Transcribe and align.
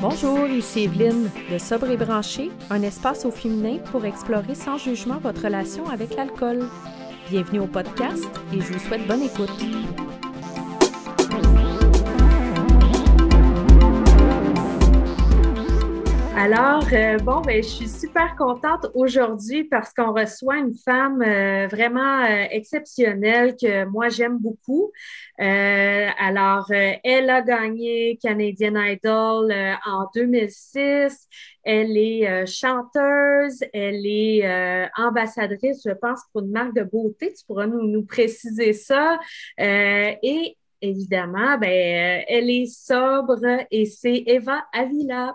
Bonjour, 0.00 0.46
ici 0.46 0.84
Evelyne 0.84 1.30
de 1.52 1.58
Sobre 1.58 1.90
et 1.90 1.96
Branché, 1.98 2.50
un 2.70 2.80
espace 2.80 3.26
au 3.26 3.30
féminin 3.30 3.76
pour 3.92 4.06
explorer 4.06 4.54
sans 4.54 4.78
jugement 4.78 5.18
votre 5.18 5.44
relation 5.44 5.86
avec 5.90 6.16
l'alcool. 6.16 6.60
Bienvenue 7.28 7.60
au 7.60 7.66
podcast 7.66 8.30
et 8.50 8.62
je 8.62 8.72
vous 8.72 8.78
souhaite 8.78 9.06
bonne 9.06 9.22
écoute. 9.22 9.50
Alors, 16.42 16.86
euh, 16.94 17.18
bon, 17.18 17.42
ben, 17.42 17.62
je 17.62 17.68
suis 17.68 17.88
super 17.88 18.34
contente 18.34 18.86
aujourd'hui 18.94 19.64
parce 19.64 19.92
qu'on 19.92 20.14
reçoit 20.14 20.56
une 20.56 20.72
femme 20.72 21.20
euh, 21.20 21.66
vraiment 21.66 22.24
euh, 22.24 22.46
exceptionnelle 22.50 23.56
que 23.60 23.84
moi 23.84 24.08
j'aime 24.08 24.38
beaucoup. 24.38 24.90
alors, 25.36 26.72
elle 26.72 27.28
a 27.28 27.42
gagné 27.42 28.18
Canadian 28.22 28.74
Idol 28.76 29.52
en 29.84 30.08
2006. 30.14 31.28
Elle 31.62 31.94
est 31.98 32.46
chanteuse, 32.46 33.62
elle 33.74 34.06
est 34.06 34.88
ambassadrice, 34.96 35.82
je 35.84 35.92
pense, 35.92 36.20
pour 36.32 36.40
une 36.40 36.52
marque 36.52 36.74
de 36.74 36.84
beauté. 36.84 37.34
Tu 37.38 37.44
pourras 37.44 37.66
nous, 37.66 37.86
nous 37.86 38.06
préciser 38.06 38.72
ça. 38.72 39.20
et 39.58 40.56
évidemment, 40.80 41.58
ben, 41.58 42.24
elle 42.28 42.48
est 42.48 42.66
sobre 42.66 43.66
et 43.70 43.84
c'est 43.84 44.22
Eva 44.26 44.64
Avila. 44.72 45.34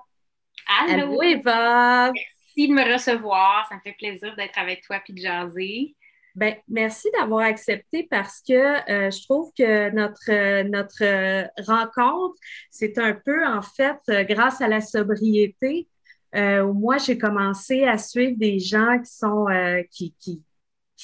Allô! 0.68 1.22
Eva! 1.22 2.12
Merci 2.14 2.70
de 2.70 2.74
me 2.74 2.94
recevoir. 2.94 3.68
Ça 3.70 3.76
me 3.76 3.82
fait 3.82 3.96
plaisir 3.98 4.36
d'être 4.36 4.58
avec 4.58 4.84
toi 4.84 5.02
et 5.08 5.14
de 5.14 5.18
jaser. 5.20 5.96
Ben, 6.36 6.55
merci 6.68 7.10
d'avoir 7.18 7.46
accepté 7.46 8.08
parce 8.10 8.41
que 8.41 8.54
euh, 8.54 9.10
je 9.10 9.24
trouve 9.24 9.52
que 9.58 9.90
notre, 9.91 10.64
notre 10.64 11.48
rencontre, 11.66 12.36
c'est 12.70 12.98
un 12.98 13.14
peu 13.14 13.46
en 13.46 13.62
fait 13.62 14.00
grâce 14.28 14.60
à 14.60 14.68
la 14.68 14.82
sobriété. 14.82 15.88
Euh, 16.36 16.74
moi, 16.74 16.98
j'ai 16.98 17.18
commencé 17.18 17.86
à 17.86 17.98
suivre 17.98 18.38
des 18.38 18.60
gens 18.60 19.00
qui 19.00 19.12
sont 19.12 19.48
euh, 19.48 19.82
qui, 19.90 20.13
qui, 20.20 20.44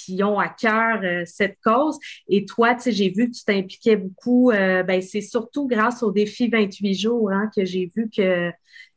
qui 0.05 0.23
ont 0.23 0.39
à 0.39 0.49
cœur 0.49 1.01
cette 1.25 1.57
cause. 1.63 1.97
Et 2.27 2.45
toi, 2.45 2.75
tu 2.75 2.83
sais, 2.83 2.91
j'ai 2.91 3.09
vu 3.09 3.29
que 3.29 3.35
tu 3.35 3.43
t'impliquais 3.43 3.95
beaucoup. 3.95 4.51
ben, 4.51 5.01
c'est 5.01 5.21
surtout 5.21 5.67
grâce 5.67 6.03
au 6.03 6.11
défi 6.11 6.47
28 6.47 6.93
jours 6.93 7.31
hein, 7.31 7.49
que 7.55 7.65
j'ai 7.65 7.91
vu 7.95 8.09
que 8.09 8.51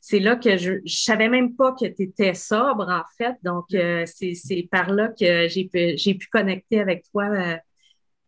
c'est 0.07 0.19
là 0.19 0.35
que 0.35 0.55
je 0.55 0.73
ne 0.73 0.79
savais 0.85 1.29
même 1.29 1.55
pas 1.55 1.71
que 1.71 1.85
tu 1.85 2.03
étais 2.03 2.35
sobre, 2.35 2.87
en 2.87 3.01
fait. 3.17 3.33
Donc, 3.41 3.65
euh, 3.73 4.05
c'est 4.05 4.67
par 4.69 4.91
là 4.91 5.07
que 5.07 5.47
j'ai 5.47 5.65
pu, 5.65 5.95
pu 6.15 6.27
connecter 6.27 6.79
avec 6.79 7.05
toi 7.09 7.23
euh, 7.25 7.55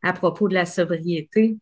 à 0.02 0.14
propos 0.14 0.48
de 0.48 0.56
la 0.56 0.66
sobriété. 0.66 1.56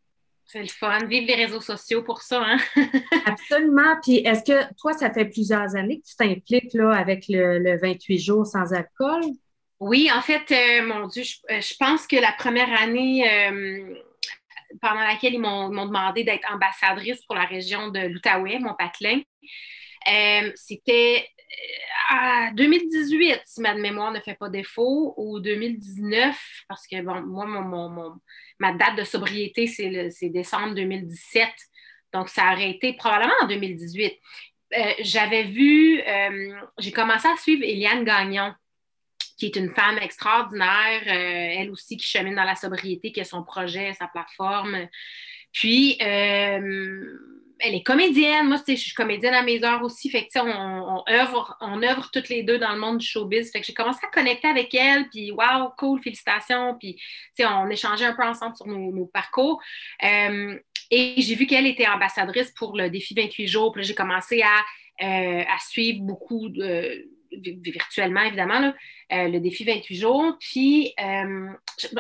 C'est 0.46 0.62
le 0.62 0.70
fun. 0.70 1.00
Vive 1.06 1.28
les 1.28 1.36
réseaux 1.36 1.60
sociaux 1.60 2.02
pour 2.02 2.22
ça, 2.22 2.42
hein? 2.46 2.58
Absolument. 3.26 3.98
Puis, 4.02 4.20
est-ce 4.20 4.50
que 4.50 4.74
toi, 4.76 4.94
ça 4.94 5.12
fait 5.12 5.26
plusieurs 5.26 5.76
années 5.76 6.00
que 6.00 6.06
tu 6.06 6.16
t'impliques 6.16 6.74
là, 6.74 6.94
avec 6.94 7.26
le, 7.28 7.78
28 7.82 8.18
jours 8.18 8.48
sans 8.48 8.72
alcool? 8.72 9.22
Oui, 9.80 10.10
en 10.12 10.22
fait, 10.22 10.52
euh, 10.52 10.88
mon 10.88 11.08
Dieu, 11.08 11.24
je, 11.24 11.76
pense 11.78 12.08
que 12.08 12.16
la 12.16 12.32
première 12.32 12.72
année 12.82 13.26
pendant 14.82 15.02
laquelle 15.02 15.34
ils 15.34 15.40
m'ont 15.40 15.70
demandé 15.70 16.24
d'être 16.24 16.52
ambassadrice 16.52 17.24
pour 17.26 17.36
la 17.36 17.46
région 17.46 17.90
de 17.90 18.00
l'Outaouais, 18.00 18.60
mon 18.60 18.74
patelin, 18.74 19.22
euh, 20.08 20.52
c'était 20.56 21.28
à 22.10 22.48
euh, 22.48 22.54
2018, 22.54 23.42
si 23.46 23.62
ma 23.62 23.74
mémoire 23.74 24.12
ne 24.12 24.20
fait 24.20 24.36
pas 24.36 24.50
défaut, 24.50 25.14
ou 25.18 25.40
2019, 25.40 26.38
parce 26.68 26.86
que 26.88 27.02
bon, 27.02 27.22
moi, 27.22 27.46
mon, 27.46 28.20
ma 28.60 28.74
date 28.74 28.98
de 28.98 29.04
sobriété, 29.04 29.68
c'est 29.68 30.30
décembre 30.30 30.76
2017. 30.76 31.50
Donc, 32.14 32.30
ça 32.30 32.54
aurait 32.54 32.72
été 32.72 32.94
probablement 32.94 33.34
en 33.42 33.48
2018. 33.48 34.14
Euh, 34.78 34.94
j'avais 35.00 35.44
vu, 35.44 36.02
j'ai 36.80 36.92
commencé 36.92 37.28
à 37.28 37.38
suivre 37.38 37.64
Eliane 37.64 38.04
Gagnon, 38.04 38.54
qui 39.38 39.48
est 39.48 39.56
une 39.56 39.72
femme 39.72 39.98
extraordinaire, 39.98 41.02
elle 41.08 41.70
aussi 41.72 41.98
qui 41.98 42.08
chemine 42.08 42.36
dans 42.36 42.44
la 42.44 42.56
sobriété, 42.56 43.12
qui 43.12 43.22
a 43.22 43.26
son 43.26 43.44
projet, 43.44 43.94
sa 43.94 44.08
plateforme. 44.08 44.88
Puis, 45.52 45.98
elle 47.60 47.76
est 47.76 47.84
comédienne. 47.84 48.48
Moi, 48.48 48.58
je 48.68 48.76
suis 48.76 48.94
comédienne 48.94 49.34
à 49.34 49.42
mes 49.42 49.64
heures 49.64 49.84
aussi. 49.84 50.10
Fait 50.10 50.28
que, 50.28 50.40
on, 50.40 50.98
on, 50.98 51.04
œuvre, 51.10 51.58
on 51.62 51.82
œuvre 51.84 52.10
toutes 52.12 52.30
les 52.30 52.44
deux 52.44 52.58
dans 52.58 52.74
le 52.74 52.80
monde 52.80 52.98
du 52.98 53.06
showbiz. 53.06 53.52
Fait 53.52 53.62
que 53.62 53.66
j'ai 53.66 53.74
commencé 53.74 54.00
à 54.04 54.10
connecter 54.10 54.48
avec 54.48 54.74
elle. 54.74 55.08
Puis, 55.10 55.32
wow, 55.32 55.70
cool, 55.78 56.02
félicitations. 56.02 56.78
Puis, 56.80 57.00
on 57.40 57.70
échangeait 57.70 58.06
un 58.06 58.14
peu 58.14 58.24
ensemble 58.24 58.56
sur 58.56 58.68
nos, 58.68 59.06
parcours. 59.06 59.62
Euh, 60.04 60.60
et 60.92 61.16
j'ai 61.18 61.36
vu 61.36 61.48
qu'elle 61.48 61.66
était 61.66 61.88
ambassadrice 61.88 62.52
pour 62.52 62.78
le 62.78 62.90
défi 62.90 63.14
28 63.16 63.48
jours. 63.48 63.72
Puis 63.72 63.84
j'ai 63.84 63.96
commencé 63.96 64.42
à, 64.42 64.60
euh, 65.04 65.44
à 65.44 65.60
suivre 65.60 66.02
beaucoup 66.02 66.50
de 66.50 67.10
virtuellement, 67.42 68.22
évidemment, 68.22 68.74
euh, 69.12 69.28
le 69.28 69.40
défi 69.40 69.64
28 69.64 69.96
jours. 69.96 70.38
Puis, 70.40 70.94
euh, 71.00 71.50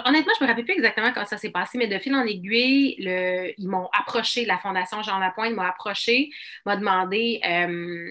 honnêtement, 0.05 0.33
je 0.39 0.43
ne 0.43 0.45
me 0.45 0.47
rappelle 0.47 0.65
plus 0.65 0.73
exactement 0.73 1.11
comment 1.13 1.25
ça 1.25 1.37
s'est 1.37 1.51
passé, 1.51 1.77
mais 1.77 1.87
de 1.87 1.97
fil 1.99 2.15
en 2.15 2.25
aiguille, 2.25 2.95
ils 2.99 3.67
m'ont 3.67 3.89
approché, 3.93 4.45
la 4.45 4.57
Fondation 4.57 5.01
Jean 5.03 5.19
Lapointe 5.19 5.53
m'a 5.53 5.69
approché, 5.69 6.29
m'a 6.65 6.75
demandé 6.75 7.41
euh, 7.45 8.09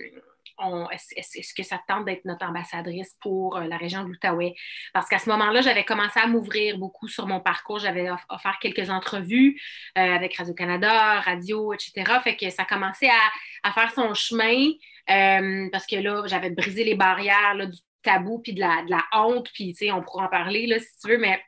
est-ce 0.92 1.52
que 1.52 1.64
ça 1.64 1.78
te 1.78 1.82
tente 1.88 2.04
d'être 2.04 2.24
notre 2.24 2.46
ambassadrice 2.46 3.16
pour 3.20 3.58
la 3.58 3.76
région 3.76 4.04
de 4.04 4.10
l'Outaouais? 4.10 4.54
Parce 4.92 5.08
qu'à 5.08 5.18
ce 5.18 5.28
moment-là, 5.30 5.62
j'avais 5.62 5.82
commencé 5.82 6.20
à 6.20 6.28
m'ouvrir 6.28 6.78
beaucoup 6.78 7.08
sur 7.08 7.26
mon 7.26 7.40
parcours. 7.40 7.80
J'avais 7.80 8.08
offert 8.28 8.58
quelques 8.60 8.88
entrevues 8.88 9.60
avec 9.96 10.36
Radio-Canada, 10.36 11.18
Radio, 11.20 11.72
etc. 11.72 12.04
Fait 12.22 12.36
que 12.36 12.50
ça 12.50 12.64
commençait 12.64 13.10
à, 13.10 13.68
à 13.68 13.72
faire 13.72 13.90
son 13.90 14.14
chemin. 14.14 14.70
Euh, 15.10 15.68
parce 15.70 15.86
que 15.86 15.96
là, 15.96 16.22
j'avais 16.26 16.50
brisé 16.50 16.84
les 16.84 16.94
barrières 16.94 17.56
du 17.68 17.78
tabou 18.02 18.38
puis 18.38 18.54
de 18.54 18.60
la, 18.60 18.82
de 18.84 18.90
la 18.90 19.04
honte, 19.12 19.50
puis 19.52 19.72
tu 19.72 19.86
sais, 19.86 19.92
on 19.92 20.02
pourra 20.02 20.26
en 20.26 20.28
parler 20.28 20.66
là, 20.66 20.78
si 20.78 20.88
tu 21.00 21.08
veux, 21.08 21.18
mais 21.18 21.40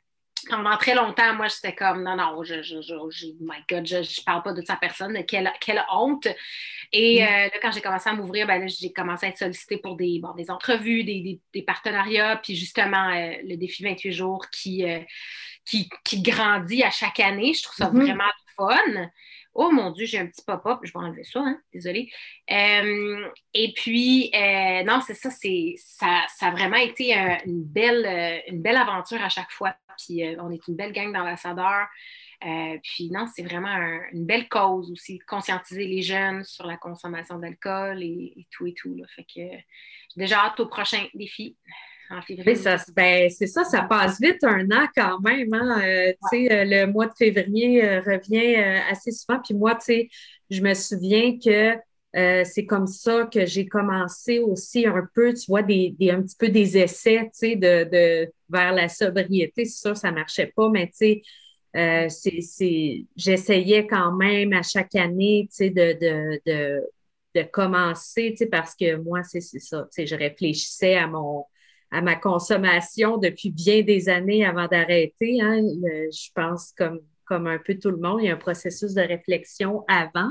pendant 0.49 0.77
très 0.77 0.93
longtemps, 0.93 1.33
moi, 1.33 1.47
j'étais 1.47 1.73
comme 1.73 2.03
non, 2.03 2.15
non, 2.15 2.43
je, 2.43 2.61
je, 2.61 2.81
je, 2.81 3.25
my 3.39 3.57
God, 3.69 3.87
je 3.87 3.97
ne 3.97 4.23
parle 4.25 4.43
pas 4.43 4.53
de 4.53 4.61
sa 4.61 4.75
personne, 4.75 5.25
quelle, 5.25 5.51
quelle 5.59 5.83
honte. 5.91 6.27
Et 6.91 7.21
mm. 7.21 7.23
euh, 7.23 7.27
là, 7.27 7.59
quand 7.61 7.71
j'ai 7.71 7.81
commencé 7.81 8.09
à 8.09 8.13
m'ouvrir, 8.13 8.45
ben, 8.45 8.67
j'ai 8.67 8.93
commencé 8.93 9.25
à 9.25 9.29
être 9.29 9.37
sollicitée 9.37 9.77
pour 9.77 9.95
des, 9.95 10.19
bon, 10.21 10.33
des 10.35 10.51
entrevues, 10.51 11.03
des, 11.03 11.41
des, 11.53 11.61
partenariats, 11.63 12.39
puis 12.41 12.55
justement, 12.55 13.09
euh, 13.09 13.33
le 13.43 13.55
défi 13.55 13.83
28 13.83 14.11
jours 14.11 14.45
qui, 14.51 14.85
qui, 15.65 15.89
qui, 16.03 16.21
grandit 16.21 16.83
à 16.83 16.91
chaque 16.91 17.19
année. 17.19 17.53
Je 17.53 17.63
trouve 17.63 17.75
ça 17.75 17.89
mm-hmm. 17.89 18.03
vraiment 18.03 18.31
fun. 18.57 19.09
Oh 19.59 19.71
mon 19.71 19.89
Dieu, 19.89 20.05
j'ai 20.05 20.19
un 20.19 20.27
petit 20.27 20.43
pop-up, 20.45 20.81
je 20.83 20.93
vais 20.93 20.99
enlever 20.99 21.23
ça, 21.23 21.39
hein? 21.39 21.59
désolée. 21.73 22.11
Euh, 22.51 23.27
et 23.55 23.73
puis, 23.75 24.29
euh, 24.35 24.83
non, 24.83 25.01
c'est 25.01 25.15
ça, 25.15 25.31
ça, 25.31 26.25
ça, 26.29 26.45
a 26.45 26.51
vraiment 26.51 26.77
été 26.77 27.17
euh, 27.17 27.35
une, 27.43 27.63
belle, 27.63 28.43
une 28.49 28.61
belle 28.61 28.77
aventure 28.77 29.19
à 29.19 29.29
chaque 29.29 29.49
fois. 29.49 29.75
Puis, 29.97 30.23
on 30.39 30.51
est 30.51 30.67
une 30.67 30.75
belle 30.75 30.93
gang 30.93 31.11
d'ambassadeurs. 31.11 31.87
puis, 32.83 33.09
non, 33.09 33.25
c'est 33.35 33.41
vraiment 33.41 33.75
une 34.11 34.27
belle 34.27 34.47
cause 34.47 34.91
aussi, 34.91 35.17
conscientiser 35.27 35.87
les 35.87 36.03
jeunes 36.03 36.43
sur 36.43 36.67
la 36.67 36.77
consommation 36.77 37.39
d'alcool 37.39 38.03
et, 38.03 38.45
tout 38.51 38.67
et 38.67 38.75
tout. 38.75 38.93
Là. 38.93 39.05
Fait 39.15 39.25
que 39.25 39.41
déjà 40.15 40.45
hâte 40.45 40.59
au 40.59 40.67
prochain 40.67 41.03
défi 41.15 41.57
en 42.09 42.19
ben, 42.95 43.29
c'est 43.29 43.47
ça, 43.47 43.65
ça 43.65 43.81
passe 43.83 44.19
vite 44.21 44.43
un 44.43 44.65
an 44.71 44.87
quand 44.95 45.19
même. 45.19 45.53
Hein? 45.53 45.81
Euh, 45.83 46.13
euh, 46.33 46.63
le 46.65 46.85
mois 46.85 47.07
de 47.07 47.13
février 47.17 47.83
euh, 47.83 47.99
revient 47.99 48.55
assez 48.89 49.11
souvent. 49.11 49.39
Puis 49.43 49.53
moi, 49.53 49.77
je 50.49 50.61
me 50.61 50.73
souviens 50.73 51.37
que 51.37 51.75
c'est 52.45 52.65
comme 52.65 52.87
ça 52.87 53.29
que 53.31 53.45
j'ai 53.45 53.67
commencé 53.67 54.39
aussi 54.39 54.87
un 54.87 55.07
peu, 55.13 55.33
tu 55.33 55.45
vois, 55.49 55.61
des, 55.61 55.93
un 56.09 56.21
petit 56.21 56.35
peu 56.37 56.49
des 56.49 56.77
essais 56.77 57.29
de, 57.41 57.83
de, 57.83 58.31
vers 58.49 58.73
la 58.73 58.87
sobriété. 58.87 59.65
C'est 59.65 59.87
sûr, 59.87 59.97
ça 59.97 60.09
ne 60.09 60.15
marchait 60.15 60.51
pas, 60.55 60.69
mais 60.69 60.87
tu 60.87 61.21
sais, 62.09 63.05
j'essayais 63.15 63.85
quand 63.85 64.13
même 64.15 64.53
à 64.53 64.63
chaque 64.63 64.95
année 64.95 65.47
de, 65.59 65.67
de, 65.67 66.41
de, 66.45 66.81
de 67.35 67.43
commencer, 67.43 68.33
parce 68.49 68.73
que 68.73 68.95
moi, 68.95 69.21
c'est 69.23 69.41
ça, 69.41 69.87
je 69.95 70.15
réfléchissais 70.15 70.95
à 70.95 71.07
mon, 71.07 71.43
à 71.91 72.01
ma 72.01 72.15
consommation 72.15 73.17
depuis 73.17 73.49
bien 73.49 73.81
des 73.81 74.09
années 74.09 74.45
avant 74.45 74.67
d'arrêter. 74.67 75.41
Hein. 75.41 75.61
Je 76.11 76.29
pense 76.33 76.73
comme, 76.77 76.99
comme 77.25 77.47
un 77.47 77.59
peu 77.59 77.77
tout 77.77 77.91
le 77.91 77.97
monde, 77.97 78.19
il 78.21 78.27
y 78.27 78.29
a 78.29 78.33
un 78.33 78.37
processus 78.37 78.93
de 78.93 79.01
réflexion 79.01 79.83
avant. 79.87 80.29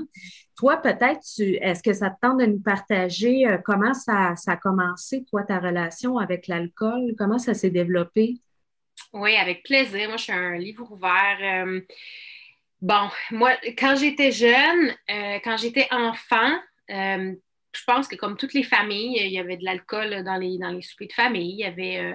Toi, 0.57 0.79
peut-être, 0.79 1.21
est-ce 1.39 1.83
que 1.83 1.93
ça 1.93 2.11
te 2.11 2.17
tente 2.21 2.41
de 2.41 2.47
nous 2.47 2.61
partager 2.61 3.47
euh, 3.47 3.59
comment 3.59 3.93
ça, 3.93 4.35
ça, 4.37 4.53
a 4.53 4.57
commencé, 4.57 5.25
toi, 5.25 5.43
ta 5.43 5.59
relation 5.59 6.19
avec 6.19 6.47
l'alcool? 6.47 7.15
Comment 7.19 7.39
ça 7.39 7.53
s'est 7.53 7.71
développé? 7.71 8.37
Oui, 9.13 9.37
avec 9.37 9.63
plaisir. 9.63 10.09
Moi, 10.09 10.17
je 10.17 10.25
suis 10.25 10.33
un 10.33 10.57
livre 10.57 10.91
ouvert. 10.91 11.67
Euh, 11.67 11.81
bon, 12.81 13.09
moi, 13.31 13.53
quand 13.79 13.97
j'étais 13.97 14.33
jeune, 14.33 14.95
euh, 15.11 15.39
quand 15.45 15.59
j'étais 15.59 15.87
enfant, 15.91 16.59
je 17.77 17.85
pense 17.85 18.09
que 18.09 18.17
comme 18.17 18.37
toutes 18.37 18.55
les 18.55 18.63
familles, 18.63 19.21
il 19.21 19.33
y 19.33 19.39
avait 19.39 19.57
de 19.57 19.65
l'alcool 19.65 20.23
dans 20.25 20.37
les, 20.37 20.59
dans 20.59 20.71
les 20.71 20.83
soupers 20.83 21.09
de 21.09 21.13
famille, 21.13 21.53
il 21.53 21.59
y 21.59 21.65
avait 21.65 21.99
euh, 21.99 22.15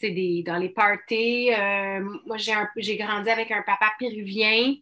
des, 0.00 0.42
dans 0.44 0.58
les 0.58 0.70
parties. 0.70 1.52
Euh, 1.52 2.00
moi, 2.26 2.36
j'ai 2.38 2.96
grandi 2.96 3.30
avec 3.30 3.50
un 3.50 3.62
papa 3.62 3.92
péruvien 3.98 4.74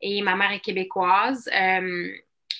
et 0.00 0.22
ma 0.22 0.36
mère 0.36 0.52
est 0.52 0.60
québécoise. 0.60 1.48
Euh, 1.54 2.12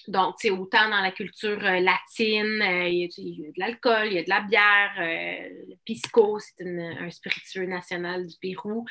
donc, 0.08 0.34
c'est 0.38 0.50
autant 0.50 0.88
dans 0.90 1.00
la 1.00 1.12
culture 1.12 1.64
euh, 1.64 1.80
latine, 1.80 2.60
euh, 2.60 2.88
il, 2.88 3.08
y 3.16 3.46
a, 3.46 3.50
de 3.50 3.58
l'alcool, 3.58 4.06
il 4.06 4.14
y 4.14 4.18
a 4.18 4.24
de 4.24 4.28
la 4.28 4.40
bière, 4.40 4.92
euh, 4.98 5.48
le 5.68 5.76
pisco, 5.84 6.38
c'est 6.40 6.64
un 6.64 7.10
spiritueux 7.10 7.66
national 7.66 8.26
du 8.26 8.36
Pérou. 8.40 8.84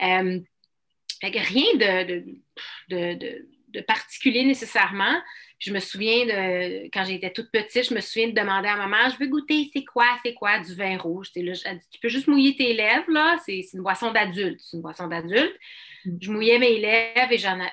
rien 0.00 0.30
de, 1.76 2.24
particulier 3.86 4.44
nécessairement. 4.44 5.20
Je 5.58 5.72
me 5.72 5.80
souviens 5.80 6.24
de, 6.26 6.84
quand 6.92 7.04
j'étais 7.04 7.32
toute 7.32 7.50
petite, 7.50 7.88
je 7.88 7.94
me 7.94 8.00
souviens 8.00 8.28
de 8.28 8.32
demander 8.32 8.68
à 8.68 8.76
maman, 8.76 9.10
je 9.10 9.18
veux 9.18 9.26
goûter, 9.26 9.68
c'est 9.74 9.84
quoi, 9.84 10.06
c'est 10.24 10.34
quoi, 10.34 10.60
du 10.60 10.74
vin 10.74 10.96
rouge. 10.96 11.30
Là, 11.34 11.52
tu 11.90 11.98
peux 12.00 12.08
juste 12.08 12.28
mouiller 12.28 12.54
tes 12.54 12.74
lèvres, 12.74 13.10
là, 13.10 13.36
c'est 13.44 13.64
une 13.74 13.82
boisson 13.82 14.12
d'adulte, 14.12 14.60
c'est 14.60 14.76
une 14.76 14.82
boisson 14.82 15.08
d'adulte. 15.08 15.56
Mm. 16.04 16.16
Je 16.22 16.30
mouillais 16.30 16.58
mes 16.58 16.78
lèvres 16.78 17.32
et 17.32 17.38
j'avais 17.38 17.70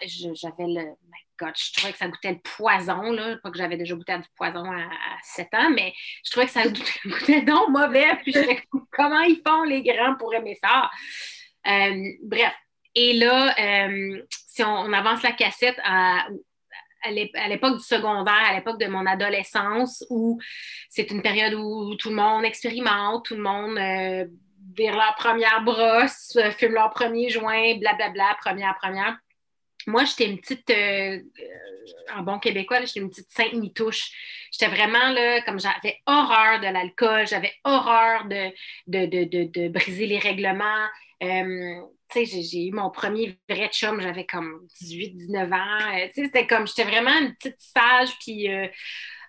le, 0.60 0.96
je 1.40 1.74
trouvais 1.74 1.92
que 1.92 1.98
ça 1.98 2.08
goûtait 2.08 2.32
le 2.32 2.40
poison, 2.40 3.12
là. 3.12 3.38
Pas 3.44 3.52
que 3.52 3.58
j'avais 3.58 3.78
déjà 3.78 3.96
goûté 3.96 4.14
à 4.14 4.18
du 4.18 4.28
poison 4.36 4.72
à, 4.72 4.90
7 5.24 5.48
ans, 5.54 5.70
mais 5.70 5.94
je 6.24 6.32
trouvais 6.32 6.46
que 6.46 6.52
ça 6.52 6.64
goûtait, 7.06 7.42
donc 7.42 7.70
mauvais. 7.70 8.16
Puis 8.24 8.34
je 8.34 8.40
disais, 8.40 8.64
comment 8.92 9.22
ils 9.22 9.42
font 9.46 9.64
les 9.64 9.84
grands 9.84 10.16
pour 10.16 10.34
aimer 10.34 10.58
ça? 10.62 10.90
Euh, 11.68 12.12
bref. 12.24 12.54
Et 12.94 13.14
là, 13.14 13.54
euh, 13.60 14.22
si 14.56 14.64
on, 14.64 14.94
avance 14.94 15.22
la 15.22 15.34
cassette 15.34 15.78
à, 15.84 16.28
à 17.04 17.48
l'époque 17.50 17.78
du 17.78 17.84
secondaire, 17.84 18.34
à 18.34 18.54
l'époque 18.54 18.80
de 18.80 18.88
mon 18.88 19.06
adolescence, 19.06 20.06
où 20.10 20.40
c'est 20.90 21.12
une 21.12 21.22
période 21.22 21.54
où 21.56 21.96
tout 21.96 22.10
le 22.10 22.16
monde 22.16 22.46
expérimente, 22.46 23.26
tout 23.26 23.36
le 23.36 23.42
monde 23.42 23.78
euh, 23.78 24.26
vire 24.78 24.96
leur 24.96 25.14
première 25.16 25.62
brosse, 25.64 26.38
fume 26.58 26.74
leur 26.74 26.90
premier 26.92 27.30
joint, 27.30 27.78
blablabla, 27.78 28.38
première, 28.42 28.78
première 28.82 29.18
moi, 29.88 30.04
j'étais 30.06 30.26
une 30.26 30.40
petite, 30.40 30.70
euh, 30.72 31.20
en 32.16 32.24
bon 32.24 32.40
québécois, 32.40 32.84
j'étais 32.84 33.00
une 33.00 33.10
petite 33.10 33.32
sainte 33.32 33.54
nitouche. 33.54 34.10
J'étais 34.52 34.74
vraiment 34.74 35.12
là, 35.12 35.42
comme 35.42 35.60
j'avais 35.60 36.02
horreur 36.08 36.60
de 36.60 36.68
l'alcool, 36.68 37.28
j'avais 37.28 37.54
horreur 37.64 38.26
de, 38.26 38.52
de, 38.88 39.68
briser 39.68 40.08
les 40.08 40.18
règlements. 40.18 40.88
Euh, 41.24 41.82
j'ai 42.14 42.68
eu 42.68 42.72
mon 42.72 42.92
premier 42.92 43.38
vrai 43.50 43.70
chum, 43.70 44.00
j'avais 44.00 44.26
comme 44.26 44.68
18, 44.80 45.16
19 45.16 45.52
ans. 45.52 45.96
Euh, 45.96 46.08
c'était 46.14 46.48
comme, 46.48 46.68
j'étais 46.68 46.84
vraiment 46.84 47.18
une 47.20 47.36
petite 47.36 47.60
sage, 47.60 48.18
puis 48.20 48.48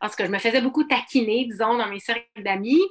en 0.00 0.08
tout 0.08 0.14
cas, 0.14 0.26
je 0.26 0.30
me 0.30 0.38
faisais 0.38 0.60
beaucoup 0.60 0.84
taquiner, 0.84 1.46
disons, 1.46 1.78
dans 1.78 1.88
mes 1.88 2.00
cercles 2.00 2.26
d'amis. 2.36 2.82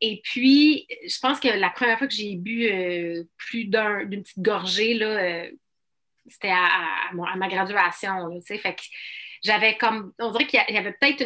et 0.00 0.20
puis, 0.24 0.86
je 1.06 1.18
pense 1.20 1.40
que 1.40 1.48
la 1.48 1.70
première 1.70 1.98
fois 1.98 2.06
que 2.06 2.14
j'ai 2.14 2.36
bu 2.36 2.70
plus 3.36 3.64
d'une 3.64 4.22
petite 4.22 4.40
gorgée, 4.40 4.98
c'était 6.26 6.52
à, 6.52 7.10
ma 7.12 7.48
graduation. 7.48 8.40
fait 8.46 8.74
que 8.74 8.82
j'avais 9.42 9.76
comme, 9.76 10.12
on 10.18 10.30
dirait 10.30 10.46
qu'il 10.46 10.62
y 10.68 10.76
avait 10.76 10.92
peut-être 10.92 11.24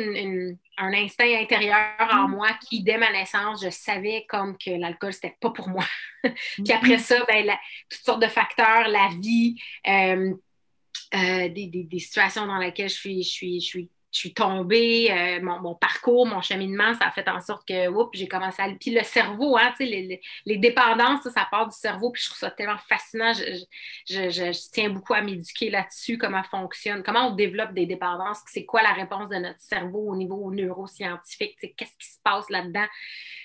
un 0.79 0.93
instinct 0.95 1.39
intérieur 1.39 1.97
en 2.11 2.29
mm. 2.29 2.31
moi 2.31 2.49
qui, 2.67 2.83
dès 2.83 2.97
ma 2.97 3.13
naissance, 3.13 3.63
je 3.63 3.71
savais 3.71 4.25
comme 4.29 4.57
que 4.57 4.71
l'alcool, 4.71 5.13
c'était 5.13 5.37
pas 5.41 5.51
pour 5.51 5.69
moi. 5.69 5.85
Puis 6.23 6.73
après 6.73 6.97
mm. 6.97 7.01
ça, 7.01 7.25
ben, 7.27 7.47
toutes 7.91 8.05
sortes 8.05 8.23
de 8.23 8.29
facteurs, 8.29 8.89
la 8.89 9.11
vie, 9.21 9.61
euh, 9.87 10.35
euh, 11.15 11.49
des, 11.49 11.67
des, 11.69 11.99
situations 11.99 12.47
dans 12.47 12.59
lesquelles 12.59 12.89
je 12.89 12.95
suis, 12.95 13.23
je 13.23 13.29
suis, 13.29 13.61
je 13.61 13.67
suis 13.67 13.91
je 14.17 14.21
suis 14.21 14.33
tombée, 14.33 15.13
euh, 15.13 15.41
mon, 15.43 15.75
parcours, 15.75 16.27
mon 16.27 16.41
cheminement, 16.41 16.95
ça 16.95 17.09
a 17.09 17.11
fait 17.11 17.29
en 17.29 17.41
sorte 17.41 17.69
que, 17.69 17.89
oups, 17.89 18.17
j'ai 18.17 18.27
commencé 18.27 18.63
à... 18.63 18.69
Puis 18.81 18.91
le 18.91 19.03
cerveau, 19.03 19.59
hein, 19.59 19.75
les, 19.79 20.21
les, 20.47 20.57
dépendances, 20.57 21.29
ça, 21.29 21.47
part 21.51 21.69
du 21.69 21.77
cerveau, 21.77 22.11
puis 22.11 22.23
je 22.23 22.29
trouve 22.29 22.39
ça 22.39 22.51
tellement 22.51 22.79
fascinant. 22.89 23.33
Je, 23.35 24.71
tiens 24.73 24.89
beaucoup 24.89 25.13
à 25.13 25.21
m'éduquer 25.21 25.69
là-dessus, 25.69 26.17
comment 26.17 26.43
fonctionne, 26.45 27.03
comment 27.03 27.29
on 27.29 27.35
développe 27.35 27.75
des 27.75 27.85
dépendances, 27.85 28.39
c'est 28.47 28.65
quoi 28.65 28.83
la 28.83 28.93
réponse 28.93 29.29
de 29.29 29.37
notre 29.37 29.61
cerveau 29.61 30.11
au 30.11 30.17
niveau 30.17 30.51
neuroscientifique, 30.51 31.59
qu'est-ce 31.77 31.97
qui 31.99 32.09
se 32.09 32.19
passe 32.25 32.49
là-dedans. 32.49 32.87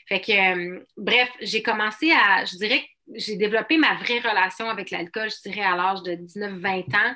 Fait 0.07 0.21
que, 0.21 0.31
euh, 0.31 0.85
bref, 0.95 1.29
j'ai 1.41 1.61
commencé 1.61 2.11
à, 2.11 2.45
je 2.45 2.55
dirais 2.55 2.87
j'ai 3.15 3.35
développé 3.35 3.77
ma 3.77 3.95
vraie 3.95 4.19
relation 4.19 4.69
avec 4.69 4.89
l'alcool, 4.89 5.29
je 5.29 5.49
dirais, 5.49 5.65
à 5.65 5.75
l'âge 5.75 6.01
de 6.03 6.13
19-20 6.13 6.95
ans, 6.95 7.15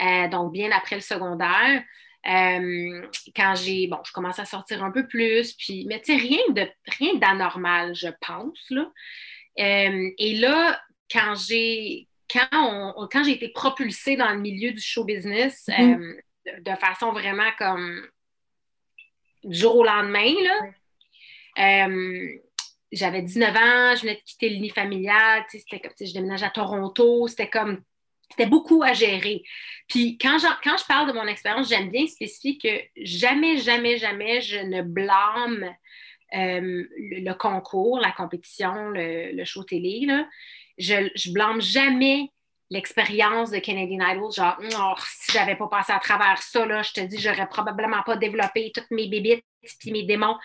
euh, 0.00 0.28
donc 0.28 0.52
bien 0.52 0.70
après 0.70 0.96
le 0.96 1.02
secondaire. 1.02 1.82
Euh, 2.26 3.06
quand 3.36 3.54
j'ai, 3.54 3.86
bon, 3.86 3.98
je 4.04 4.12
commence 4.12 4.38
à 4.38 4.46
sortir 4.46 4.82
un 4.82 4.90
peu 4.90 5.06
plus, 5.06 5.52
puis, 5.54 5.84
mais 5.86 6.00
tu 6.00 6.12
sais, 6.12 6.18
rien, 6.18 6.40
de, 6.50 6.66
rien 6.98 7.14
d'anormal, 7.16 7.94
je 7.94 8.08
pense, 8.26 8.64
là. 8.70 8.90
Euh, 9.60 10.10
et 10.18 10.36
là, 10.38 10.80
quand 11.12 11.34
j'ai, 11.34 12.08
quand, 12.30 12.48
on, 12.52 13.06
quand 13.08 13.24
j'ai 13.24 13.32
été 13.32 13.48
propulsée 13.48 14.16
dans 14.16 14.30
le 14.30 14.40
milieu 14.40 14.72
du 14.72 14.80
show 14.80 15.04
business, 15.04 15.66
mm-hmm. 15.68 16.16
euh, 16.48 16.60
de, 16.60 16.76
façon 16.76 17.12
vraiment 17.12 17.50
comme 17.58 18.06
du 19.44 19.56
jour 19.56 19.76
au 19.76 19.84
lendemain, 19.84 20.32
là, 20.42 21.88
j'avais 22.90 23.22
19 23.22 23.50
ans, 23.54 23.96
je 23.96 24.02
venais 24.02 24.14
de 24.14 24.22
quitter 24.24 24.48
l'uni 24.48 24.70
familial, 24.70 25.44
c'était 25.48 25.80
comme, 25.80 25.92
je 26.00 26.12
déménage 26.12 26.42
à 26.42 26.50
Toronto, 26.50 27.28
c'était 27.28 27.50
comme 27.50 27.82
c'était 28.36 28.50
beaucoup 28.50 28.82
à 28.82 28.92
gérer. 28.92 29.42
Puis 29.88 30.18
quand, 30.18 30.38
quand 30.62 30.76
je 30.76 30.86
parle 30.86 31.08
de 31.08 31.12
mon 31.12 31.26
expérience, 31.26 31.68
j'aime 31.68 31.90
bien 31.90 32.06
spécifier 32.06 32.58
que 32.58 32.82
jamais, 32.96 33.58
jamais, 33.58 33.96
jamais 33.98 34.40
je 34.40 34.58
ne 34.58 34.82
blâme 34.82 35.74
euh, 36.34 36.84
le, 36.98 37.32
concours, 37.34 38.00
la 38.00 38.10
compétition, 38.10 38.88
le, 38.90 39.44
show 39.44 39.62
télé. 39.62 40.06
Je, 40.78 40.94
ne 40.94 41.32
blâme 41.32 41.60
jamais 41.60 42.30
l'expérience 42.70 43.50
de 43.50 43.58
Canadian 43.58 44.04
Idol, 44.08 44.32
genre, 44.32 44.56
oh, 44.60 44.94
si 44.98 45.32
j'avais 45.32 45.54
pas 45.54 45.68
passé 45.68 45.92
à 45.92 46.00
travers 46.00 46.42
ça, 46.42 46.66
là, 46.66 46.82
je 46.82 46.92
te 46.92 47.00
dis, 47.00 47.18
j'aurais 47.20 47.46
probablement 47.46 48.02
pas 48.02 48.16
développé 48.16 48.72
toutes 48.74 48.90
mes 48.90 49.06
bébites 49.06 49.44
puis 49.78 49.92
mes 49.92 50.02
démons 50.02 50.36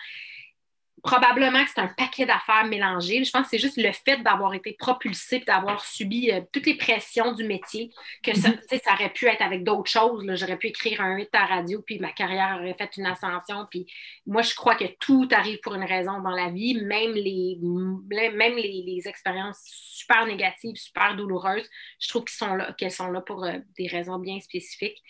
probablement 1.02 1.64
que 1.64 1.70
c'est 1.74 1.80
un 1.80 1.88
paquet 1.88 2.26
d'affaires 2.26 2.64
mélangées. 2.64 3.24
Je 3.24 3.30
pense 3.30 3.44
que 3.44 3.48
c'est 3.50 3.58
juste 3.58 3.76
le 3.76 3.92
fait 3.92 4.18
d'avoir 4.22 4.54
été 4.54 4.72
propulsé 4.78 5.36
et 5.36 5.44
d'avoir 5.44 5.84
subi 5.84 6.30
euh, 6.30 6.40
toutes 6.52 6.66
les 6.66 6.76
pressions 6.76 7.32
du 7.32 7.44
métier, 7.44 7.90
que 8.22 8.34
ça, 8.36 8.48
mhm. 8.48 8.60
ça 8.84 8.92
aurait 8.94 9.12
pu 9.12 9.26
être 9.26 9.42
avec 9.42 9.64
d'autres 9.64 9.90
choses. 9.90 10.24
J'aurais 10.34 10.56
pu 10.56 10.68
écrire 10.68 11.00
un 11.00 11.16
8 11.16 11.28
à 11.32 11.46
radio, 11.46 11.82
puis 11.82 11.98
ma 11.98 12.12
carrière 12.12 12.58
aurait 12.60 12.74
fait 12.74 12.96
une 12.96 13.06
ascension. 13.06 13.66
Puis 13.70 13.86
moi, 14.26 14.42
je 14.42 14.54
crois 14.54 14.74
que 14.74 14.84
tout 14.98 15.28
arrive 15.32 15.58
pour 15.60 15.74
une 15.74 15.84
raison 15.84 16.20
dans 16.20 16.30
la 16.30 16.50
vie, 16.50 16.74
même 16.82 17.12
les, 17.12 17.58
même 17.60 18.56
les, 18.56 19.00
expériences 19.06 19.62
super 19.64 20.26
négatives, 20.26 20.76
super 20.76 21.16
douloureuses. 21.16 21.68
Je 21.98 22.08
trouve 22.08 22.24
qu'elles 22.24 22.48
sont 22.48 22.54
là, 22.54 22.72
qu'elles 22.74 22.90
sont 22.90 23.10
là 23.10 23.20
pour 23.20 23.44
euh, 23.44 23.58
des 23.78 23.86
raisons 23.86 24.18
bien 24.18 24.40
spécifiques. 24.40 25.02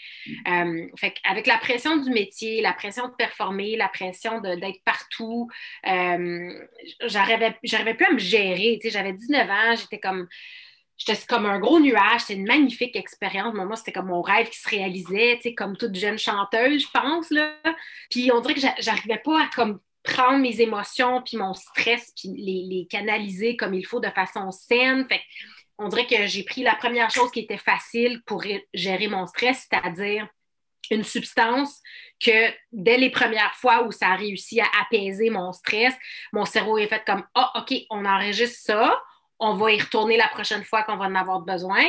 Euh, 0.49 0.87
fait 0.97 1.15
avec 1.25 1.47
la 1.47 1.59
pression 1.59 1.97
du 1.97 2.11
métier, 2.11 2.61
la 2.61 2.73
pression 2.73 3.09
de 3.09 3.15
performer, 3.15 3.77
la 3.77 3.89
pression 3.89 4.41
d'être 4.41 4.83
partout, 4.85 5.49
euh, 5.87 6.67
j'arrivais 7.05 7.55
plus 7.61 8.07
à 8.07 8.13
me 8.13 8.19
gérer. 8.19 8.79
J'avais 8.85 9.13
19 9.13 9.51
ans, 9.51 9.75
j'étais 9.77 9.99
comme 9.99 10.29
j'étais 10.97 11.19
comme 11.27 11.47
un 11.47 11.59
gros 11.59 11.81
nuage, 11.81 12.21
c'était 12.21 12.35
une 12.35 12.47
magnifique 12.47 12.95
expérience. 12.95 13.55
Moi, 13.55 13.77
c'était 13.77 13.93
comme 13.93 14.09
mon 14.09 14.23
rêve 14.23 14.49
qui 14.51 14.59
se 14.59 14.69
réalisait, 14.69 15.41
comme 15.57 15.77
toute 15.77 15.95
jeune 15.95 16.19
chanteuse, 16.19 16.83
je 16.83 16.89
pense. 16.93 17.31
Là. 17.31 17.55
Puis 18.11 18.31
on 18.33 18.41
dirait 18.41 18.55
que 18.55 18.61
j'arrivais 18.79 19.21
pas 19.25 19.45
à 19.45 19.51
comme 19.55 19.81
prendre 20.03 20.39
mes 20.39 20.61
émotions, 20.61 21.23
puis 21.23 21.37
mon 21.37 21.55
stress, 21.55 22.13
puis 22.17 22.29
les, 22.37 22.87
canaliser 22.89 23.57
comme 23.57 23.75
il 23.75 23.87
faut 23.87 24.01
de 24.01 24.11
façon 24.11 24.51
saine. 24.51 25.07
On 25.79 25.89
dirait 25.89 26.07
que 26.07 26.27
j'ai 26.27 26.43
pris 26.43 26.63
la 26.63 26.75
première 26.75 27.11
chose 27.11 27.31
qui 27.31 27.41
était 27.41 27.57
facile 27.57 28.23
pour 28.27 28.45
gérer 28.75 29.09
mon 29.09 29.27
stress, 29.27 29.67
c'est-à-dire 29.71 30.29
une 30.91 31.05
substance 31.05 31.81
que 32.21 32.53
dès 32.73 32.99
les 32.99 33.11
premières 33.11 33.55
fois 33.55 33.85
où 33.85 33.93
ça 33.93 34.09
a 34.09 34.17
réussi 34.17 34.61
à 34.61 34.67
apaiser 34.83 35.31
mon 35.31 35.53
stress, 35.53 35.95
mon 36.33 36.45
cerveau 36.45 36.79
est 36.79 36.87
fait 36.87 37.03
comme 37.07 37.25
Ah, 37.35 37.53
OK, 37.57 37.75
on 37.91 38.05
enregistre 38.05 38.61
ça, 38.61 39.03
on 39.39 39.55
va 39.55 39.73
y 39.73 39.81
retourner 39.81 40.17
la 40.17 40.29
prochaine 40.29 40.65
fois 40.65 40.83
qu'on 40.83 40.97
va 40.97 41.07
en 41.07 41.15
avoir 41.15 41.41
besoin. 41.41 41.85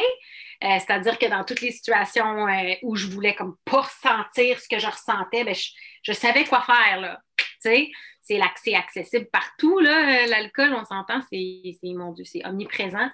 Euh, 0.64 0.78
c'est-à-dire 0.80 1.18
que 1.18 1.26
dans 1.26 1.44
toutes 1.44 1.62
les 1.62 1.72
situations 1.72 2.48
euh, 2.48 2.74
où 2.84 2.96
je 2.96 3.08
voulais 3.08 3.36
comme 3.36 3.58
pas 3.66 3.82
ressentir 3.82 4.60
ce 4.60 4.68
que 4.70 4.80
je 4.80 4.88
ressentais, 4.88 5.44
ben, 5.44 5.56
je, 6.04 6.14
savais 6.14 6.46
quoi 6.46 6.62
faire. 6.62 7.02
Là. 7.02 7.20
c'est 7.60 8.38
l'accès 8.38 8.76
accessible 8.76 9.28
partout, 9.32 9.80
là, 9.80 10.28
l'alcool, 10.28 10.74
on 10.74 10.86
s'entend, 10.86 11.22
c'est, 11.32 11.76
mon 11.84 12.12
Dieu, 12.12 12.26
c'est 12.26 12.46
omniprésent. 12.46 13.10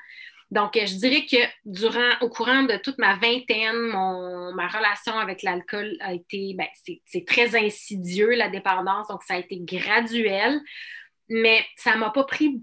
Donc, 0.50 0.78
euh, 0.78 0.86
je 0.86 0.96
dirais 0.96 1.26
que 1.26 1.38
durant, 1.66 2.10
au 2.22 2.30
courant 2.30 2.64
de 2.64 2.78
toute 2.78 2.98
ma 2.98 3.16
vingtaine, 3.16 3.76
mon, 3.76 4.54
ma 4.54 4.68
relation 4.68 5.18
avec 5.20 5.44
l'alcool 5.44 5.96
a 6.00 6.14
été, 6.14 6.56
ben, 6.58 6.68
c'est 7.06 7.26
très 7.26 7.56
insidieux, 7.56 8.32
la 8.32 8.48
dépendance, 8.48 9.08
donc 9.10 9.24
ça 9.24 9.34
a 9.34 9.38
été 9.38 9.60
graduel, 9.60 10.60
mais 11.28 11.66
ça 11.76 11.96
ne 11.96 12.00
m'a 12.00 12.12
pas 12.12 12.24
pris 12.24 12.62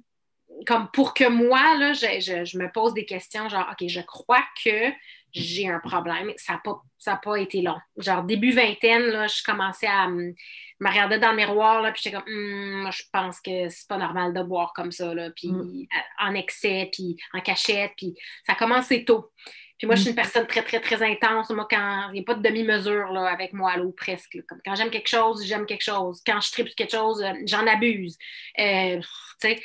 comme 0.66 0.88
pour 0.92 1.14
que 1.14 1.28
moi, 1.28 1.76
là, 1.76 1.92
je, 1.92 2.44
je, 2.44 2.58
me 2.58 2.70
pose 2.70 2.94
des 2.94 3.04
questions, 3.04 3.48
genre, 3.48 3.68
OK, 3.70 3.88
je 3.88 4.00
crois 4.00 4.44
que 4.64 4.90
j'ai 5.34 5.68
un 5.68 5.80
problème. 5.80 6.32
Ça 6.36 6.60
n'a 7.06 7.16
pas, 7.16 7.36
été 7.36 7.62
long. 7.62 7.78
Genre, 7.96 8.22
début 8.22 8.52
vingtaine, 8.52 9.02
là, 9.06 9.26
je 9.26 9.42
commençais 9.42 9.86
à 9.86 10.08
me 10.08 10.34
regarder 10.80 11.18
dans 11.18 11.30
le 11.30 11.36
miroir, 11.36 11.82
là, 11.82 11.92
puis 11.92 12.02
j'étais 12.04 12.16
comme, 12.16 12.26
hum, 12.26 12.82
moi, 12.82 12.90
je 12.90 13.02
pense 13.12 13.40
que 13.40 13.68
c'est 13.68 13.88
pas 13.88 13.98
normal 13.98 14.34
de 14.34 14.42
boire 14.42 14.72
comme 14.74 14.92
ça, 14.92 15.14
là, 15.14 15.30
puis 15.30 15.48
mm. 15.48 15.86
en 16.20 16.34
excès, 16.34 16.90
puis 16.92 17.16
en 17.32 17.40
cachette, 17.40 17.92
puis 17.96 18.14
ça 18.46 18.52
a 18.52 18.56
commencé 18.56 19.04
tôt. 19.04 19.32
Puis 19.78 19.86
moi, 19.86 19.96
je 19.96 20.02
suis 20.02 20.10
une 20.10 20.16
personne 20.16 20.46
très, 20.46 20.62
très, 20.62 20.80
très 20.80 21.02
intense. 21.02 21.50
Moi, 21.50 21.66
quand 21.68 22.08
il 22.10 22.14
n'y 22.14 22.20
a 22.20 22.22
pas 22.22 22.34
de 22.34 22.42
demi-mesure 22.42 23.10
là, 23.12 23.26
avec 23.26 23.52
moi, 23.52 23.76
là, 23.76 23.82
ou 23.82 23.92
presque. 23.92 24.38
Comme 24.48 24.60
quand 24.64 24.74
j'aime 24.76 24.90
quelque 24.90 25.08
chose, 25.08 25.44
j'aime 25.44 25.66
quelque 25.66 25.82
chose. 25.82 26.22
Quand 26.24 26.40
je 26.40 26.52
tripe 26.52 26.74
quelque 26.76 26.92
chose, 26.92 27.22
euh, 27.22 27.32
j'en 27.44 27.66
abuse. 27.66 28.16
Euh, 28.58 29.00
fait, 29.40 29.60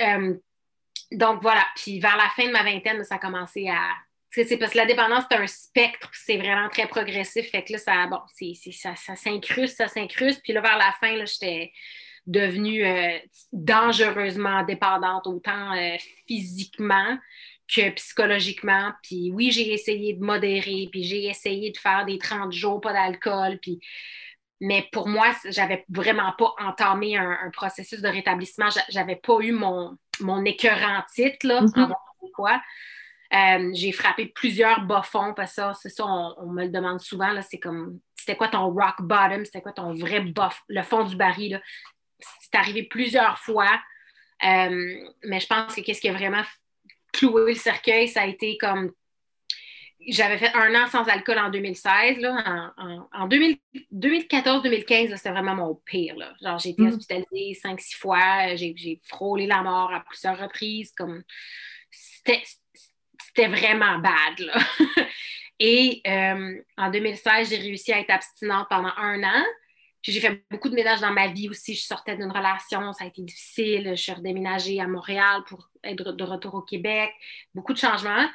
euh, 0.00 0.34
donc 1.12 1.40
voilà. 1.40 1.64
Puis 1.76 1.98
vers 1.98 2.16
la 2.16 2.28
fin 2.36 2.46
de 2.46 2.52
ma 2.52 2.62
vingtaine, 2.62 3.02
ça 3.04 3.14
a 3.14 3.18
commencé 3.18 3.68
à. 3.68 3.94
C'est 4.30 4.58
parce 4.58 4.72
que 4.72 4.78
la 4.78 4.86
dépendance, 4.86 5.24
c'est 5.30 5.38
un 5.38 5.46
spectre, 5.46 6.10
c'est 6.12 6.36
vraiment 6.36 6.68
très 6.68 6.86
progressif. 6.86 7.50
Fait 7.50 7.64
que 7.64 7.72
là, 7.72 7.78
ça, 7.78 8.06
bon, 8.06 8.20
ça, 8.72 8.94
ça 8.94 9.16
s'incruste, 9.16 9.76
ça 9.76 9.88
s'incruste. 9.88 10.42
Puis 10.42 10.52
là, 10.52 10.60
vers 10.60 10.76
la 10.76 10.92
fin, 11.00 11.24
j'étais 11.24 11.72
devenue 12.26 12.84
dangereusement 13.52 14.62
dépendante, 14.64 15.26
autant 15.26 15.74
physiquement 16.26 17.18
que 17.68 17.90
psychologiquement. 17.90 18.92
Puis 19.02 19.30
oui, 19.32 19.50
j'ai 19.50 19.72
essayé 19.72 20.14
de 20.14 20.24
modérer, 20.24 20.88
puis 20.90 21.04
j'ai 21.04 21.26
essayé 21.26 21.70
de 21.70 21.78
faire 21.78 22.04
des 22.06 22.18
30 22.18 22.52
jours, 22.52 22.80
pas 22.80 22.92
d'alcool, 22.92 23.58
puis... 23.60 23.80
Mais 24.60 24.88
pour 24.90 25.06
moi, 25.06 25.28
j'avais 25.44 25.84
vraiment 25.88 26.32
pas 26.36 26.52
entamé 26.58 27.16
un, 27.16 27.48
processus 27.52 28.00
de 28.00 28.08
rétablissement. 28.08 28.66
J'avais 28.88 29.14
pas 29.14 29.38
eu 29.38 29.52
mon, 29.52 29.96
mon 30.18 30.44
écœurant 30.44 31.04
titre, 31.14 31.46
là, 31.46 31.60
mm-hmm. 31.60 31.92
quoi. 32.34 32.60
Euh, 33.34 33.70
j'ai 33.74 33.92
frappé 33.92 34.26
plusieurs 34.26 34.82
bas 34.82 35.02
fonds 35.02 35.34
parce 35.34 35.50
que 35.50 35.54
ça, 35.56 35.72
c'est 35.74 35.90
ça, 35.90 36.06
on, 36.06 36.46
me 36.46 36.64
le 36.64 36.70
demande 36.70 37.00
souvent. 37.00 37.30
Là, 37.30 37.42
c'est 37.42 37.58
comme, 37.58 38.00
c'était 38.16 38.36
quoi 38.36 38.48
ton 38.48 38.70
rock 38.72 39.00
bottom? 39.00 39.44
C'était 39.44 39.60
quoi 39.60 39.72
ton 39.72 39.94
vrai 39.94 40.20
bas, 40.20 40.50
le 40.68 40.82
fond 40.82 41.04
du 41.04 41.16
baril? 41.16 41.60
C'est 42.40 42.54
arrivé 42.54 42.84
plusieurs 42.84 43.38
fois. 43.38 43.80
Euh, 44.44 44.96
mais 45.24 45.40
je 45.40 45.46
pense 45.46 45.74
que 45.74 45.80
qu'est-ce 45.82 46.00
qui 46.00 46.08
a 46.08 46.12
vraiment 46.12 46.42
clouer 47.12 47.52
le 47.52 47.58
cercueil, 47.58 48.08
ça 48.08 48.22
a 48.22 48.26
été 48.26 48.56
comme. 48.58 48.92
J'avais 50.06 50.38
fait 50.38 50.54
un 50.54 50.74
an 50.74 50.86
sans 50.86 51.06
alcool 51.08 51.38
en 51.38 51.50
2016. 51.50 52.18
Là, 52.18 52.72
en, 53.12 53.28
2014-2015, 53.28 55.16
c'était 55.16 55.30
vraiment 55.30 55.56
mon 55.56 55.74
pire. 55.74 56.16
Là. 56.16 56.32
Genre, 56.40 56.58
j'ai 56.58 56.70
été 56.70 56.82
mm. 56.82 56.88
hospitalisée 56.88 57.54
cinq, 57.60 57.80
six 57.80 57.96
fois. 57.96 58.54
J'ai 58.54 59.00
frôlé 59.04 59.46
la 59.46 59.62
mort 59.62 59.92
à 59.92 60.00
plusieurs 60.00 60.38
reprises. 60.38 60.92
Comme... 60.96 61.24
C'était 61.90 62.42
vraiment 63.46 63.98
bad. 63.98 64.50
Et 65.60 66.02
euh, 66.06 66.62
en 66.76 66.90
2016, 66.90 67.50
j'ai 67.50 67.56
réussi 67.56 67.92
à 67.92 68.00
être 68.00 68.10
abstinente 68.10 68.66
pendant 68.68 68.92
un 68.96 69.22
an. 69.22 69.44
Puis 70.02 70.12
j'ai 70.12 70.20
fait 70.20 70.44
beaucoup 70.50 70.68
de 70.68 70.74
ménages 70.74 71.00
dans 71.00 71.12
ma 71.12 71.28
vie 71.28 71.48
aussi. 71.48 71.74
Je 71.74 71.82
sortais 71.82 72.16
d'une 72.16 72.30
relation, 72.30 72.92
ça 72.92 73.04
a 73.04 73.06
été 73.08 73.22
difficile. 73.22 73.90
Je 73.90 74.00
suis 74.00 74.12
redéménagée 74.12 74.80
à 74.80 74.86
Montréal 74.86 75.42
pour 75.48 75.70
être 75.82 76.12
de 76.12 76.24
retour 76.24 76.54
au 76.54 76.62
Québec. 76.62 77.10
Beaucoup 77.54 77.72
de 77.72 77.78
changements. 77.78 78.28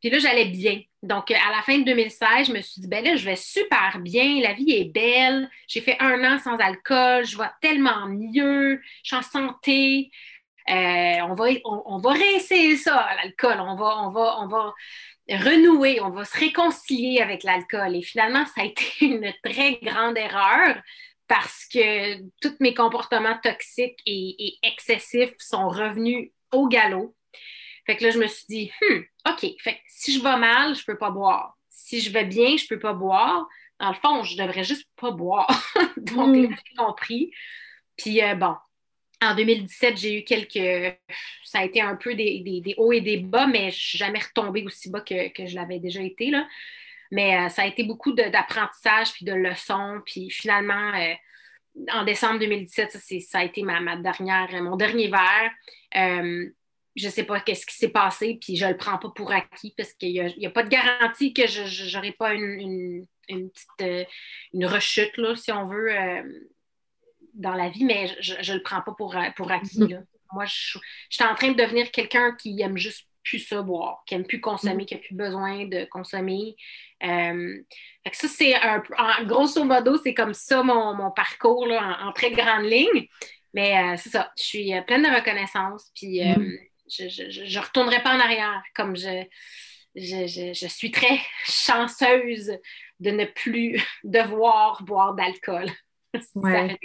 Puis 0.00 0.08
là, 0.08 0.18
j'allais 0.18 0.46
bien. 0.46 0.80
Donc, 1.02 1.30
à 1.30 1.50
la 1.54 1.62
fin 1.62 1.78
de 1.78 1.84
2016, 1.84 2.46
je 2.48 2.52
me 2.52 2.60
suis 2.62 2.80
dit, 2.80 2.88
ben 2.88 3.04
là, 3.04 3.16
je 3.16 3.24
vais 3.24 3.36
super 3.36 3.98
bien, 4.00 4.40
la 4.40 4.54
vie 4.54 4.72
est 4.72 4.92
belle. 4.92 5.50
J'ai 5.68 5.82
fait 5.82 5.96
un 6.00 6.24
an 6.24 6.38
sans 6.38 6.56
alcool, 6.56 7.26
je 7.26 7.36
vois 7.36 7.52
tellement 7.60 8.06
mieux, 8.06 8.80
je 9.02 9.08
suis 9.08 9.16
en 9.16 9.22
santé. 9.22 10.10
Euh, 10.70 11.20
on, 11.28 11.34
va, 11.34 11.46
on, 11.64 11.98
va 11.98 12.12
réessayer 12.12 12.76
ça, 12.76 13.08
l'alcool. 13.16 13.60
On 13.60 13.74
va, 13.74 14.04
on, 14.04 14.10
va, 14.10 14.36
on 14.40 14.46
va 14.46 14.74
renouer, 15.28 16.00
on 16.00 16.10
va 16.10 16.24
se 16.24 16.38
réconcilier 16.38 17.20
avec 17.20 17.42
l'alcool. 17.42 17.96
Et 17.96 18.02
finalement, 18.02 18.44
ça 18.46 18.62
a 18.62 18.64
été 18.64 18.84
une 19.00 19.32
très 19.42 19.76
grande 19.82 20.16
erreur 20.16 20.76
parce 21.26 21.66
que 21.72 22.20
tous 22.40 22.56
mes 22.60 22.74
comportements 22.74 23.38
toxiques 23.42 24.00
et, 24.06 24.58
excessifs 24.62 25.34
sont 25.38 25.68
revenus 25.68 26.30
au 26.52 26.66
galop. 26.66 27.14
Fait 27.86 27.96
que 27.96 28.04
là, 28.04 28.10
je 28.10 28.18
me 28.18 28.26
suis 28.26 28.46
dit, 28.48 28.72
hmm, 28.80 29.00
OK, 29.28 29.46
fait 29.60 29.80
si 29.86 30.12
je 30.12 30.22
vais 30.22 30.36
mal, 30.36 30.74
je 30.74 30.84
peux 30.84 30.98
pas 30.98 31.10
boire. 31.10 31.56
Si 31.68 32.00
je 32.00 32.10
vais 32.10 32.24
bien, 32.24 32.56
je 32.56 32.66
peux 32.66 32.78
pas 32.78 32.92
boire. 32.92 33.46
Dans 33.78 33.90
le 33.90 33.94
fond, 33.94 34.22
je 34.24 34.36
devrais 34.36 34.64
juste 34.64 34.88
pas 34.96 35.10
boire. 35.10 35.48
Donc, 35.96 36.36
mm. 36.36 36.48
j'ai 36.50 36.76
compris. 36.76 37.30
Puis, 37.96 38.22
euh, 38.22 38.34
bon, 38.34 38.56
en 39.22 39.34
2017, 39.34 39.96
j'ai 39.96 40.18
eu 40.18 40.24
quelques. 40.24 40.96
Ça 41.44 41.60
a 41.60 41.64
été 41.64 41.80
un 41.80 41.96
peu 41.96 42.14
des, 42.14 42.74
hauts 42.78 42.92
et 42.92 43.00
des 43.00 43.18
bas, 43.18 43.46
mais 43.46 43.70
je 43.70 43.78
suis 43.78 43.98
jamais 43.98 44.18
retombée 44.18 44.64
aussi 44.64 44.90
bas 44.90 45.00
que, 45.00 45.14
je 45.14 45.54
l'avais 45.54 45.78
déjà 45.78 46.00
été. 46.00 46.30
Là. 46.30 46.46
Mais 47.10 47.36
euh, 47.36 47.48
ça 47.48 47.62
a 47.62 47.66
été 47.66 47.82
beaucoup 47.82 48.12
d'apprentissage 48.12 49.12
puis 49.12 49.24
de 49.24 49.32
leçons. 49.32 50.00
Puis 50.06 50.30
finalement, 50.30 50.94
euh, 50.94 51.14
en 51.92 52.04
décembre 52.04 52.38
2017, 52.40 52.92
ça, 52.92 53.38
a 53.38 53.44
été 53.44 53.62
ma, 53.62 53.96
dernière, 53.96 54.48
mon 54.62 54.76
dernier 54.76 55.08
verre. 55.08 55.50
Euh, 55.96 56.48
je 56.96 57.06
ne 57.06 57.12
sais 57.12 57.24
pas 57.24 57.40
qu'est-ce 57.40 57.66
qui 57.66 57.76
s'est 57.76 57.90
passé, 57.90 58.38
puis 58.40 58.56
je 58.56 58.64
ne 58.64 58.72
le 58.72 58.76
prends 58.76 58.98
pas 58.98 59.10
pour 59.10 59.32
acquis 59.32 59.72
parce 59.76 59.92
qu'il 59.92 60.12
n'y 60.12 60.46
a, 60.46 60.50
pas 60.50 60.64
de 60.64 60.68
garantie 60.68 61.32
que 61.32 61.46
je 61.46 61.94
n'aurai 61.94 62.12
pas 62.12 62.34
une, 62.34 63.06
petite 63.28 64.08
une 64.52 64.66
rechute, 64.66 65.16
là, 65.16 65.36
si 65.36 65.52
on 65.52 65.66
veut, 65.66 65.88
dans 67.40 67.54
la 67.54 67.68
vie, 67.68 67.84
mais 67.84 68.06
je 68.20 68.52
ne 68.52 68.56
le 68.56 68.62
prends 68.62 68.82
pas 68.82 68.92
pour, 68.92 69.16
pour 69.36 69.50
acquis. 69.50 69.78
Mm-hmm. 69.78 70.04
Moi, 70.32 70.44
je, 70.44 70.78
je 71.08 71.16
suis 71.16 71.24
en 71.24 71.34
train 71.34 71.50
de 71.50 71.60
devenir 71.60 71.90
quelqu'un 71.90 72.32
qui 72.36 72.60
aime 72.60 72.76
juste 72.76 73.10
plus 73.24 73.38
ça 73.40 73.62
boire, 73.62 74.02
qui 74.06 74.14
n'aime 74.14 74.26
plus 74.26 74.40
consommer, 74.40 74.84
mm. 74.84 74.86
qui 74.86 74.94
n'a 74.94 75.00
plus 75.00 75.14
besoin 75.14 75.66
de 75.66 75.84
consommer. 75.84 76.56
Euh, 77.02 77.62
ça, 78.12 78.28
c'est 78.28 78.54
un 78.54 78.82
en, 78.98 79.24
grosso 79.24 79.64
modo, 79.64 79.98
c'est 80.02 80.14
comme 80.14 80.34
ça 80.34 80.62
mon, 80.62 81.10
parcours 81.10 81.66
en, 81.70 82.12
très 82.12 82.30
grande 82.32 82.64
ligne. 82.64 83.06
Mais 83.52 83.76
euh, 83.76 83.96
c'est 83.96 84.10
ça, 84.10 84.32
je 84.38 84.44
suis 84.44 84.74
euh, 84.74 84.82
pleine 84.82 85.02
de 85.02 85.14
reconnaissance, 85.14 85.90
puis 85.94 86.22
mm. 86.24 86.56
je 86.88 87.58
ne 87.58 87.60
retournerai 87.60 88.02
pas 88.02 88.14
en 88.14 88.20
arrière, 88.20 88.62
comme 88.74 88.96
je, 88.96 89.24
je, 89.94 90.66
suis 90.68 90.90
très 90.90 91.18
chanceuse 91.44 92.52
de 93.00 93.10
ne 93.10 93.24
plus 93.24 93.80
devoir 94.04 94.82
boire 94.82 95.14
d'alcool. 95.14 95.70
Ouais. 96.34 96.78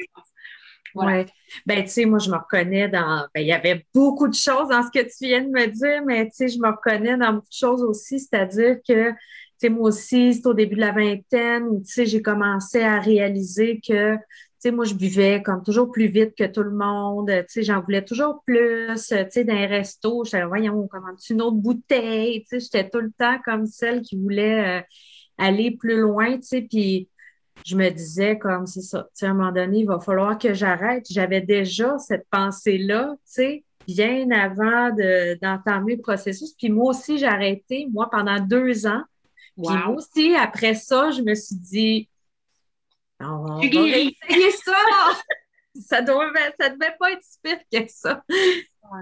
Oui. 0.95 1.25
Ben, 1.65 1.83
tu 1.83 1.89
sais, 1.89 2.05
moi, 2.05 2.19
je 2.19 2.29
me 2.31 2.37
reconnais 2.37 2.87
dans. 2.87 3.27
Ben, 3.33 3.41
il 3.41 3.47
y 3.47 3.51
avait 3.51 3.85
beaucoup 3.93 4.27
de 4.29 4.33
choses 4.33 4.69
dans 4.69 4.81
ce 4.83 4.91
que 4.91 5.03
tu 5.03 5.27
viens 5.27 5.41
de 5.41 5.49
me 5.49 5.67
dire, 5.67 6.03
mais 6.05 6.25
tu 6.27 6.31
sais, 6.35 6.47
je 6.47 6.57
me 6.59 6.69
reconnais 6.69 7.17
dans 7.17 7.33
beaucoup 7.33 7.49
de 7.49 7.53
choses 7.53 7.83
aussi, 7.83 8.19
c'est-à-dire 8.19 8.77
que, 8.87 9.11
tu 9.11 9.17
sais, 9.57 9.69
moi 9.69 9.89
aussi, 9.89 10.33
c'est 10.35 10.47
au 10.47 10.53
début 10.53 10.75
de 10.75 10.81
la 10.81 10.93
vingtaine, 10.93 11.83
tu 11.83 11.91
sais, 11.91 12.05
j'ai 12.05 12.21
commencé 12.21 12.81
à 12.81 12.99
réaliser 13.01 13.81
que, 13.85 14.15
tu 14.15 14.21
sais, 14.59 14.71
moi, 14.71 14.85
je 14.85 14.93
buvais 14.93 15.43
comme 15.43 15.63
toujours 15.63 15.91
plus 15.91 16.07
vite 16.07 16.33
que 16.37 16.45
tout 16.45 16.63
le 16.63 16.71
monde, 16.71 17.29
tu 17.29 17.43
sais, 17.49 17.63
j'en 17.63 17.81
voulais 17.81 18.05
toujours 18.05 18.41
plus, 18.45 18.87
tu 18.95 19.15
sais, 19.29 19.43
dans 19.43 19.53
les 19.53 19.65
restos, 19.65 20.23
je 20.23 20.29
disais, 20.31 20.45
voyons, 20.45 20.87
comment 20.89 21.07
une 21.29 21.41
autre 21.41 21.57
bouteille, 21.57 22.43
tu 22.43 22.47
sais, 22.51 22.59
j'étais 22.61 22.89
tout 22.89 23.01
le 23.01 23.11
temps 23.17 23.37
comme 23.43 23.65
celle 23.65 24.01
qui 24.01 24.17
voulait 24.17 24.79
euh, 24.79 24.81
aller 25.37 25.71
plus 25.71 25.99
loin, 25.99 26.35
tu 26.37 26.43
sais, 26.43 26.61
puis 26.61 27.09
je 27.65 27.75
me 27.75 27.89
disais 27.89 28.37
comme 28.37 28.65
c'est 28.65 28.81
ça, 28.81 29.03
tu 29.03 29.09
sais, 29.13 29.25
à 29.27 29.29
un 29.29 29.33
moment 29.33 29.51
donné, 29.51 29.79
il 29.79 29.87
va 29.87 29.99
falloir 29.99 30.37
que 30.37 30.53
j'arrête. 30.53 31.05
J'avais 31.09 31.41
déjà 31.41 31.97
cette 31.97 32.27
pensée-là, 32.29 33.15
tu 33.15 33.19
sais, 33.25 33.63
bien 33.87 34.29
avant 34.31 34.89
d'entamer 35.41 35.95
le 35.95 36.01
processus. 36.01 36.53
Puis 36.53 36.69
moi 36.69 36.91
aussi, 36.91 37.17
j'ai 37.17 37.27
arrêté, 37.27 37.87
moi, 37.91 38.09
pendant 38.11 38.39
deux 38.39 38.87
ans. 38.87 39.03
Puis 39.55 39.73
moi 39.73 39.89
aussi, 39.89 40.35
après 40.35 40.75
ça, 40.75 41.11
je 41.11 41.21
me 41.21 41.33
suis 41.33 41.55
dit, 41.55 42.09
on 43.19 43.45
va 43.45 43.65
essayer 43.65 44.51
ça. 44.51 44.73
ça, 45.81 46.01
doit, 46.01 46.31
ça 46.59 46.69
devait 46.69 46.95
pas 46.99 47.11
être 47.11 47.23
si 47.23 47.39
pire 47.41 47.59
que 47.71 47.89
ça. 47.91 48.23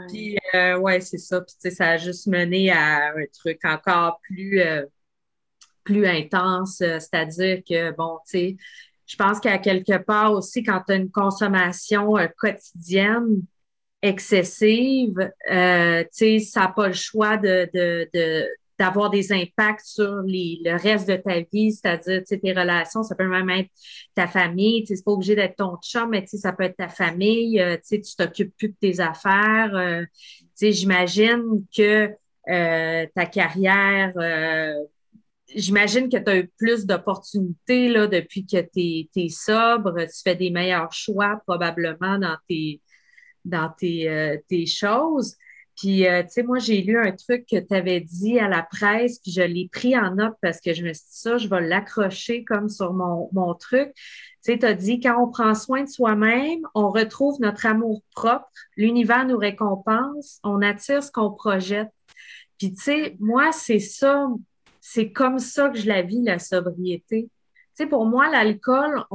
Puis, 0.09 0.37
euh, 0.53 0.77
ouais, 0.77 1.01
c'est 1.01 1.17
ça. 1.17 1.41
Puis, 1.41 1.55
tu 1.55 1.69
sais, 1.69 1.75
ça 1.75 1.89
a 1.89 1.97
juste 1.97 2.27
mené 2.27 2.71
à 2.71 3.09
un 3.09 3.25
truc 3.33 3.59
encore 3.65 4.19
plus, 4.23 4.61
euh, 4.61 4.85
plus 5.83 6.07
intense, 6.07 6.81
euh, 6.81 6.99
c'est-à-dire 6.99 7.61
que, 7.67 7.91
bon, 7.95 8.17
tu 8.25 8.31
sais, 8.31 8.57
je 9.05 9.15
pense 9.15 9.39
qu'à 9.39 9.57
quelque 9.57 9.97
part 9.97 10.31
aussi, 10.33 10.63
quand 10.63 10.81
tu 10.87 10.93
as 10.93 10.95
une 10.95 11.11
consommation 11.11 12.17
euh, 12.17 12.27
quotidienne 12.37 13.41
excessive, 14.01 15.31
euh, 15.51 16.03
tu 16.03 16.09
sais, 16.11 16.39
ça 16.39 16.61
n'a 16.61 16.67
pas 16.69 16.87
le 16.87 16.93
choix 16.93 17.37
de, 17.37 17.69
d'avoir 18.77 19.09
des 19.09 19.31
impacts 19.31 19.85
sur 19.85 20.23
le 20.25 20.77
reste 20.77 21.07
de 21.07 21.15
ta 21.15 21.39
vie, 21.39 21.71
c'est-à-dire 21.71 22.21
tes 22.25 22.53
relations, 22.53 23.03
ça 23.03 23.15
peut 23.15 23.27
même 23.27 23.49
être 23.49 23.69
ta 24.13 24.27
famille, 24.27 24.85
c'est 24.87 25.03
pas 25.05 25.11
obligé 25.11 25.35
d'être 25.35 25.55
ton 25.55 25.77
chum, 25.81 26.09
mais 26.09 26.25
ça 26.25 26.51
peut 26.51 26.63
être 26.63 26.75
ta 26.75 26.89
famille, 26.89 27.63
tu 27.87 28.01
t'occupes 28.17 28.53
plus 28.57 28.69
de 28.69 28.75
tes 28.81 28.99
affaires. 28.99 30.05
J'imagine 30.59 31.63
que 31.73 32.09
ta 32.45 33.25
carrière 33.25 34.13
j'imagine 35.55 36.09
que 36.09 36.17
tu 36.17 36.29
as 36.29 36.37
eu 36.37 36.51
plus 36.57 36.85
d'opportunités 36.85 37.89
là, 37.89 38.07
depuis 38.07 38.45
que 38.45 38.61
tu 38.61 39.07
es, 39.15 39.29
sobre. 39.29 40.01
Tu 40.03 40.21
fais 40.23 40.35
des 40.35 40.49
meilleurs 40.49 40.91
choix 40.93 41.41
probablement 41.45 42.17
dans 42.17 42.37
tes, 42.47 42.81
dans 43.45 43.69
tes, 43.69 44.09
euh, 44.09 44.37
choses. 44.65 45.35
Puis, 45.75 46.07
euh, 46.07 46.21
tu 46.23 46.29
sais, 46.29 46.43
moi, 46.43 46.59
j'ai 46.59 46.81
lu 46.81 46.99
un 46.99 47.11
truc 47.11 47.47
que 47.49 47.59
tu 47.59 47.73
avais 47.73 47.99
dit 47.99 48.39
à 48.39 48.47
la 48.47 48.61
presse, 48.61 49.19
puis 49.19 49.31
je 49.31 49.41
l'ai 49.41 49.69
pris 49.71 49.97
en 49.97 50.13
note 50.13 50.35
parce 50.41 50.61
que 50.61 50.73
je 50.73 50.83
me 50.83 50.93
suis 50.93 51.05
dit 51.05 51.17
ça, 51.17 51.37
je 51.37 51.47
vais 51.47 51.61
l'accrocher 51.61 52.43
comme 52.43 52.69
sur 52.69 52.93
mon, 52.93 53.29
mon 53.33 53.55
truc. 53.55 53.91
Tu 53.95 54.03
sais, 54.41 54.59
tu 54.59 54.65
as 54.65 54.75
dit, 54.75 54.99
quand 54.99 55.19
on 55.19 55.31
prend 55.31 55.55
soin 55.55 55.83
de 55.83 55.89
soi-même, 55.89 56.59
on 56.75 56.89
retrouve 56.89 57.39
notre 57.41 57.65
amour 57.65 58.03
propre, 58.15 58.47
l'univers 58.77 59.25
nous 59.25 59.37
récompense, 59.37 60.39
on 60.43 60.61
attire 60.61 61.01
ce 61.01 61.11
qu'on 61.11 61.31
projette. 61.31 61.89
Puis, 62.59 62.73
tu 62.73 62.81
sais, 62.83 63.15
moi, 63.19 63.51
c'est 63.51 63.79
ça 63.79 64.27
c'est 64.85 65.13
comme 65.13 65.39
ça 65.39 65.69
que 65.69 65.79
je 65.79 65.87
la 65.87 66.01
vis, 66.01 66.21
la 66.21 66.39
sobriété. 66.39 67.29
Tu 67.77 67.87
pour 67.87 68.05
moi, 68.05 68.29
l'alcool, 68.29 69.05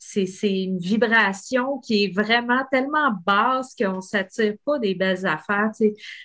c'est 0.00 0.26
une 0.42 0.78
vibration 0.78 1.78
qui 1.78 2.04
est 2.04 2.12
vraiment 2.12 2.64
tellement 2.72 3.12
basse 3.24 3.76
qu'on 3.76 3.96
ne 3.96 4.00
s'attire 4.00 4.54
pas 4.64 4.80
des 4.80 4.96
belles 4.96 5.24
affaires. 5.26 5.70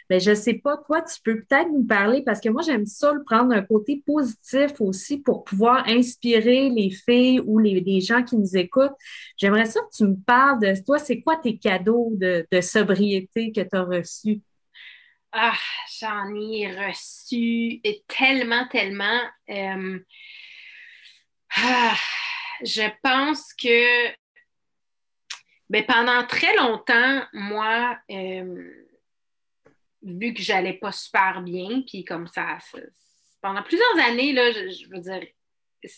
Mais 0.10 0.20
je 0.20 0.32
ne 0.32 0.36
sais 0.36 0.56
pas, 0.56 0.78
toi, 0.78 1.04
tu 1.04 1.22
peux 1.24 1.42
peut-être 1.42 1.72
nous 1.72 1.84
parler 1.84 2.24
parce 2.24 2.42
que 2.42 2.50
moi, 2.50 2.64
j'aime 2.64 2.88
ça 2.88 3.14
le 3.14 3.24
prendre 3.24 3.50
d'un 3.50 3.62
côté 3.62 4.02
positif 4.04 4.82
aussi 4.82 5.20
pour 5.20 5.44
pouvoir 5.44 5.88
inspirer 5.88 6.72
les 6.72 6.90
filles 6.90 7.42
ou 7.42 7.60
les, 7.60 8.02
gens 8.02 8.24
qui 8.24 8.36
nous 8.36 8.58
écoutent. 8.58 8.96
J'aimerais 9.38 9.66
ça 9.66 9.80
que 9.82 9.96
tu 9.96 10.06
me 10.06 10.16
parles 10.26 10.60
de 10.60 10.84
toi, 10.84 10.98
c'est 10.98 11.22
quoi 11.22 11.36
tes 11.36 11.60
cadeaux 11.60 12.14
de, 12.16 12.48
sobriété 12.62 13.52
que 13.52 13.62
tu 13.62 13.76
as 13.76 13.84
reçus? 13.84 14.42
Ah, 15.38 15.58
j'en 16.00 16.34
ai 16.34 16.72
reçu 16.72 17.82
tellement, 18.08 18.66
tellement. 18.70 19.20
Euh, 19.50 20.00
ah, 21.58 21.96
je 22.64 22.84
pense 23.04 23.54
que 23.54 24.16
ben, 25.70 25.86
pendant 25.86 26.26
très 26.26 26.56
longtemps, 26.56 27.22
moi, 27.34 28.00
euh, 28.12 28.72
vu 30.04 30.34
que 30.34 30.42
j'allais 30.42 30.76
pas 30.76 30.94
super 30.94 31.42
bien, 31.42 31.82
puis 31.82 32.06
comme 32.06 32.28
ça, 32.28 32.58
pendant 33.42 33.62
plusieurs 33.62 34.00
années, 34.08 34.32
là, 34.32 34.54
je, 34.54 34.88
veux 34.88 35.02
dire, 35.02 35.22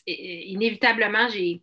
inévitablement, 0.08 1.28
j'ai 1.30 1.62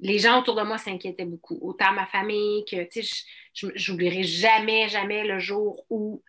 les 0.00 0.18
gens 0.18 0.40
autour 0.40 0.56
de 0.56 0.62
moi 0.62 0.78
s'inquiétaient 0.78 1.24
beaucoup, 1.24 1.60
autant 1.62 1.92
ma 1.92 2.06
famille 2.06 2.64
que, 2.64 2.82
tu 2.88 3.04
sais, 3.04 3.24
j'oublierai 3.52 4.24
jamais, 4.24 4.88
jamais 4.88 5.22
le 5.22 5.38
jour 5.38 5.86
où 5.88 6.20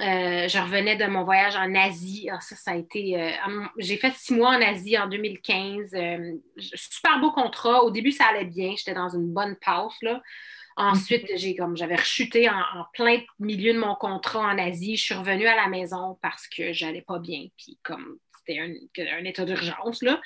euh, 0.00 0.46
je 0.46 0.58
revenais 0.58 0.96
de 0.96 1.06
mon 1.06 1.24
voyage 1.24 1.56
en 1.56 1.74
Asie. 1.74 2.28
Ah, 2.30 2.40
ça, 2.40 2.54
ça 2.54 2.72
a 2.72 2.76
été. 2.76 3.20
Euh, 3.20 3.30
j'ai 3.78 3.96
fait 3.96 4.12
six 4.12 4.34
mois 4.34 4.50
en 4.50 4.60
Asie 4.60 4.98
en 4.98 5.06
2015. 5.06 5.94
Euh, 5.94 6.34
super 6.58 7.18
beau 7.20 7.30
contrat. 7.30 7.82
Au 7.82 7.90
début, 7.90 8.12
ça 8.12 8.26
allait 8.26 8.44
bien. 8.44 8.74
J'étais 8.76 8.94
dans 8.94 9.08
une 9.08 9.32
bonne 9.32 9.56
pause. 9.56 9.96
Là. 10.02 10.22
Ensuite, 10.76 11.30
mhm. 11.30 11.38
j'ai 11.38 11.56
comme 11.56 11.76
j'avais 11.76 11.96
rechuté 11.96 12.50
en, 12.50 12.62
plein 12.92 13.20
milieu 13.38 13.72
de 13.72 13.78
mon 13.78 13.94
contrat 13.94 14.40
en 14.40 14.58
Asie. 14.58 14.96
Je 14.96 15.04
suis 15.04 15.14
revenue 15.14 15.46
à 15.46 15.56
la 15.56 15.68
maison 15.68 16.18
parce 16.20 16.46
que 16.46 16.72
j'allais 16.74 17.02
pas 17.02 17.18
bien. 17.18 17.46
Puis 17.56 17.78
comme 17.82 18.18
c'était 18.38 18.60
un, 18.60 19.24
état 19.24 19.46
d'urgence. 19.46 20.02
Là. 20.02 20.20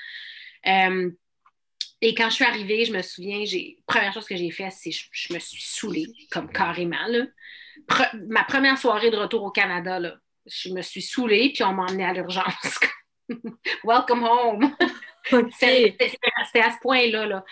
et 0.64 2.14
quand 2.14 2.28
je 2.28 2.34
suis 2.34 2.44
arrivée, 2.44 2.84
je 2.84 2.92
me 2.92 3.02
souviens, 3.02 3.44
j'ai 3.44 3.78
première 3.86 4.12
chose 4.12 4.26
que 4.26 4.36
j'ai 4.36 4.50
fait, 4.50 4.68
c'est 4.70 4.90
je, 4.90 5.06
je 5.12 5.32
me 5.32 5.38
suis 5.38 5.62
saoulée, 5.62 6.06
comme 6.30 6.50
carrément. 6.50 7.06
Là 7.06 7.26
ma 8.28 8.44
première 8.44 8.78
soirée 8.78 9.10
de 9.10 9.16
retour 9.16 9.42
au 9.42 9.50
Canada, 9.50 9.98
là, 9.98 10.16
je 10.46 10.70
me 10.70 10.82
suis 10.82 11.02
saoulée, 11.02 11.52
puis 11.54 11.62
on 11.64 11.72
m'a 11.72 11.84
emmenée 11.84 12.04
à 12.04 12.12
l'urgence. 12.12 12.78
Welcome 13.84 14.24
home! 14.24 14.76
C'était 15.58 16.08
à 16.60 16.72
ce 16.72 16.80
point-là. 16.80 17.26
Là. 17.26 17.44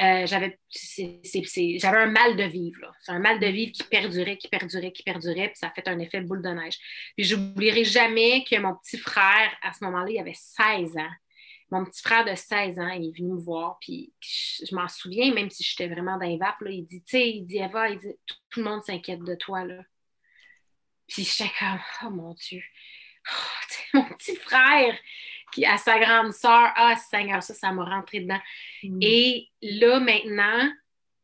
Euh, 0.00 0.26
j'avais, 0.26 0.58
j'avais 0.70 1.98
un 1.98 2.10
mal 2.10 2.36
de 2.36 2.44
vivre. 2.44 2.92
C'est 3.00 3.12
un 3.12 3.18
mal 3.18 3.38
de 3.38 3.46
vivre 3.46 3.72
qui 3.72 3.84
perdurait, 3.84 4.36
qui 4.38 4.48
perdurait, 4.48 4.92
qui 4.92 5.02
perdurait, 5.02 5.48
puis 5.48 5.58
ça 5.58 5.68
a 5.68 5.70
fait 5.70 5.86
un 5.88 5.98
effet 5.98 6.20
boule 6.20 6.42
de 6.42 6.48
neige. 6.48 6.78
Puis 7.16 7.26
j'oublierai 7.26 7.84
jamais 7.84 8.44
que 8.44 8.58
mon 8.58 8.74
petit 8.76 8.98
frère, 8.98 9.52
à 9.62 9.72
ce 9.72 9.84
moment-là, 9.84 10.10
il 10.10 10.18
avait 10.18 10.34
16 10.34 10.96
ans 10.96 11.12
mon 11.72 11.86
petit 11.86 12.02
frère 12.02 12.26
de 12.26 12.34
16 12.34 12.78
ans, 12.78 12.90
il 12.90 13.08
est 13.08 13.18
venu 13.18 13.32
me 13.32 13.40
voir, 13.40 13.78
puis 13.80 14.12
je, 14.20 14.74
m'en 14.74 14.88
souviens, 14.88 15.32
même 15.32 15.48
si 15.48 15.64
j'étais 15.64 15.88
vraiment 15.88 16.18
dans 16.18 16.26
les 16.26 16.36
vapes, 16.36 16.62
il 16.66 16.84
dit, 16.84 17.02
tu 17.02 17.10
sais, 17.10 17.30
il 17.30 17.46
dit, 17.46 17.58
Eva, 17.58 17.88
il 17.88 17.98
dit, 17.98 18.14
tout, 18.26 18.60
le 18.60 18.64
monde 18.64 18.84
s'inquiète 18.84 19.22
de 19.24 19.34
toi, 19.34 19.64
là. 19.64 19.82
Puis 21.08 21.24
j'étais 21.24 21.50
comme, 21.58 21.80
oh 22.04 22.10
mon 22.10 22.34
Dieu, 22.34 22.62
oh, 23.30 23.94
mon 23.94 24.04
petit 24.04 24.36
frère 24.36 24.94
qui 25.54 25.64
a 25.64 25.78
sa 25.78 25.98
grande 25.98 26.32
sœur, 26.32 26.72
ah 26.76 26.94
Seigneur, 27.10 27.42
ça, 27.42 27.54
ça 27.54 27.72
m'a 27.72 27.84
rentré 27.84 28.20
dedans. 28.20 28.40
Mm. 28.82 28.98
Et 29.00 29.48
là, 29.62 29.98
maintenant 29.98 30.70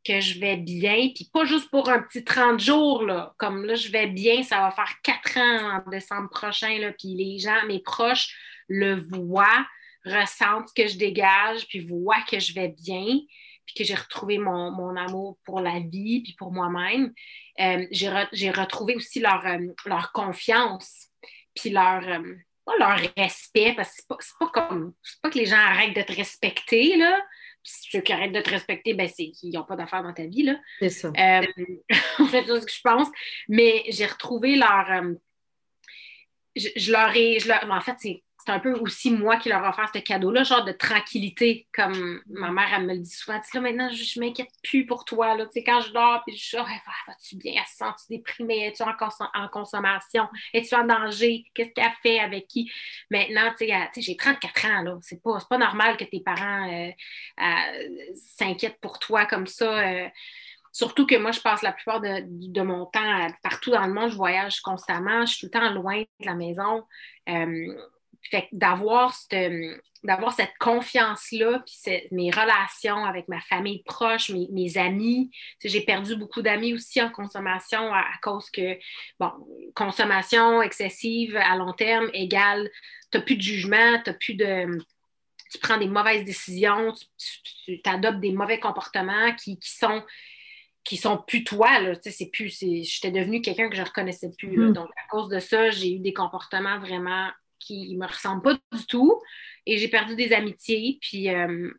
que 0.02 0.20
je 0.20 0.40
vais 0.40 0.56
bien, 0.56 1.10
puis 1.14 1.28
pas 1.30 1.44
juste 1.44 1.70
pour 1.70 1.90
un 1.90 2.00
petit 2.00 2.24
30 2.24 2.58
jours, 2.58 3.02
là, 3.02 3.34
comme 3.36 3.66
là, 3.66 3.74
je 3.74 3.90
vais 3.90 4.06
bien, 4.06 4.42
ça 4.42 4.60
va 4.60 4.70
faire 4.70 4.94
quatre 5.02 5.36
ans 5.36 5.82
en 5.86 5.90
décembre 5.90 6.30
prochain, 6.30 6.78
là, 6.78 6.92
puis 6.92 7.14
les 7.14 7.38
gens, 7.38 7.66
mes 7.66 7.80
proches 7.80 8.34
le 8.68 8.94
voient, 8.94 9.66
ressentent 10.08 10.68
ce 10.68 10.74
que 10.74 10.88
je 10.88 10.98
dégage, 10.98 11.66
puis 11.68 11.80
voient 11.80 12.22
que 12.28 12.38
je 12.38 12.54
vais 12.54 12.68
bien, 12.68 13.20
puis 13.68 13.74
que 13.76 13.84
j'ai 13.84 13.94
retrouvé 13.94 14.38
mon, 14.38 14.96
amour 14.96 15.38
pour 15.44 15.60
la 15.60 15.78
vie, 15.78 16.22
puis 16.22 16.34
pour 16.38 16.52
moi-même. 16.52 17.12
Euh, 17.60 17.86
j'ai, 17.90 18.50
retrouvé 18.50 18.96
aussi 18.96 19.20
leur, 19.20 19.44
euh, 19.46 19.58
leur 19.84 20.12
confiance, 20.12 21.08
puis 21.54 21.70
leur, 21.70 22.06
euh, 22.08 22.34
leur 22.78 22.98
respect, 23.16 23.74
parce 23.74 23.90
que 23.90 23.94
c'est 23.96 24.08
pas, 24.08 24.46
pas 24.46 24.68
comme, 24.68 24.94
c'est 25.02 25.20
pas 25.20 25.30
que 25.30 25.38
les 25.38 25.46
gens 25.46 25.56
arrêtent 25.56 25.96
de 25.96 26.02
te 26.02 26.12
respecter, 26.12 26.96
là. 26.96 27.20
Puis 27.62 27.72
ceux 27.90 28.00
qui 28.00 28.12
arrêtent 28.12 28.32
de 28.32 28.40
te 28.40 28.50
respecter, 28.50 28.94
ben, 28.94 29.08
c'est 29.08 29.30
qu'ils 29.30 29.52
n'ont 29.52 29.64
pas 29.64 29.76
d'affaires 29.76 30.02
dans 30.02 30.14
ta 30.14 30.26
vie, 30.26 30.44
là. 30.44 30.58
C'est 30.78 30.90
ça. 30.90 31.08
en 32.18 32.26
fait, 32.26 32.44
c'est 32.46 32.60
ce 32.60 32.66
que 32.66 32.72
je 32.72 32.80
pense. 32.82 33.08
Mais 33.48 33.84
j'ai 33.88 34.06
retrouvé 34.06 34.56
leur... 34.56 35.02
Je, 36.56 36.92
leur 36.92 37.14
ai... 37.14 37.38
Je 37.38 37.48
leur, 37.48 37.70
en 37.70 37.80
fait, 37.80 37.96
c'est 37.98 38.22
c'est 38.48 38.54
un 38.54 38.60
peu 38.60 38.72
aussi 38.80 39.10
moi 39.10 39.36
qui 39.36 39.50
leur 39.50 39.62
ai 39.62 39.68
offert 39.68 39.90
ce 39.94 39.98
cadeau-là, 40.00 40.42
genre 40.42 40.64
de 40.64 40.72
tranquillité, 40.72 41.68
comme 41.70 42.22
ma 42.30 42.50
mère, 42.50 42.68
elle 42.74 42.86
me 42.86 42.94
le 42.94 43.00
dit 43.00 43.10
souvent. 43.10 43.38
Sais, 43.42 43.60
maintenant, 43.60 43.90
je, 43.90 44.02
je 44.02 44.18
m'inquiète 44.18 44.48
plus 44.62 44.86
pour 44.86 45.04
toi. 45.04 45.36
Là. 45.36 45.44
Tu 45.52 45.62
quand 45.62 45.82
je 45.82 45.92
dors, 45.92 46.22
puis 46.26 46.34
je 46.34 46.42
suis 46.42 46.56
oh, 46.58 46.62
vas-tu 46.62 47.36
bien? 47.36 47.52
Elle 47.56 47.66
se 47.66 47.76
sent-tu 47.76 48.16
déprimée? 48.16 48.68
Es-tu 48.68 48.82
en, 48.84 48.94
en, 49.34 49.48
consommation? 49.48 50.28
Es-tu 50.54 50.74
en 50.74 50.84
danger? 50.84 51.44
Qu'est-ce 51.52 51.72
qu'elle 51.74 51.92
fait? 52.02 52.20
Avec 52.20 52.48
qui? 52.48 52.72
Maintenant, 53.10 53.52
tu 53.58 53.66
sais, 53.66 54.00
j'ai 54.00 54.16
34 54.16 54.64
ans. 54.64 54.82
là. 54.82 54.98
C'est 55.02 55.22
pas, 55.22 55.38
pas 55.46 55.58
normal 55.58 55.98
que 55.98 56.04
tes 56.04 56.20
parents 56.20 56.72
euh, 56.72 56.90
euh, 57.42 58.14
s'inquiètent 58.14 58.80
pour 58.80 58.98
toi 58.98 59.26
comme 59.26 59.46
ça. 59.46 59.78
Euh. 59.78 60.08
Surtout 60.72 61.04
que 61.04 61.16
moi, 61.16 61.32
je 61.32 61.40
passe 61.40 61.60
la 61.60 61.72
plupart 61.72 62.00
de, 62.00 62.62
mon 62.62 62.86
temps 62.86 63.26
partout 63.42 63.72
dans 63.72 63.86
le 63.86 63.92
monde. 63.92 64.10
Je 64.10 64.16
voyage 64.16 64.62
constamment. 64.62 65.26
Je 65.26 65.34
suis 65.34 65.40
tout 65.40 65.52
le 65.52 65.60
temps 65.60 65.70
loin 65.70 66.00
de 66.00 66.26
la 66.26 66.34
maison. 66.34 66.82
Fait 68.30 68.48
d'avoir 68.52 69.14
cette, 69.14 69.52
d'avoir 70.04 70.32
cette 70.32 70.52
confiance-là, 70.60 71.62
puis 71.64 72.08
mes 72.12 72.30
relations 72.30 73.04
avec 73.04 73.26
ma 73.28 73.40
famille 73.40 73.82
proche, 73.82 74.30
mes, 74.30 74.78
amis. 74.78 75.30
j'ai 75.64 75.80
perdu 75.80 76.14
beaucoup 76.16 76.42
d'amis 76.42 76.74
aussi 76.74 77.02
en 77.02 77.10
consommation 77.10 77.92
à, 77.92 78.04
cause 78.22 78.48
que, 78.50 78.78
bon, 79.18 79.30
consommation 79.74 80.62
excessive 80.62 81.36
à 81.36 81.56
long 81.56 81.72
terme 81.72 82.10
égale, 82.12 82.70
tu 83.10 83.18
n'as 83.18 83.24
plus 83.24 83.36
de 83.36 83.42
jugement, 83.42 84.00
tu 84.04 84.12
plus 84.14 84.34
de. 84.34 84.78
Tu 85.50 85.58
prends 85.58 85.78
des 85.78 85.88
mauvaises 85.88 86.24
décisions, 86.24 86.92
tu, 87.64 87.80
adoptes 87.84 88.20
des 88.20 88.32
mauvais 88.32 88.60
comportements 88.60 89.34
qui, 89.34 89.58
sont 89.62 90.02
qui 90.84 90.98
sont 90.98 91.16
plus 91.26 91.42
toi, 91.42 91.80
là. 91.80 91.96
Tu 91.96 92.02
sais, 92.02 92.10
c'est 92.10 92.30
plus, 92.30 92.58
j'étais 92.60 93.10
devenue 93.10 93.40
quelqu'un 93.40 93.70
que 93.70 93.74
je 93.74 93.80
ne 93.80 93.86
reconnaissais 93.86 94.30
plus, 94.36 94.58
mm. 94.58 94.72
Donc, 94.74 94.90
à 94.90 95.08
cause 95.08 95.30
de 95.30 95.38
ça, 95.38 95.70
j'ai 95.70 95.94
eu 95.94 96.00
des 96.00 96.12
comportements 96.12 96.78
vraiment 96.80 97.30
qui 97.58 97.96
me 97.96 98.06
ressemblent 98.06 98.42
pas 98.42 98.54
du 98.72 98.86
tout. 98.86 99.20
Et 99.66 99.78
j'ai 99.78 99.88
perdu 99.88 100.16
des 100.16 100.32
amitiés. 100.32 100.98
Puis, 101.00 101.28
euh, 101.30 101.70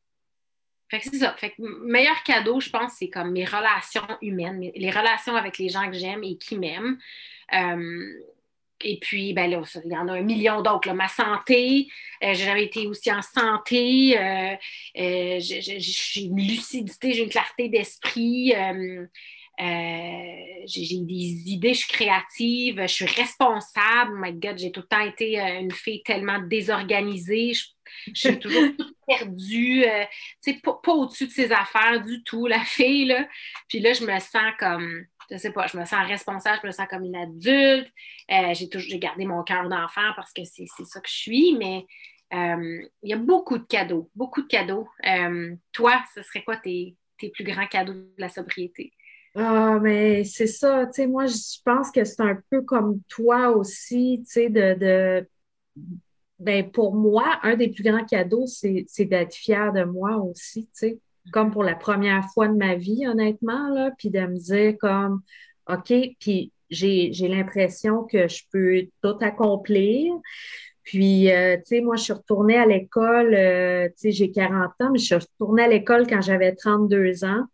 c'est 0.91 1.15
ça. 1.15 1.35
Meilleur 1.57 2.23
cadeau, 2.23 2.59
je 2.59 2.69
pense, 2.69 2.93
c'est 2.97 3.09
comme 3.09 3.31
mes 3.31 3.45
relations 3.45 4.07
humaines, 4.21 4.71
les 4.73 4.91
relations 4.91 5.35
avec 5.35 5.57
les 5.57 5.69
gens 5.69 5.89
que 5.89 5.97
j'aime 5.97 6.23
et 6.23 6.37
qui 6.37 6.57
m'aiment. 6.57 6.97
Euh, 7.53 8.13
et 8.81 8.97
puis, 8.99 9.33
ben 9.33 9.49
là, 9.49 9.61
il 9.83 9.91
y 9.91 9.97
en 9.97 10.07
a 10.07 10.13
un 10.13 10.21
million 10.21 10.61
d'autres. 10.61 10.93
Ma 10.93 11.09
santé, 11.09 11.87
euh, 12.23 12.33
j'ai 12.33 12.45
jamais 12.45 12.63
été 12.63 12.87
aussi 12.87 13.11
en 13.11 13.21
santé. 13.21 14.15
j'ai 14.95 16.21
une 16.21 16.37
lucidité, 16.37 17.13
j'ai 17.13 17.23
une 17.23 17.29
clarté 17.29 17.69
d'esprit. 17.69 18.53
Euh, 19.61 20.63
j'ai 20.65 20.99
des 21.01 21.51
idées, 21.51 21.73
je 21.73 21.79
suis 21.79 21.89
créative, 21.89 22.81
je 22.81 22.87
suis 22.87 23.05
responsable. 23.05 24.11
my 24.15 24.31
God, 24.31 24.57
j'ai 24.57 24.71
tout 24.71 24.81
le 24.81 24.87
temps 24.87 25.01
été 25.01 25.39
euh, 25.39 25.59
une 25.59 25.71
fille 25.71 26.01
tellement 26.03 26.39
désorganisée. 26.39 27.53
Je, 27.53 28.13
suis 28.13 28.39
toujours 28.39 28.69
perdue, 29.07 29.83
euh, 29.83 30.05
pas, 30.63 30.79
pas 30.81 30.93
au-dessus 30.93 31.27
de 31.27 31.31
ses 31.31 31.51
affaires 31.51 32.01
du 32.01 32.23
tout, 32.23 32.47
la 32.47 32.61
fille. 32.61 33.05
Là. 33.05 33.27
Puis 33.67 33.79
là, 33.81 33.91
je 33.91 34.05
me 34.05 34.17
sens 34.19 34.53
comme, 34.59 35.05
je 35.29 35.35
sais 35.35 35.51
pas, 35.51 35.67
je 35.67 35.77
me 35.77 35.83
sens 35.83 36.07
responsable, 36.07 36.59
je 36.61 36.67
me 36.67 36.71
sens 36.71 36.87
comme 36.89 37.03
une 37.03 37.17
adulte. 37.17 37.91
j'ai, 38.53 38.69
toujours, 38.69 38.97
gardé 38.97 39.25
mon 39.25 39.43
cœur 39.43 39.67
d'enfant 39.67 40.13
parce 40.15 40.31
que 40.31 40.43
c'est, 40.45 40.67
ça 40.67 41.01
que 41.01 41.09
je 41.09 41.15
suis, 41.15 41.57
mais 41.57 41.85
il 42.31 43.09
y 43.09 43.13
a 43.13 43.17
beaucoup 43.17 43.57
de 43.57 43.65
cadeaux, 43.65 44.09
beaucoup 44.15 44.41
de 44.41 44.47
cadeaux. 44.47 44.87
toi, 45.73 46.01
ce 46.15 46.21
serait 46.21 46.43
quoi 46.43 46.55
tes, 46.55 46.95
tes 47.17 47.29
plus 47.29 47.43
grands 47.43 47.67
cadeaux 47.67 47.93
de 47.93 48.13
la 48.17 48.29
sobriété? 48.29 48.93
Ah, 49.41 49.79
mais 49.81 50.23
c'est 50.25 50.47
ça, 50.47 50.85
tu 50.87 50.93
sais, 50.93 51.07
moi, 51.07 51.25
je 51.27 51.61
pense 51.63 51.91
que 51.91 52.03
c'est 52.03 52.21
un 52.21 52.37
peu 52.49 52.61
comme 52.63 53.01
toi 53.07 53.51
aussi, 53.51 54.21
tu 54.25 54.31
sais, 54.33 54.49
de, 54.49 54.73
de, 54.77 55.29
ben, 56.39 56.71
pour 56.71 56.95
moi, 56.95 57.39
un 57.43 57.55
des 57.55 57.69
plus 57.69 57.83
grands 57.83 58.05
cadeaux, 58.05 58.45
c'est 58.47 58.85
d'être 59.05 59.33
fière 59.35 59.73
de 59.73 59.83
moi 59.83 60.15
aussi, 60.17 60.65
tu 60.67 60.69
sais, 60.73 60.99
comme 61.33 61.51
pour 61.51 61.63
la 61.63 61.75
première 61.75 62.25
fois 62.33 62.47
de 62.47 62.55
ma 62.55 62.75
vie, 62.75 63.05
honnêtement, 63.07 63.69
là, 63.69 63.91
puis 63.97 64.09
de 64.09 64.21
me 64.21 64.37
dire 64.37 64.77
comme, 64.79 65.21
OK, 65.69 65.93
puis 66.19 66.53
j'ai 66.69 67.11
l'impression 67.27 68.03
que 68.03 68.27
je 68.27 68.43
peux 68.51 68.87
tout 69.03 69.17
accomplir, 69.21 70.13
Puis, 70.83 71.31
euh, 71.31 71.57
tu 71.57 71.63
sais, 71.77 71.81
moi, 71.81 71.95
je 71.97 72.03
suis 72.05 72.13
retournée 72.13 72.57
à 72.57 72.65
l'école, 72.65 73.33
euh, 73.35 73.87
tu 73.89 73.93
sais, 73.97 74.11
j'ai 74.11 74.31
40 74.31 74.73
ans, 74.81 74.91
mais 74.91 74.99
je 74.99 75.05
suis 75.05 75.15
retournée 75.15 75.63
à 75.63 75.67
l'école 75.67 76.07
quand 76.07 76.21
j'avais 76.21 76.55
32 76.55 77.23
ans. 77.25 77.45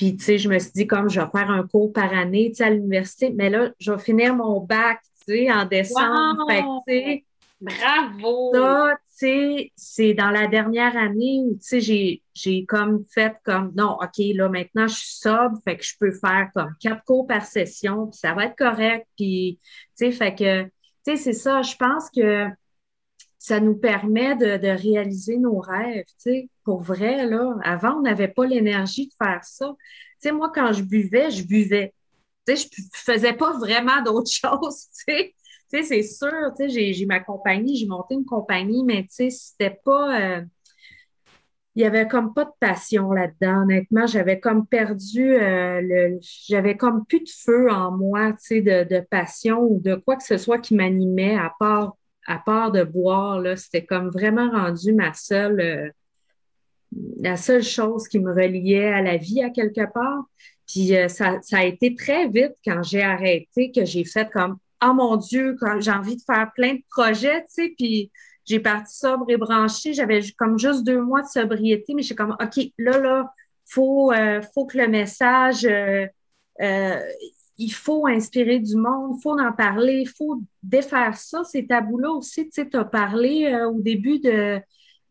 Puis, 0.00 0.16
tu 0.16 0.24
sais, 0.24 0.38
je 0.38 0.48
me 0.48 0.58
suis 0.58 0.72
dit, 0.72 0.86
comme 0.86 1.10
je 1.10 1.20
vais 1.20 1.26
faire 1.26 1.50
un 1.50 1.66
cours 1.66 1.92
par 1.92 2.10
année, 2.14 2.48
tu 2.48 2.54
sais, 2.54 2.64
à 2.64 2.70
l'université, 2.70 3.30
mais 3.36 3.50
là, 3.50 3.68
je 3.78 3.92
vais 3.92 3.98
finir 3.98 4.34
mon 4.34 4.58
bac, 4.60 5.02
tu 5.26 5.34
sais, 5.34 5.52
en 5.52 5.66
décembre. 5.66 6.46
Fait 6.48 6.64
sais, 6.88 7.24
Bravo! 7.60 8.50
Ça, 8.54 8.94
tu 8.96 9.26
sais, 9.26 9.72
c'est 9.76 10.14
dans 10.14 10.30
la 10.30 10.46
dernière 10.46 10.96
année 10.96 11.42
où, 11.44 11.58
tu 11.60 11.82
sais, 11.82 12.22
j'ai 12.32 12.64
comme 12.64 13.04
fait 13.12 13.36
comme, 13.44 13.74
non, 13.76 13.98
OK, 14.00 14.16
là, 14.34 14.48
maintenant, 14.48 14.88
je 14.88 14.94
suis 14.94 15.18
sobre, 15.18 15.58
fait 15.64 15.76
que 15.76 15.84
je 15.84 15.92
peux 16.00 16.12
faire 16.12 16.48
comme 16.54 16.74
quatre 16.80 17.04
cours 17.04 17.26
par 17.26 17.44
session, 17.44 18.06
puis 18.06 18.18
ça 18.18 18.32
va 18.32 18.46
être 18.46 18.56
correct. 18.56 19.06
Puis, 19.18 19.58
tu 19.98 20.06
sais, 20.06 20.12
fait 20.12 20.34
que, 20.34 20.62
tu 20.62 20.70
sais, 21.04 21.16
c'est 21.16 21.34
ça, 21.34 21.60
je 21.60 21.76
pense 21.76 22.08
que 22.08 22.46
ça 23.40 23.58
nous 23.58 23.74
permet 23.74 24.36
de, 24.36 24.68
réaliser 24.68 25.38
nos 25.38 25.58
rêves, 25.60 26.04
tu 26.04 26.14
sais, 26.18 26.48
pour 26.62 26.82
vrai, 26.82 27.26
là. 27.26 27.56
Avant, 27.64 27.94
on 27.96 28.02
n'avait 28.02 28.28
pas 28.28 28.44
l'énergie 28.44 29.06
de 29.08 29.14
faire 29.14 29.42
ça. 29.42 29.74
Tu 29.78 30.28
sais, 30.28 30.32
moi, 30.32 30.52
quand 30.54 30.74
je 30.74 30.82
buvais, 30.82 31.30
je 31.30 31.42
buvais. 31.42 31.94
Tu 32.46 32.54
sais, 32.54 32.68
je 32.70 32.82
faisais 32.92 33.32
pas 33.32 33.56
vraiment 33.58 34.02
d'autres 34.02 34.30
choses, 34.30 34.88
tu 34.90 35.14
sais. 35.14 35.34
Tu 35.72 35.82
sais, 35.82 35.82
c'est 35.82 36.02
sûr, 36.02 36.52
j'ai 36.68 37.06
ma 37.06 37.20
compagnie, 37.20 37.76
j'ai 37.78 37.86
monté 37.86 38.14
une 38.14 38.26
compagnie, 38.26 38.84
mais 38.84 39.06
c'était 39.08 39.80
pas... 39.84 40.20
Euh, 40.20 40.42
il 41.76 41.82
y 41.82 41.86
avait 41.86 42.08
comme 42.08 42.34
pas 42.34 42.44
de 42.44 42.52
passion 42.60 43.12
là-dedans. 43.12 43.62
Honnêtement, 43.62 44.06
j'avais 44.06 44.38
comme 44.38 44.66
perdu 44.66 45.34
euh, 45.34 45.80
le, 45.80 46.18
j'avais 46.20 46.76
comme 46.76 47.06
plus 47.06 47.20
de 47.20 47.30
feu 47.30 47.70
en 47.70 47.92
moi, 47.92 48.32
tu 48.32 48.38
sais, 48.40 48.60
de, 48.60 48.84
de, 48.84 49.00
passion 49.00 49.60
ou 49.60 49.80
de 49.80 49.94
quoi 49.94 50.16
que 50.16 50.24
ce 50.24 50.36
soit 50.36 50.58
qui 50.58 50.74
m'animait 50.74 51.36
à 51.36 51.54
part 51.58 51.94
à 52.26 52.38
part 52.38 52.72
de 52.72 52.84
boire, 52.84 53.42
c'était 53.56 53.84
comme 53.84 54.10
vraiment 54.10 54.50
rendu 54.50 54.92
ma 54.92 55.12
seule, 55.14 55.60
euh, 55.60 55.88
la 57.20 57.36
seule 57.36 57.62
chose 57.62 58.08
qui 58.08 58.18
me 58.18 58.32
reliait 58.32 58.92
à 58.92 59.02
la 59.02 59.16
vie 59.16 59.42
à 59.42 59.50
quelque 59.50 59.90
part. 59.92 60.24
Puis 60.66 60.96
euh, 60.96 61.08
ça, 61.08 61.40
a 61.52 61.64
été 61.64 61.94
très 61.94 62.28
vite 62.28 62.54
quand 62.64 62.82
j'ai 62.82 63.02
arrêté 63.02 63.72
que 63.72 63.84
j'ai 63.84 64.04
fait 64.04 64.30
comme 64.30 64.58
Oh 64.82 64.94
mon 64.94 65.16
Dieu, 65.16 65.56
j'ai 65.80 65.90
envie 65.90 66.16
de 66.16 66.22
faire 66.22 66.50
plein 66.54 66.74
de 66.74 66.82
projets, 66.88 67.40
tu 67.42 67.46
sais, 67.48 67.74
puis 67.76 68.10
j'ai 68.46 68.60
parti 68.60 68.96
sobre 68.96 69.30
et 69.30 69.36
branché. 69.36 69.92
J'avais 69.92 70.20
comme 70.38 70.58
juste 70.58 70.84
deux 70.84 71.02
mois 71.02 71.20
de 71.20 71.26
sobriété, 71.26 71.92
mais 71.94 72.02
j'ai 72.02 72.14
comme 72.14 72.34
OK, 72.40 72.64
là, 72.78 72.98
là, 72.98 73.34
faut, 73.66 74.10
euh, 74.12 74.40
faut 74.54 74.64
que 74.64 74.78
le 74.78 74.88
message 74.88 75.66
il 77.60 77.74
faut 77.74 78.06
inspirer 78.06 78.58
du 78.58 78.74
monde, 78.74 79.16
il 79.18 79.22
faut 79.22 79.38
en 79.38 79.52
parler, 79.52 80.00
il 80.00 80.08
faut 80.08 80.40
défaire 80.62 81.14
ça, 81.18 81.44
ces 81.44 81.66
tabous-là 81.66 82.10
aussi. 82.10 82.48
Tu 82.48 82.66
as 82.72 82.84
parlé 82.86 83.52
euh, 83.52 83.68
au 83.68 83.80
début 83.80 84.18
de, 84.18 84.58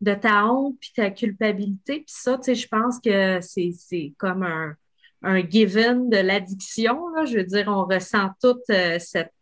de 0.00 0.14
ta 0.14 0.46
honte 0.46 0.76
puis 0.80 0.90
ta 0.96 1.10
culpabilité, 1.10 2.00
puis 2.00 2.04
ça, 2.08 2.40
je 2.44 2.66
pense 2.66 2.98
que 2.98 3.38
c'est 3.40 4.14
comme 4.18 4.42
un, 4.42 4.74
un 5.22 5.48
given 5.48 6.08
de 6.08 6.16
l'addiction. 6.16 6.98
Je 7.24 7.38
veux 7.38 7.44
dire, 7.44 7.66
on 7.68 7.84
ressent 7.84 8.30
toute 8.42 8.68
euh, 8.70 8.98
cette. 8.98 9.32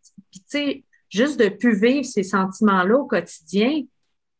Puis, 0.51 0.85
juste 1.09 1.39
de 1.39 1.49
plus 1.49 1.79
vivre 1.79 2.05
ces 2.05 2.21
sentiments-là 2.21 2.95
au 2.95 3.07
quotidien, 3.07 3.81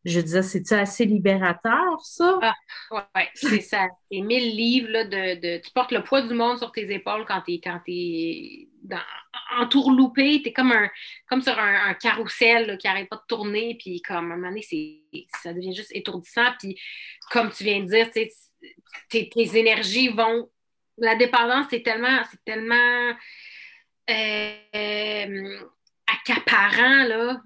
je 0.06 0.22
dire, 0.22 0.44
c'est-tu 0.44 0.74
assez 0.74 1.06
libérateur, 1.06 2.00
ça? 2.02 2.40
Ah, 2.42 2.56
oui, 2.92 3.24
c'est 3.34 3.62
ça. 3.62 3.88
C'est 4.12 4.22
mille 4.22 4.56
livres 4.56 4.90
là, 4.90 5.04
de, 5.04 5.58
Tu 5.58 5.72
portes 5.72 5.92
le 5.92 6.04
poids 6.04 6.22
du 6.22 6.34
monde 6.34 6.58
sur 6.58 6.72
tes 6.72 6.92
épaules 6.92 7.26
quand 7.28 7.42
tu 7.42 7.54
es, 7.54 7.60
quand 7.62 7.82
es 7.88 8.68
dans, 8.82 8.98
entourloupé. 9.58 10.42
Tu 10.42 10.50
es 10.50 10.54
comme, 10.54 10.72
un, 10.72 10.90
comme 11.28 11.42
sur 11.42 11.58
un, 11.60 11.94
carrousel 11.96 12.78
qui 12.78 12.88
n'arrête 12.88 13.10
pas 13.10 13.18
de 13.18 13.22
tourner. 13.28 13.76
Puis, 13.78 14.02
comme 14.02 14.32
à 14.32 14.34
un 14.34 14.38
moment 14.38 14.50
donné, 14.50 14.62
ça 15.42 15.54
devient 15.54 15.76
juste 15.76 15.92
étourdissant. 15.94 16.52
Puis, 16.60 16.80
comme 17.32 17.52
tu 17.52 17.66
viens 17.66 17.82
de 17.82 17.88
dire, 17.88 18.10
tes, 18.12 18.32
tes 19.10 19.58
énergies 19.58 20.10
vont. 20.10 20.50
La 20.98 21.16
dépendance, 21.16 21.68
c'est 21.70 21.84
tellement. 21.84 22.22
C'est 22.32 22.44
tellement. 22.46 23.14
Euh, 24.10 25.60
accaparant, 26.08 27.04
là. 27.04 27.42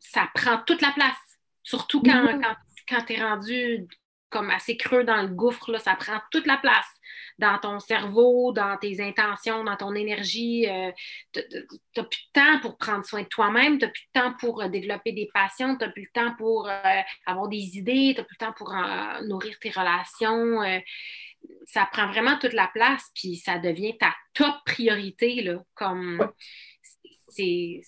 Ça 0.00 0.28
prend 0.34 0.58
toute 0.66 0.82
la 0.82 0.90
place 0.90 1.29
Surtout 1.70 2.02
quand, 2.02 2.24
mm-hmm. 2.24 2.42
quand, 2.42 2.56
quand 2.88 3.04
tu 3.04 3.12
es 3.12 3.22
rendu 3.22 3.86
comme 4.28 4.50
assez 4.50 4.76
creux 4.76 5.04
dans 5.04 5.22
le 5.22 5.28
gouffre, 5.28 5.70
là, 5.70 5.78
ça 5.78 5.94
prend 5.94 6.18
toute 6.32 6.46
la 6.46 6.56
place 6.56 6.86
dans 7.38 7.58
ton 7.58 7.78
cerveau, 7.78 8.52
dans 8.52 8.76
tes 8.76 9.00
intentions, 9.00 9.62
dans 9.62 9.76
ton 9.76 9.94
énergie. 9.94 10.68
Euh, 10.68 10.90
tu 11.32 11.40
n'as 11.96 12.04
plus 12.04 12.26
de 12.26 12.40
temps 12.40 12.60
pour 12.60 12.76
prendre 12.76 13.04
soin 13.04 13.22
de 13.22 13.28
toi-même, 13.28 13.78
tu 13.78 13.84
n'as 13.84 13.90
plus 13.90 14.06
de 14.14 14.20
temps 14.20 14.34
pour 14.38 14.62
euh, 14.62 14.68
développer 14.68 15.12
des 15.12 15.28
passions, 15.32 15.76
tu 15.76 15.84
n'as 15.84 15.92
plus 15.92 16.02
le 16.02 16.20
temps 16.20 16.34
pour 16.36 16.68
euh, 16.68 17.00
avoir 17.26 17.48
des 17.48 17.78
idées, 17.78 18.12
tu 18.14 18.20
n'as 18.20 18.24
plus 18.24 18.36
le 18.40 18.46
temps 18.46 18.52
pour 18.56 18.74
nourrir 19.28 19.56
tes 19.60 19.70
relations. 19.70 20.60
ça 21.66 21.88
prend 21.90 22.08
vraiment 22.08 22.36
toute 22.38 22.52
la 22.52 22.68
place, 22.72 23.10
puis 23.14 23.36
ça 23.36 23.58
devient 23.58 23.96
ta 23.96 24.12
top 24.34 24.54
priorité. 24.66 25.42
Là, 25.42 25.62
comme 25.74 26.30
c'est. 27.28 27.80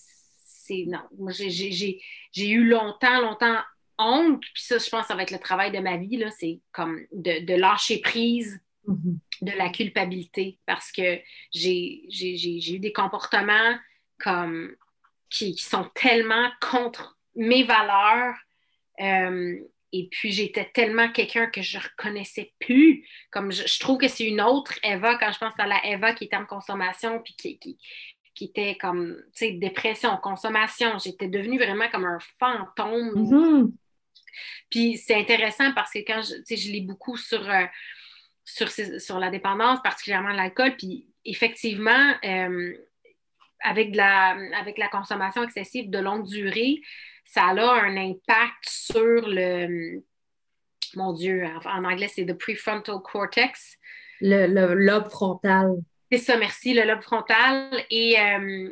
Non, 0.86 1.00
j'ai 1.28 2.48
eu 2.48 2.64
longtemps, 2.64 3.20
longtemps 3.20 3.58
honte, 3.98 4.40
puis 4.40 4.62
ça, 4.62 4.78
je 4.78 4.88
pense 4.88 5.02
que 5.02 5.08
ça 5.08 5.14
va 5.14 5.22
être 5.22 5.30
le 5.30 5.38
travail 5.38 5.70
de 5.70 5.78
ma 5.78 5.96
vie, 5.96 6.22
c'est 6.38 6.60
comme 6.72 7.00
de, 7.12 7.54
lâcher 7.54 8.00
prise 8.00 8.60
mm-hmm. 8.86 9.18
de 9.42 9.52
la 9.52 9.70
culpabilité 9.70 10.58
parce 10.66 10.90
que 10.92 11.20
j'ai 11.52 12.74
eu 12.74 12.78
des 12.78 12.92
comportements 12.92 13.76
comme 14.18 14.74
qui, 15.30 15.56
sont 15.56 15.90
tellement 15.94 16.50
contre 16.60 17.18
mes 17.34 17.64
valeurs. 17.64 18.34
Euh, 19.00 19.58
et 19.94 20.08
puis, 20.10 20.32
j'étais 20.32 20.70
tellement 20.72 21.10
quelqu'un 21.10 21.46
que 21.46 21.60
je 21.60 21.76
ne 21.76 21.82
reconnaissais 21.82 22.52
plus. 22.60 23.06
Comme 23.30 23.52
je, 23.52 23.78
trouve 23.78 23.98
que 23.98 24.08
c'est 24.08 24.26
une 24.26 24.40
autre 24.40 24.78
Eva, 24.82 25.16
quand 25.18 25.32
je 25.32 25.38
pense 25.38 25.52
à 25.58 25.66
la 25.66 25.84
Eva 25.84 26.14
qui 26.14 26.24
était 26.24 26.36
en 26.36 26.46
consommation, 26.46 27.20
puis 27.22 27.34
qui, 27.36 27.58
qui, 27.58 27.78
qui 28.34 28.44
était 28.44 28.76
comme, 28.80 29.16
tu 29.34 29.46
sais, 29.46 29.52
dépression, 29.52 30.16
consommation. 30.16 30.98
J'étais 30.98 31.28
devenue 31.28 31.58
vraiment 31.58 31.88
comme 31.90 32.06
un 32.06 32.18
fantôme 32.38 33.10
mm-hmm. 33.14 33.72
Puis 34.70 34.96
c'est 34.96 35.14
intéressant 35.14 35.72
parce 35.74 35.92
que 35.92 36.00
quand 36.00 36.22
je, 36.22 36.54
je 36.54 36.70
lis 36.70 36.82
beaucoup 36.82 37.16
sur, 37.16 37.48
euh, 37.48 37.64
sur, 38.44 38.68
sur, 38.70 39.18
la 39.18 39.30
dépendance, 39.30 39.80
particulièrement 39.82 40.30
l'alcool, 40.30 40.76
puis 40.76 41.06
effectivement, 41.24 42.14
euh, 42.24 42.74
avec, 43.60 43.94
la, 43.94 44.36
avec 44.58 44.78
la 44.78 44.88
consommation 44.88 45.42
excessive 45.44 45.90
de 45.90 45.98
longue 45.98 46.26
durée, 46.26 46.80
ça 47.24 47.44
a 47.44 47.84
un 47.84 47.96
impact 47.96 48.68
sur 48.68 49.28
le, 49.28 50.02
mon 50.96 51.12
Dieu, 51.12 51.44
en 51.64 51.84
anglais 51.84 52.08
c'est 52.08 52.26
the 52.26 52.34
prefrontal 52.34 53.00
cortex. 53.02 53.78
Le, 54.20 54.74
lobe 54.74 55.08
frontal. 55.08 55.76
C'est 56.10 56.18
ça, 56.18 56.36
merci, 56.36 56.74
le 56.74 56.82
lobe 56.84 57.02
frontal. 57.02 57.70
Et 57.90 58.20
euh, 58.20 58.70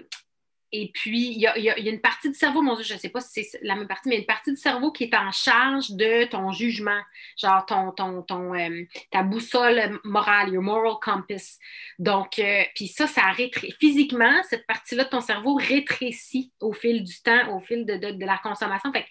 et 0.72 0.92
puis, 0.94 1.32
il 1.32 1.40
y 1.40 1.46
a, 1.46 1.78
une 1.78 2.00
partie 2.00 2.28
du 2.28 2.34
cerveau, 2.34 2.62
mon 2.62 2.74
Dieu, 2.74 2.84
je 2.84 2.94
ne 2.94 2.98
sais 2.98 3.08
pas 3.08 3.20
si 3.20 3.42
c'est 3.42 3.58
la 3.62 3.74
même 3.74 3.88
partie, 3.88 4.08
mais 4.08 4.18
une 4.18 4.26
partie 4.26 4.52
du 4.52 4.56
cerveau 4.56 4.92
qui 4.92 5.04
est 5.04 5.14
en 5.14 5.32
charge 5.32 5.90
de 5.90 6.24
ton 6.26 6.52
jugement, 6.52 7.00
genre 7.36 7.66
ton, 7.66 7.90
ton, 7.90 8.22
ton 8.22 8.54
euh, 8.54 8.84
ta 9.10 9.24
boussole 9.24 9.98
morale, 10.04 10.52
your 10.52 10.62
moral 10.62 10.94
compass. 11.02 11.58
Donc, 11.98 12.38
euh, 12.38 12.62
puis 12.76 12.86
ça, 12.86 13.08
ça 13.08 13.22
rétrécit. 13.32 13.74
Physiquement, 13.80 14.42
cette 14.48 14.66
partie-là 14.66 15.04
de 15.04 15.08
ton 15.08 15.20
cerveau 15.20 15.54
rétrécit 15.54 16.52
au 16.60 16.72
fil 16.72 17.02
du 17.02 17.20
temps, 17.20 17.56
au 17.56 17.58
fil 17.58 17.84
de, 17.84 17.96
de, 17.96 18.24
la 18.24 18.38
consommation. 18.38 18.92
Fait 18.92 19.06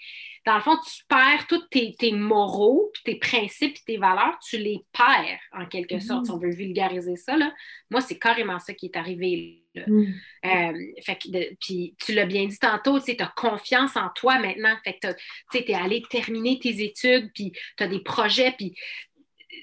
dans 0.45 0.55
le 0.55 0.61
fond, 0.61 0.77
tu 0.77 1.03
perds 1.09 1.47
tous 1.47 1.67
tes, 1.69 1.93
tes 1.99 2.13
moraux, 2.13 2.89
puis 2.93 3.03
tes 3.03 3.15
principes, 3.19 3.73
puis 3.73 3.83
tes 3.85 3.97
valeurs, 3.97 4.39
tu 4.39 4.57
les 4.57 4.85
perds 4.93 5.39
en 5.51 5.65
quelque 5.65 5.95
mm-hmm. 5.95 6.07
sorte, 6.07 6.25
si 6.25 6.31
on 6.31 6.37
veut 6.37 6.53
vulgariser 6.53 7.17
ça. 7.17 7.35
Là. 7.35 7.53
Moi, 7.89 7.99
c'est 7.99 8.17
carrément 8.17 8.59
ça 8.59 8.73
qui 8.73 8.85
est 8.85 8.95
arrivé. 8.95 9.63
Mm. 9.87 10.13
Euh, 10.45 11.53
puis 11.59 11.95
tu 11.99 12.13
l'as 12.13 12.25
bien 12.25 12.45
dit 12.45 12.59
tantôt, 12.59 12.99
tu 12.99 13.15
as 13.19 13.33
confiance 13.35 13.95
en 13.95 14.09
toi 14.15 14.39
maintenant. 14.39 14.75
Fait 14.83 14.97
que 14.99 15.07
tu 15.51 15.57
es 15.57 15.73
allé 15.73 16.03
terminer 16.09 16.59
tes 16.59 16.83
études, 16.83 17.31
puis 17.33 17.51
tu 17.77 17.83
as 17.83 17.87
des 17.87 18.01
projets, 18.01 18.51
puis 18.51 18.75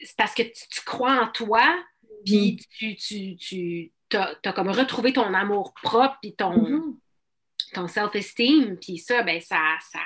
c'est 0.05 0.17
parce 0.17 0.35
que 0.35 0.43
tu, 0.43 0.81
crois 0.85 1.23
en 1.23 1.29
toi, 1.29 1.63
puis 2.25 2.59
mm. 2.81 2.95
tu, 2.97 3.37
tu, 3.37 3.93
as, 4.13 4.53
comme 4.53 4.69
retrouvé 4.69 5.13
ton 5.13 5.33
amour 5.35 5.75
propre, 5.83 6.17
puis 6.21 6.35
ton, 6.35 6.57
mm-hmm. 6.57 6.95
ton 7.75 7.89
self-esteem, 7.89 8.79
puis 8.79 8.99
ça, 8.99 9.23
ben 9.23 9.41
ça, 9.41 9.59
ça 9.93 10.01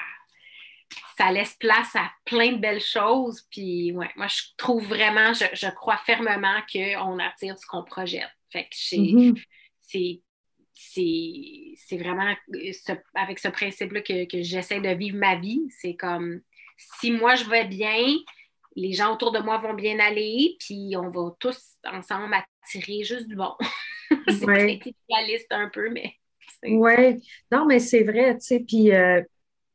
ça 1.16 1.30
laisse 1.30 1.54
place 1.54 1.94
à 1.96 2.10
plein 2.24 2.52
de 2.52 2.58
belles 2.58 2.80
choses. 2.80 3.46
Puis, 3.50 3.92
ouais, 3.92 4.10
moi, 4.16 4.26
je 4.26 4.42
trouve 4.56 4.86
vraiment, 4.86 5.32
je, 5.34 5.70
crois 5.74 5.98
fermement 5.98 6.60
qu'on 6.72 7.18
attire 7.18 7.58
ce 7.58 7.66
qu'on 7.66 7.84
projette. 7.84 8.30
Fait 8.50 8.64
que. 8.64 9.34
C'est 10.74 11.96
vraiment 11.96 12.34
avec 13.14 13.38
ce 13.38 13.48
principe-là 13.48 14.02
que, 14.02 14.42
j'essaie 14.42 14.80
de 14.80 14.90
vivre 14.90 15.18
ma 15.18 15.36
vie. 15.36 15.62
C'est 15.80 15.94
comme 15.94 16.40
si 16.76 17.12
moi 17.12 17.34
je 17.34 17.48
vais 17.48 17.66
bien, 17.66 18.16
les 18.76 18.92
gens 18.92 19.12
autour 19.12 19.32
de 19.32 19.40
moi 19.40 19.58
vont 19.58 19.74
bien 19.74 19.98
aller, 19.98 20.56
puis 20.60 20.94
on 20.96 21.10
va 21.10 21.34
tous 21.38 21.76
ensemble 21.84 22.34
attirer 22.34 23.04
juste 23.04 23.28
du 23.28 23.36
bon. 23.36 23.52
c'est 24.28 24.44
ouais. 24.44 24.80
un 25.50 25.68
peu, 25.68 25.90
mais. 25.90 26.14
Oui, 26.62 27.22
non, 27.50 27.64
mais 27.64 27.78
c'est 27.78 28.02
vrai, 28.02 28.36
tu 28.38 28.46
sais, 28.46 28.60
puis. 28.60 28.92
Euh, 28.92 29.22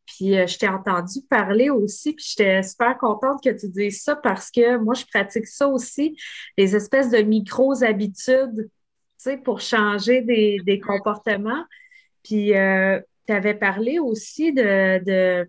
Puis 0.05 0.37
euh, 0.37 0.45
je 0.45 0.57
t'ai 0.57 0.67
entendu 0.67 1.21
parler 1.29 1.69
aussi, 1.69 2.13
puis 2.13 2.25
j'étais 2.29 2.61
super 2.63 2.97
contente 2.97 3.43
que 3.43 3.49
tu 3.49 3.67
dises 3.69 4.03
ça 4.03 4.15
parce 4.15 4.51
que 4.51 4.77
moi, 4.77 4.93
je 4.93 5.05
pratique 5.05 5.47
ça 5.47 5.67
aussi, 5.67 6.15
les 6.57 6.75
espèces 6.75 7.09
de 7.09 7.17
micro-habitudes, 7.17 8.53
tu 8.55 8.63
sais, 8.63 8.69
pour 9.43 9.61
changer 9.61 10.21
des, 10.21 10.79
comportements. 10.79 11.63
Puis 12.23 12.55
euh, 12.55 12.99
tu 13.27 13.33
avais 13.33 13.53
parlé 13.53 13.99
aussi 13.99 14.53
de, 14.53 15.03
de 15.03 15.47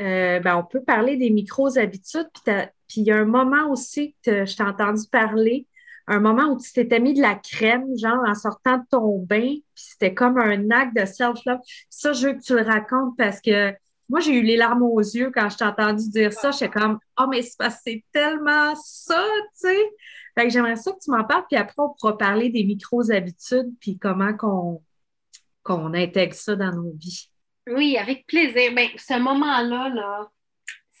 euh, 0.00 0.40
ben, 0.40 0.56
on 0.56 0.64
peut 0.64 0.82
parler 0.82 1.16
des 1.16 1.30
micro-habitudes, 1.30 2.28
puis 2.44 3.00
il 3.00 3.04
y 3.04 3.12
a 3.12 3.16
un 3.16 3.24
moment 3.24 3.70
aussi 3.70 4.14
que 4.22 4.44
je 4.44 4.56
t'ai 4.56 4.62
entendu 4.62 5.02
parler 5.10 5.66
un 6.08 6.20
moment 6.20 6.44
où 6.44 6.60
tu 6.60 6.72
t'étais 6.72 7.00
mis 7.00 7.14
de 7.14 7.20
la 7.20 7.34
crème, 7.34 7.86
genre 7.98 8.22
en 8.26 8.34
sortant 8.34 8.78
de 8.78 8.84
ton 8.90 9.18
bain, 9.18 9.54
puis 9.54 9.62
c'était 9.74 10.14
comme 10.14 10.38
un 10.38 10.70
acte 10.70 10.96
de 10.96 11.04
self-love. 11.04 11.58
Ça, 11.90 12.12
je 12.12 12.28
veux 12.28 12.34
que 12.34 12.42
tu 12.42 12.54
le 12.54 12.62
racontes 12.62 13.16
parce 13.16 13.40
que 13.40 13.72
moi, 14.08 14.20
j'ai 14.20 14.34
eu 14.34 14.42
les 14.42 14.56
larmes 14.56 14.84
aux 14.84 15.00
yeux 15.00 15.32
quand 15.34 15.48
je 15.48 15.56
t'ai 15.56 15.64
entendu 15.64 16.08
dire 16.10 16.32
ça. 16.32 16.52
J'étais 16.52 16.68
comme, 16.68 17.00
oh, 17.18 17.26
mais 17.28 17.42
c'est 17.42 18.04
tellement 18.12 18.74
ça, 18.76 19.20
tu 19.60 19.68
sais. 19.68 19.90
Fait 20.38 20.50
j'aimerais 20.50 20.76
ça 20.76 20.92
que 20.92 20.98
tu 21.02 21.10
m'en 21.10 21.24
parles, 21.24 21.44
puis 21.48 21.58
après, 21.58 21.74
on 21.78 21.94
pourra 21.98 22.18
parler 22.18 22.50
des 22.50 22.64
micros-habitudes, 22.64 23.72
puis 23.80 23.98
comment 23.98 24.34
qu'on 24.34 25.94
intègre 25.94 26.34
ça 26.34 26.56
dans 26.56 26.72
nos 26.72 26.92
vies. 26.92 27.30
Oui, 27.68 27.96
avec 27.96 28.26
plaisir. 28.26 28.72
Bien, 28.74 28.88
ce 28.96 29.18
moment-là, 29.18 29.88
là, 29.88 30.30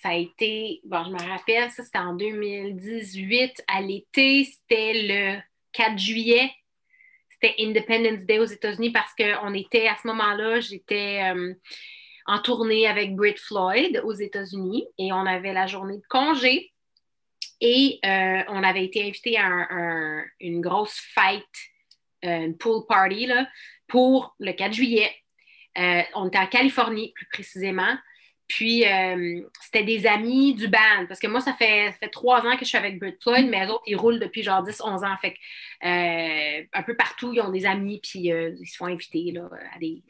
ça 0.02 0.10
a 0.10 0.14
été, 0.14 0.80
bon, 0.84 1.04
je 1.04 1.10
me 1.10 1.30
rappelle, 1.30 1.70
ça 1.70 1.84
c'était 1.84 1.98
en 1.98 2.14
2018, 2.14 3.64
à 3.68 3.80
l'été, 3.80 4.44
c'était 4.44 4.92
le 4.94 5.40
4 5.72 5.98
juillet, 5.98 6.50
c'était 7.28 7.54
Independence 7.60 8.24
Day 8.24 8.38
aux 8.38 8.44
États-Unis 8.44 8.90
parce 8.90 9.12
qu'on 9.14 9.52
était, 9.52 9.86
à 9.86 9.96
ce 10.02 10.06
moment-là, 10.08 10.60
j'étais 10.60 11.22
euh, 11.34 11.54
en 12.26 12.40
tournée 12.40 12.86
avec 12.86 13.14
Brit 13.14 13.36
Floyd 13.36 14.00
aux 14.04 14.14
États-Unis 14.14 14.86
et 14.98 15.12
on 15.12 15.26
avait 15.26 15.52
la 15.52 15.66
journée 15.66 15.98
de 15.98 16.06
congé 16.08 16.72
et 17.60 17.98
euh, 18.04 18.42
on 18.48 18.62
avait 18.62 18.84
été 18.84 19.06
invité 19.06 19.38
à 19.38 20.22
une 20.40 20.60
grosse 20.60 20.98
fête, 21.14 21.42
euh, 22.24 22.46
une 22.46 22.56
pool 22.56 22.86
party, 22.86 23.26
là, 23.26 23.48
pour 23.86 24.34
le 24.38 24.52
4 24.52 24.72
juillet. 24.72 25.10
on 25.76 26.28
était 26.28 26.38
en 26.38 26.46
Californie, 26.46 27.12
plus 27.14 27.26
précisément. 27.26 27.96
Puis, 28.48 28.86
euh, 28.86 29.42
c'était 29.60 29.82
des 29.82 30.06
amis 30.06 30.54
du 30.54 30.68
band. 30.68 31.06
Parce 31.08 31.18
que 31.18 31.26
moi, 31.26 31.40
ça 31.40 31.52
fait, 31.54 31.92
fait 31.98 32.08
trois 32.08 32.46
ans 32.46 32.56
que 32.56 32.64
je 32.64 32.68
suis 32.68 32.78
avec 32.78 32.98
Brit 32.98 33.16
Floyd, 33.20 33.48
mais 33.48 33.66
eux 33.66 33.70
autres, 33.70 33.82
ils 33.86 33.96
roulent 33.96 34.20
depuis 34.20 34.42
genre 34.42 34.62
10, 34.62 34.80
11 34.80 35.04
ans. 35.04 35.16
Fait 35.20 35.34
euh, 35.84 36.64
un 36.72 36.82
peu 36.82 36.96
partout, 36.96 37.32
ils 37.32 37.40
ont 37.40 37.50
des 37.50 37.66
amis, 37.66 38.00
puis 38.02 38.30
euh, 38.32 38.54
ils 38.60 38.66
se 38.66 38.76
font 38.76 38.86
inviter 38.86 39.32
là, 39.32 39.48
à, 39.74 39.78
des, 39.78 40.02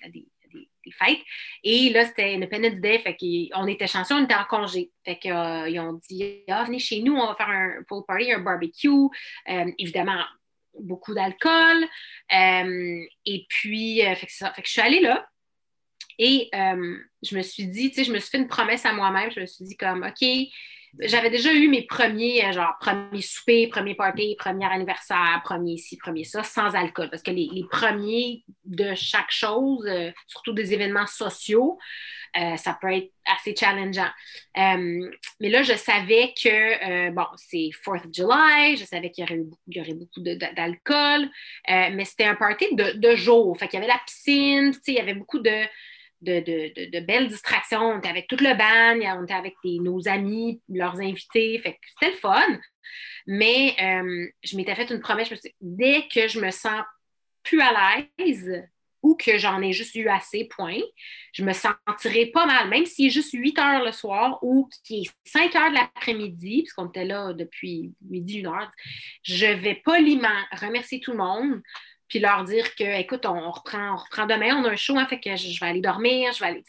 Et 1.64 1.90
là, 1.90 2.06
c'était 2.06 2.34
Independence 2.34 2.80
Day. 2.80 2.98
Fait 3.00 3.16
qu'on 3.16 3.66
était 3.66 3.86
chanceux, 3.86 4.14
on 4.14 4.24
était 4.24 4.34
en 4.34 4.44
congé. 4.44 4.90
Fait 5.04 5.18
qu'ils 5.18 5.32
ont 5.32 6.00
dit 6.08 6.44
ah, 6.48 6.64
venez 6.64 6.78
chez 6.78 7.00
nous, 7.00 7.14
on 7.16 7.26
va 7.26 7.34
faire 7.34 7.48
un 7.48 7.82
pool 7.88 8.04
party, 8.06 8.32
un 8.32 8.40
barbecue. 8.40 9.08
évidemment, 9.78 10.22
beaucoup 10.78 11.14
d'alcool. 11.14 11.86
et 12.30 13.46
puis, 13.48 14.02
ça. 14.28 14.52
Fait 14.52 14.62
que 14.62 14.68
je 14.68 14.72
suis 14.72 14.80
allée 14.80 15.00
là. 15.00 15.26
Et 16.18 16.48
euh, 16.54 16.98
je 17.22 17.36
me 17.36 17.42
suis 17.42 17.66
dit, 17.66 17.90
tu 17.90 17.96
sais, 17.96 18.04
je 18.04 18.12
me 18.12 18.18
suis 18.18 18.30
fait 18.30 18.38
une 18.38 18.48
promesse 18.48 18.86
à 18.86 18.92
moi-même. 18.92 19.30
Je 19.30 19.40
me 19.40 19.46
suis 19.46 19.64
dit 19.64 19.76
comme, 19.76 20.02
OK, 20.02 20.26
j'avais 21.00 21.30
déjà 21.30 21.52
eu 21.52 21.68
mes 21.68 21.82
premiers, 21.82 22.44
euh, 22.46 22.52
genre, 22.52 22.74
premiers 22.80 23.22
soupers, 23.22 23.68
premiers 23.70 23.94
parties, 23.94 24.36
premier 24.38 24.66
anniversaire, 24.66 25.40
premier 25.44 25.76
ci, 25.76 25.96
premier 25.96 26.24
ça, 26.24 26.42
sans 26.42 26.74
alcool. 26.74 27.10
Parce 27.10 27.22
que 27.22 27.30
les, 27.30 27.64
premiers 27.70 28.44
de 28.64 28.94
chaque 28.94 29.30
chose, 29.30 29.86
euh, 29.86 30.10
surtout 30.26 30.52
des 30.52 30.72
événements 30.72 31.06
sociaux, 31.06 31.78
ça 32.58 32.76
peut 32.78 32.92
être 32.92 33.10
assez 33.24 33.56
challengeant. 33.58 34.10
mais 34.54 35.48
là, 35.48 35.62
je 35.62 35.72
savais 35.72 36.34
que, 36.36 37.08
bon, 37.08 37.24
c'est 37.36 37.70
4th 37.82 38.04
of 38.04 38.12
July, 38.12 38.76
je 38.76 38.84
savais 38.84 39.10
qu'il 39.10 39.24
y 39.24 39.80
aurait, 39.80 39.94
beaucoup 39.94 40.20
d'alcool, 40.20 41.30
mais 41.66 42.04
c'était 42.04 42.26
un 42.26 42.34
party 42.34 42.74
de, 42.74 42.98
de 42.98 43.16
jour. 43.16 43.56
Fait 43.56 43.68
qu'il 43.68 43.80
y 43.80 43.82
avait 43.82 43.90
la 43.90 44.00
piscine, 44.06 44.70
il 44.86 44.94
y 44.94 45.00
avait 45.00 45.14
beaucoup 45.14 45.38
de 45.38 45.66
de, 46.22 47.00
belles 47.00 47.28
distractions. 47.28 47.80
On 47.80 47.98
était 47.98 48.08
avec 48.08 48.26
tout 48.26 48.36
le 48.40 48.54
band, 48.54 49.18
on 49.18 49.24
était 49.24 49.34
avec 49.34 49.54
nos 49.64 50.08
amis, 50.08 50.60
leurs 50.68 51.00
invités. 51.00 51.60
C'était 51.64 52.12
le 52.12 52.16
fun. 52.16 52.58
Mais 53.26 53.74
euh, 53.80 54.26
je 54.42 54.56
m'étais 54.56 54.74
fait 54.74 54.90
une 54.90 55.00
promesse. 55.00 55.32
dès 55.60 56.06
que 56.08 56.28
je 56.28 56.40
me 56.40 56.50
sens 56.50 56.82
plus 57.42 57.60
à 57.60 58.00
l'aise 58.18 58.64
ou 59.02 59.14
que 59.14 59.38
j'en 59.38 59.62
ai 59.62 59.72
juste 59.72 59.94
eu 59.94 60.08
assez, 60.08 60.48
point, 60.48 60.80
je 61.32 61.44
me 61.44 61.52
sentirai 61.52 62.26
pas 62.26 62.44
mal, 62.44 62.68
même 62.68 62.86
s'il 62.86 63.06
est 63.06 63.10
juste 63.10 63.32
8 63.32 63.58
heures 63.58 63.84
le 63.84 63.92
soir 63.92 64.38
ou 64.42 64.68
qu'il 64.84 65.02
est 65.02 65.10
5 65.24 65.54
heures 65.54 65.70
de 65.70 65.74
l'après-midi, 65.74 66.62
puisqu'on 66.62 66.88
était 66.88 67.04
là 67.04 67.32
depuis 67.32 67.92
midi, 68.00 68.38
une 68.38 68.48
heure, 68.48 68.72
je 69.22 69.46
vais 69.46 69.76
poliment 69.84 70.28
remercier 70.60 70.98
tout 70.98 71.12
le 71.12 71.18
monde, 71.18 71.62
puis 72.08 72.18
leur 72.18 72.44
dire 72.44 72.74
que, 72.74 73.00
écoute, 73.00 73.26
on, 73.26 73.50
reprend, 73.50 73.94
on 73.94 73.96
reprend 73.96 74.26
demain, 74.26 74.56
on 74.56 74.64
a 74.64 74.70
un 74.70 74.76
show, 74.76 74.96
hein, 74.96 75.06
fait 75.06 75.20
que 75.20 75.36
je, 75.36 75.58
vais 75.60 75.66
aller 75.66 75.80
dormir, 75.80 76.32
je 76.32 76.40
vais 76.40 76.46
aller, 76.46 76.64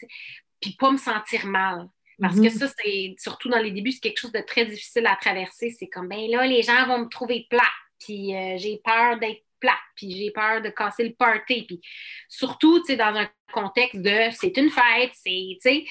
puis 0.60 0.76
pas 0.78 0.90
me 0.90 0.96
sentir 0.96 1.46
mal. 1.46 1.88
Parce 2.20 2.34
que 2.34 2.40
mhm. 2.40 2.50
ça, 2.50 2.66
c'est 2.66 3.14
surtout 3.18 3.48
dans 3.48 3.60
les 3.60 3.70
débuts, 3.70 3.92
c'est 3.92 4.00
quelque 4.00 4.18
chose 4.18 4.32
de 4.32 4.40
très 4.40 4.66
difficile 4.66 5.06
à 5.06 5.14
traverser. 5.14 5.70
C'est 5.70 5.86
comme, 5.86 6.08
ben 6.08 6.28
là, 6.28 6.46
les 6.46 6.62
gens 6.62 6.86
vont 6.86 6.98
me 6.98 7.08
trouver 7.08 7.46
plate, 7.48 7.62
puis 8.00 8.34
euh, 8.34 8.56
j'ai 8.58 8.80
peur 8.84 9.18
d'être 9.20 9.44
plate, 9.60 9.74
puis 9.94 10.10
j'ai 10.16 10.32
peur 10.32 10.60
de 10.60 10.68
casser 10.70 11.04
le 11.04 11.14
party. 11.14 11.64
Puis 11.66 11.80
surtout, 12.28 12.80
tu 12.80 12.86
sais, 12.86 12.96
dans 12.96 13.14
un 13.14 13.28
contexte 13.52 14.02
de 14.02 14.30
c'est 14.32 14.56
une 14.56 14.70
fête, 14.70 15.12
c'est, 15.14 15.30
tu 15.30 15.58
sais, 15.60 15.84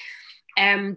euh, 0.58 0.92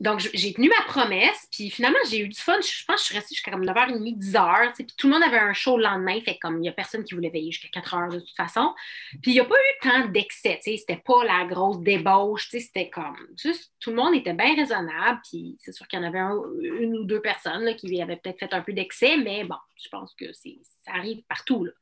donc, 0.00 0.20
j'ai 0.32 0.54
tenu 0.54 0.70
ma 0.70 0.82
promesse, 0.86 1.46
puis 1.52 1.68
finalement, 1.68 1.98
j'ai 2.08 2.20
eu 2.20 2.28
du 2.28 2.40
fun. 2.40 2.58
Je 2.62 2.84
pense 2.86 2.96
que 2.96 3.00
je 3.00 3.04
suis 3.04 3.14
restée 3.16 3.34
jusqu'à 3.34 3.50
comme 3.50 3.66
9h30, 3.66 4.18
10h, 4.18 4.72
puis 4.72 4.86
tout 4.96 5.08
le 5.08 5.12
monde 5.12 5.22
avait 5.22 5.38
un 5.38 5.52
show 5.52 5.76
le 5.76 5.82
lendemain, 5.82 6.18
fait 6.22 6.38
comme 6.38 6.56
il 6.56 6.62
n'y 6.62 6.70
a 6.70 6.72
personne 6.72 7.04
qui 7.04 7.14
voulait 7.14 7.28
veiller 7.28 7.52
jusqu'à 7.52 7.80
4h 7.80 8.10
de 8.14 8.20
toute 8.20 8.34
façon. 8.34 8.74
Puis 9.22 9.32
il 9.32 9.34
n'y 9.34 9.40
a 9.40 9.44
pas 9.44 9.54
eu 9.54 9.82
tant 9.82 10.08
d'excès, 10.08 10.58
c'était 10.62 11.02
pas 11.04 11.22
la 11.24 11.44
grosse 11.44 11.80
débauche, 11.80 12.48
c'était 12.48 12.88
comme 12.88 13.14
juste, 13.36 13.74
tout 13.78 13.90
le 13.90 13.96
monde 13.96 14.14
était 14.14 14.32
bien 14.32 14.56
raisonnable, 14.56 15.20
puis 15.28 15.58
c'est 15.60 15.72
sûr 15.72 15.86
qu'il 15.86 16.00
y 16.00 16.02
en 16.02 16.06
avait 16.06 16.18
une 16.18 16.96
ou 16.96 17.04
deux 17.04 17.20
personnes 17.20 17.76
qui 17.76 18.00
avaient 18.00 18.16
peut-être 18.16 18.38
fait 18.38 18.54
un 18.54 18.62
peu 18.62 18.72
d'excès, 18.72 19.18
mais 19.18 19.44
bon, 19.44 19.56
je 19.82 19.88
pense 19.90 20.14
que 20.14 20.32
ça 20.32 20.92
arrive 20.94 21.22
partout, 21.28 21.66
là. 21.66 21.72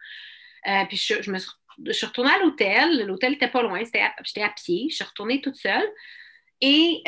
Euh, 0.67 0.85
puis 0.89 0.97
je, 0.97 1.31
me 1.31 1.39
suis, 1.39 1.53
je 1.87 1.93
suis 1.93 2.07
retournée 2.07 2.33
à 2.33 2.39
l'hôtel, 2.41 3.07
l'hôtel 3.07 3.31
n'était 3.31 3.47
pas 3.47 3.63
loin, 3.63 3.81
j'étais 3.85 4.43
à 4.43 4.49
pied, 4.49 4.89
je 4.91 4.97
suis 4.97 5.05
retournée 5.05 5.41
toute 5.41 5.55
seule. 5.55 5.89
Et, 6.61 7.03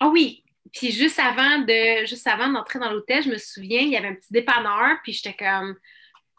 oh 0.00 0.10
oui, 0.12 0.44
puis 0.72 0.92
juste 0.92 1.18
avant 1.18 1.58
de, 1.58 2.06
juste 2.06 2.26
avant 2.26 2.48
d'entrer 2.48 2.78
dans 2.78 2.90
l'hôtel, 2.90 3.22
je 3.22 3.30
me 3.30 3.38
souviens, 3.38 3.80
il 3.80 3.90
y 3.90 3.96
avait 3.96 4.08
un 4.08 4.14
petit 4.14 4.32
dépanneur, 4.32 4.98
puis 5.02 5.12
j'étais 5.12 5.34
comme, 5.34 5.76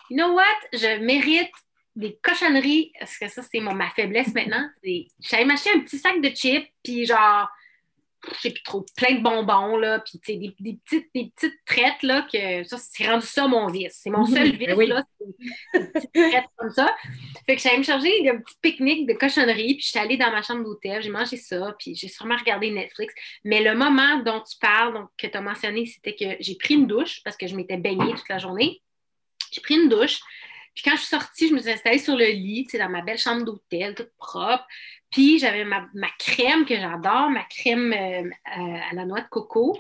you 0.10 0.18
know 0.18 0.34
what, 0.34 0.44
je 0.74 1.00
mérite 1.04 1.52
des 1.96 2.18
cochonneries, 2.22 2.94
parce 2.98 3.18
que 3.18 3.28
ça, 3.28 3.42
c'est 3.42 3.60
ma 3.60 3.90
faiblesse 3.90 4.34
maintenant. 4.34 4.70
J'allais 5.20 5.46
m'acheter 5.46 5.72
un 5.76 5.80
petit 5.80 5.98
sac 5.98 6.22
de 6.22 6.30
chips, 6.30 6.70
puis 6.84 7.06
genre, 7.06 7.50
je 8.28 8.40
sais 8.40 8.52
plus 8.52 8.64
trop, 8.64 8.86
plein 8.96 9.16
de 9.16 9.22
bonbons, 9.22 9.78
là, 9.78 10.00
puis 10.00 10.20
des, 10.28 10.54
des, 10.60 10.78
petites, 10.86 11.10
des 11.14 11.32
petites 11.36 11.60
traites, 11.66 12.04
là, 12.04 12.28
que 12.32 12.64
ça, 12.64 12.78
c'est 12.78 13.08
rendu 13.08 13.26
ça 13.26 13.48
mon 13.48 13.68
vice. 13.68 14.00
C'est 14.02 14.10
mon 14.10 14.26
seul 14.26 14.52
vice, 14.52 14.68
ben 14.68 14.90
là, 14.90 15.04
c'est 15.18 15.80
des 15.80 15.88
petites 15.88 16.14
traites 16.14 16.46
comme 16.56 16.72
ça. 16.72 16.96
Fait 17.46 17.56
que 17.56 17.62
j'allais 17.62 17.80
me 17.80 17.84
charger 17.84 18.22
d'un 18.24 18.38
petit 18.38 18.56
pique-nique 18.62 19.08
de 19.08 19.14
cochonnerie, 19.14 19.76
puis 19.76 19.84
j'étais 19.86 20.00
allée 20.00 20.18
dans 20.18 20.32
ma 20.32 20.42
chambre 20.42 20.64
d'hôtel, 20.64 21.02
j'ai 21.02 21.10
mangé 21.10 21.38
ça, 21.38 21.76
puis 21.80 21.96
j'ai 21.96 22.08
sûrement 22.08 22.36
regardé 22.38 22.70
Netflix. 22.70 23.14
Mais 23.44 23.64
le 23.64 23.76
moment 23.76 24.20
dont 24.20 24.42
tu 24.42 24.58
parles, 24.60 24.94
donc, 24.94 25.10
que 25.18 25.28
tu 25.28 25.38
as 25.38 25.42
mentionné, 25.42 25.86
c'était 25.86 26.16
que 26.16 26.38
j'ai 26.40 26.56
pris 26.56 26.76
une 26.76 26.88
douche, 26.88 27.22
parce 27.24 27.38
que 27.38 27.48
je 27.48 27.56
m'étais 27.56 27.78
baignée 27.78 28.14
toute 28.14 28.30
la 28.30 28.38
journée. 28.38 28.82
J'ai 29.52 29.62
pris 29.62 29.76
une 29.76 29.90
douche, 29.90 30.20
puis 30.74 30.84
quand 30.84 30.96
je 30.96 31.02
suis 31.02 31.10
sortie, 31.10 31.50
je 31.50 31.54
me 31.54 31.60
suis 31.60 31.72
installée 31.72 32.00
sur 32.00 32.16
le 32.16 32.26
lit, 32.26 32.66
tu 32.66 32.72
sais, 32.72 32.78
dans 32.78 32.90
ma 32.90 33.02
belle 33.02 33.18
chambre 33.18 33.44
d'hôtel, 33.44 33.94
toute 33.96 34.12
propre. 34.18 34.66
Puis 35.12 35.40
j'avais 35.40 35.66
ma, 35.66 35.86
crème 36.18 36.66
que 36.66 36.76
j'adore, 36.76 37.30
ma 37.30 37.44
crème 37.44 37.92
euh, 37.94 38.30
euh, 38.58 38.78
à 38.90 38.94
la 38.94 39.06
noix 39.06 39.22
de 39.22 39.28
coco. 39.28 39.78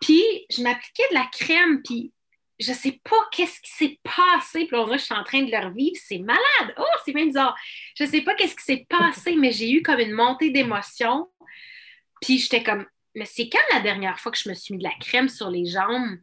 Puis 0.00 0.22
je 0.50 0.62
m'appliquais 0.62 1.04
de 1.10 1.14
la 1.14 1.28
crème, 1.30 1.82
puis 1.82 2.12
je 2.58 2.72
sais 2.72 3.00
pas 3.04 3.16
qu'est-ce 3.32 3.60
qui 3.60 3.70
s'est 3.70 4.00
passé. 4.02 4.66
Puis 4.66 4.76
là, 4.76 4.86
je 4.92 5.02
suis 5.02 5.14
en 5.14 5.24
train 5.24 5.42
de 5.42 5.50
le 5.50 5.58
revivre. 5.58 5.96
C'est 6.02 6.18
malade. 6.18 6.74
Oh, 6.78 6.84
c'est 7.04 7.14
même 7.14 7.28
bizarre. 7.28 7.56
Je 7.96 8.04
sais 8.04 8.22
pas 8.22 8.34
qu'est-ce 8.34 8.56
qui 8.56 8.64
s'est 8.64 8.86
passé, 8.88 9.36
mais 9.38 9.52
j'ai 9.52 9.70
eu 9.70 9.82
comme 9.82 10.00
une 10.00 10.12
montée 10.12 10.50
d'émotion. 10.50 11.28
Puis 12.22 12.38
j'étais 12.38 12.62
comme, 12.62 12.86
mais 13.14 13.26
c'est 13.26 13.48
quand 13.48 13.58
la 13.72 13.80
dernière 13.80 14.18
fois 14.18 14.32
que 14.32 14.38
je 14.38 14.48
me 14.48 14.54
suis 14.54 14.74
mis 14.74 14.78
de 14.78 14.88
la 14.88 14.94
crème 15.00 15.28
sur 15.28 15.50
les 15.50 15.66
jambes? 15.66 16.18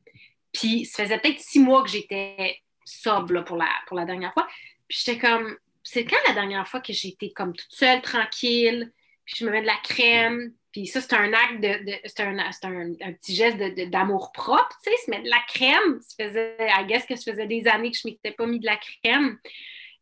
Puis 0.52 0.86
ça 0.86 1.04
faisait 1.04 1.20
peut-être 1.20 1.40
six 1.40 1.60
mois 1.60 1.84
que 1.84 1.90
j'étais 1.90 2.60
sobre 2.90 3.42
pour, 3.44 3.58
la, 3.58 3.70
pour 3.88 3.98
la 3.98 4.06
dernière 4.06 4.34
fois. 4.34 4.48
Puis 4.88 5.04
j'étais 5.04 5.20
comme, 5.20 5.58
c'est 5.84 6.06
quand 6.06 6.18
la 6.28 6.34
dernière 6.34 6.68
fois 6.68 6.82
que 6.82 6.92
été 6.92 7.32
comme 7.32 7.56
toute 7.56 7.72
seule, 7.72 8.02
tranquille, 8.02 8.92
puis 9.26 9.36
je 9.38 9.46
me 9.46 9.52
mets 9.52 9.62
de 9.62 9.68
la 9.68 9.78
crème, 9.84 10.54
puis 10.72 10.86
ça, 10.86 11.02
c'est 11.02 11.14
un 11.14 11.34
acte 11.34 11.62
de, 11.62 11.96
c'est 12.06 12.20
un, 12.22 12.38
un, 12.38 13.14
petit 13.14 13.36
geste 13.36 13.58
d'amour 13.90 14.32
propre, 14.32 14.70
tu 14.84 14.92
sais, 14.92 14.98
se 15.06 15.10
mettre 15.10 15.24
de 15.24 15.30
la 15.30 15.42
crème. 15.48 16.00
Ça 16.02 16.28
faisait, 16.28 16.56
I 16.60 16.86
guess 16.86 17.06
que 17.06 17.16
ça 17.16 17.32
faisait 17.32 17.48
des 17.48 17.68
années 17.68 17.92
que 17.92 17.98
je 17.98 18.08
ne 18.08 18.12
m'étais 18.12 18.32
pas 18.32 18.46
mis 18.46 18.60
de 18.60 18.66
la 18.66 18.78
crème. 18.78 19.40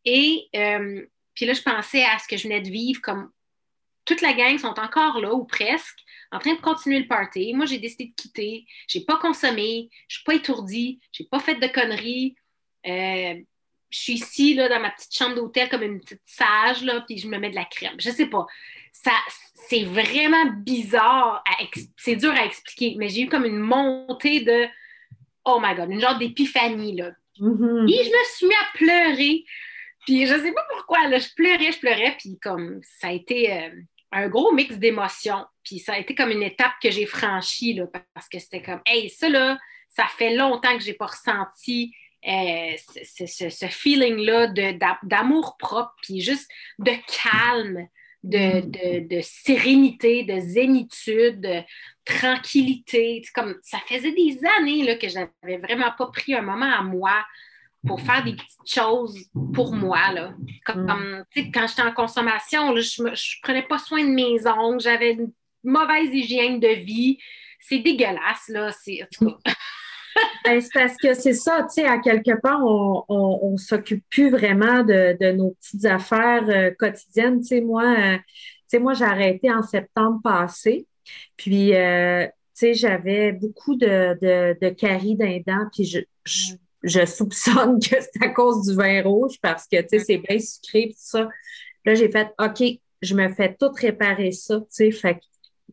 Et 0.04 0.50
euh, 0.56 1.06
puis 1.34 1.45
là, 1.45 1.54
je 1.54 1.62
pensais 1.62 2.04
à 2.04 2.19
ce 2.19 2.28
que 2.28 2.36
je 2.36 2.43
venais 2.43 2.62
de 2.62 2.69
vivre 2.69 3.02
comme 3.02 3.32
toute 4.04 4.21
la 4.21 4.34
gang 4.34 4.58
sont 4.58 4.80
encore 4.80 5.19
là, 5.19 5.34
ou 5.34 5.45
presque, 5.45 6.00
en 6.32 6.39
train 6.39 6.56
de 6.56 6.62
continuer 6.62 7.00
le 7.00 7.08
party. 7.08 7.54
Moi, 7.54 7.65
j'ai 7.65 7.78
décidé 7.78 8.06
de 8.06 8.13
quitter. 8.15 8.65
J'ai 8.88 9.02
pas 9.02 9.17
consommé. 9.17 9.89
Je 10.08 10.15
suis 10.15 10.23
pas 10.23 10.36
étourdie. 10.36 11.00
J'ai 11.12 11.26
pas 11.26 11.39
fait 11.39 11.56
de 11.56 11.67
conneries. 11.67 12.36
Euh, 12.88 13.41
je 13.89 13.97
suis 13.97 14.13
ici, 14.13 14.54
là, 14.54 14.67
dans 14.69 14.80
ma 14.80 14.91
petite 14.91 15.15
chambre 15.15 15.36
d'hôtel, 15.36 15.69
comme 15.69 15.84
une 15.84 16.00
petite 16.00 16.21
sage, 16.26 16.84
là, 16.84 17.02
puis 17.08 17.17
je 17.17 17.28
me 17.28 17.38
mets 17.38 17.50
de 17.50 17.56
la 17.56 17.65
crème. 17.65 17.95
Je 18.00 18.10
sais 18.10 18.28
pas. 18.28 18.45
Ça, 18.91 19.12
c'est 19.69 19.84
vraiment 19.84 20.45
bizarre. 20.58 21.43
C'est 21.95 22.15
dur 22.15 22.32
à 22.32 22.45
expliquer, 22.45 22.95
mais 22.97 23.10
j'ai 23.10 23.21
eu 23.21 23.30
comme 23.30 23.45
une 23.45 23.60
montée 23.60 24.41
de 24.41 24.67
oh 25.45 25.60
my 25.62 25.76
god, 25.76 25.89
une 25.89 26.02
genre 26.02 26.17
d'épiphanie, 26.17 26.95
là. 26.95 27.12
Mm-hmm. 27.39 27.89
Et 27.89 28.04
je 28.04 28.10
me 28.10 28.23
suis 28.36 28.47
mis 28.47 28.54
à 28.54 28.78
pleurer. 28.78 29.45
Puis 30.06 30.26
je 30.26 30.36
sais 30.36 30.52
pas 30.52 30.65
pourquoi, 30.71 31.08
là, 31.08 31.19
je 31.19 31.28
pleurais, 31.36 31.71
je 31.71 31.80
pleurais, 31.80 32.15
puis 32.17 32.38
comme 32.39 32.80
ça 32.84 33.08
a 33.08 33.12
été 33.12 33.54
euh, 33.54 33.69
un 34.12 34.28
gros 34.28 34.52
mix 34.54 34.78
d'émotions. 34.78 35.45
Puis 35.63 35.80
ça 35.80 35.93
a 35.93 35.97
été 36.00 36.15
comme 36.15 36.32
une 36.32 36.43
étape 36.43 36.73
que 36.82 36.91
j'ai 36.91 37.06
franchie, 37.06 37.73
là, 37.73 37.86
parce 38.13 38.28
que 38.28 38.39
c'était 38.39 38.62
comme, 38.62 38.82
hey, 38.86 39.10
ça, 39.10 39.30
là, 39.30 39.58
ça 39.89 40.06
fait 40.17 40.36
longtemps 40.36 40.78
que 40.78 40.84
j'ai 40.84 40.93
pas 40.93 41.08
ressenti 41.08 41.93
euh, 42.27 42.75
ce, 43.03 43.67
feeling-là 43.67 44.47
d'amour 45.03 45.55
propre, 45.57 45.95
puis 46.01 46.21
juste 46.21 46.49
de 46.79 46.91
calme, 47.23 47.87
de, 48.23 49.07
de, 49.07 49.21
sérénité, 49.21 50.23
de 50.23 50.39
zénitude, 50.39 51.41
de 51.41 51.61
tranquillité. 52.03 53.21
Comme, 53.33 53.55
ça 53.61 53.79
faisait 53.87 54.11
des 54.11 54.39
années 54.59 54.83
là, 54.83 54.95
que 54.95 55.07
je 55.07 55.15
n'avais 55.15 55.57
vraiment 55.57 55.91
pas 55.97 56.07
pris 56.07 56.33
un 56.33 56.41
moment 56.41 56.71
à 56.71 56.81
moi 56.81 57.13
pour 57.85 58.01
faire 58.01 58.23
des 58.23 58.33
petites 58.33 58.73
choses 58.73 59.29
pour 59.53 59.73
moi. 59.73 60.11
Là. 60.11 60.33
Comme, 60.65 60.85
mm. 61.35 61.51
quand 61.53 61.67
j'étais 61.67 61.83
en 61.83 61.93
consommation, 61.93 62.75
je 62.75 63.03
ne 63.03 63.41
prenais 63.41 63.63
pas 63.63 63.77
soin 63.77 64.03
de 64.03 64.09
mes 64.09 64.45
ongles, 64.47 64.81
j'avais 64.81 65.13
une 65.13 65.31
mauvaise 65.63 66.13
hygiène 66.13 66.59
de 66.59 66.67
vie. 66.67 67.17
C'est 67.59 67.79
dégueulasse, 67.79 68.49
là. 68.49 68.71
C'est, 68.71 69.07
Ben, 70.43 70.62
c'est 70.62 70.73
parce 70.73 70.95
que 70.97 71.13
c'est 71.13 71.34
ça, 71.34 71.63
tu 71.63 71.82
sais, 71.82 71.86
à 71.86 71.99
quelque 71.99 72.39
part, 72.41 72.62
on 72.63 73.51
ne 73.51 73.58
s'occupe 73.58 74.03
plus 74.10 74.30
vraiment 74.30 74.84
de, 74.84 75.32
nos 75.34 75.51
petites 75.51 75.86
affaires 75.86 76.47
euh, 76.47 76.71
quotidiennes. 76.77 77.41
Tu 77.41 77.47
sais, 77.47 77.62
moi, 77.62 77.84
euh, 77.84 78.80
moi 78.80 78.93
j'ai 78.93 79.06
arrêté 79.06 79.51
en 79.51 79.62
septembre 79.62 80.21
passé. 80.23 80.88
Puis, 81.36 81.75
euh, 81.75 82.25
tu 82.25 82.32
sais, 82.53 82.73
j'avais 82.73 83.32
beaucoup 83.34 83.75
de, 83.75 84.17
de, 84.21 84.58
de 84.62 84.69
caries 84.69 85.15
d'un. 85.15 85.69
Puis, 85.73 85.97
je, 86.84 87.06
soupçonne 87.06 87.80
que 87.80 87.95
c'est 87.99 88.23
à 88.23 88.30
cause 88.30 88.67
du 88.67 88.75
vin 88.75 89.01
rouge 89.03 89.36
parce 89.41 89.67
que, 89.67 89.82
tu 89.82 89.88
sais, 89.89 89.99
c'est 89.99 90.17
bien 90.17 90.39
sucré 90.39 90.89
tout 90.89 90.99
ça. 90.99 91.27
Là, 91.86 91.95
j'ai 91.95 92.10
fait, 92.10 92.30
OK, 92.39 92.63
je 93.01 93.15
me 93.15 93.30
fais 93.30 93.56
tout 93.60 93.71
réparer 93.71 94.32
ça, 94.32 94.60
tu 94.60 94.65
sais. 94.69 94.91
Fait 94.91 95.19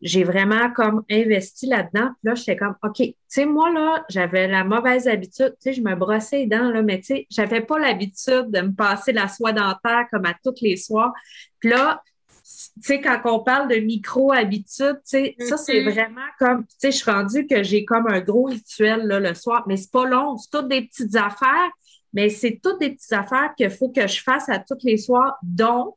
j'ai 0.01 0.23
vraiment 0.23 0.71
comme 0.71 1.03
investi 1.09 1.67
là-dedans. 1.67 2.09
Puis 2.09 2.29
là, 2.29 2.35
j'étais 2.35 2.57
comme, 2.57 2.75
OK, 2.83 2.97
tu 2.97 3.15
sais, 3.27 3.45
moi, 3.45 3.71
là, 3.71 4.05
j'avais 4.09 4.47
la 4.47 4.63
mauvaise 4.63 5.07
habitude, 5.07 5.55
tu 5.61 5.71
sais, 5.71 5.73
je 5.73 5.81
me 5.81 5.95
brossais 5.95 6.39
les 6.39 6.47
dents, 6.47 6.69
là, 6.69 6.81
mais 6.81 6.99
tu 6.99 7.05
sais, 7.05 7.27
j'avais 7.29 7.61
pas 7.61 7.79
l'habitude 7.79 8.49
de 8.49 8.61
me 8.61 8.73
passer 8.73 9.13
la 9.13 9.27
soie 9.27 9.53
dentaire 9.53 10.05
comme 10.11 10.25
à 10.25 10.33
tous 10.43 10.61
les 10.61 10.77
soirs. 10.77 11.13
Puis 11.59 11.69
là, 11.69 12.01
tu 12.75 12.81
sais, 12.81 13.01
quand 13.01 13.21
on 13.25 13.39
parle 13.39 13.69
de 13.69 13.77
micro-habitude, 13.77 14.99
tu 15.09 15.17
sais, 15.17 15.35
ça, 15.39 15.57
c'est 15.57 15.81
mm-hmm. 15.81 15.91
vraiment 15.91 16.27
comme, 16.39 16.65
tu 16.65 16.75
sais, 16.77 16.91
je 16.91 16.97
suis 16.97 17.11
rendue 17.11 17.47
que 17.47 17.63
j'ai 17.63 17.85
comme 17.85 18.07
un 18.07 18.19
gros 18.19 18.45
rituel, 18.45 19.07
là, 19.07 19.19
le 19.19 19.33
soir, 19.33 19.63
mais 19.67 19.77
c'est 19.77 19.91
pas 19.91 20.05
long, 20.05 20.37
c'est 20.37 20.51
toutes 20.51 20.67
des 20.67 20.81
petites 20.81 21.15
affaires, 21.15 21.71
mais 22.13 22.29
c'est 22.29 22.59
toutes 22.61 22.79
des 22.79 22.91
petites 22.91 23.13
affaires 23.13 23.53
qu'il 23.55 23.69
faut 23.69 23.89
que 23.89 24.07
je 24.07 24.21
fasse 24.21 24.49
à 24.49 24.59
tous 24.59 24.83
les 24.83 24.97
soirs, 24.97 25.37
dont 25.41 25.95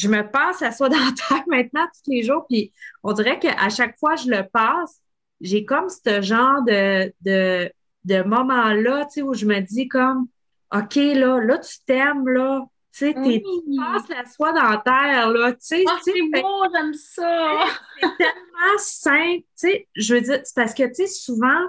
je 0.00 0.08
me 0.08 0.28
passe 0.28 0.60
la 0.60 0.72
soie 0.72 0.88
dentaire 0.88 1.44
maintenant 1.46 1.86
tous 1.86 2.10
les 2.10 2.22
jours, 2.22 2.46
puis 2.48 2.72
on 3.02 3.12
dirait 3.12 3.38
qu'à 3.38 3.68
chaque 3.68 3.98
fois 3.98 4.14
que 4.14 4.22
je 4.22 4.30
le 4.30 4.46
passe, 4.48 5.00
j'ai 5.40 5.64
comme 5.64 5.88
ce 5.88 6.20
genre 6.20 6.62
de, 6.62 7.12
de, 7.22 7.72
de 8.04 8.22
moment-là, 8.22 9.04
tu 9.06 9.12
sais, 9.12 9.22
où 9.22 9.34
je 9.34 9.46
me 9.46 9.60
dis 9.60 9.88
comme, 9.88 10.28
OK, 10.74 10.96
là, 10.96 11.40
là, 11.40 11.58
tu 11.58 11.76
t'aimes, 11.86 12.28
là, 12.28 12.60
tu 12.92 13.06
sais, 13.06 13.14
tu 13.14 13.42
passes 13.76 14.08
la 14.08 14.24
soie 14.26 14.52
dentaire, 14.52 15.30
là, 15.30 15.52
tu 15.52 15.58
sais. 15.60 15.84
Ah, 15.86 15.98
c'est 16.02 16.40
beau, 16.40 16.64
j'aime 16.74 16.94
ça! 16.94 17.64
C'est 18.00 18.16
tellement 18.18 18.78
simple, 18.78 19.40
tu 19.40 19.68
sais, 19.68 19.88
je 19.94 20.14
veux 20.14 20.20
dire, 20.20 20.40
c'est 20.44 20.54
parce 20.54 20.74
que, 20.74 20.86
tu 20.88 20.94
sais, 20.94 21.06
souvent, 21.06 21.60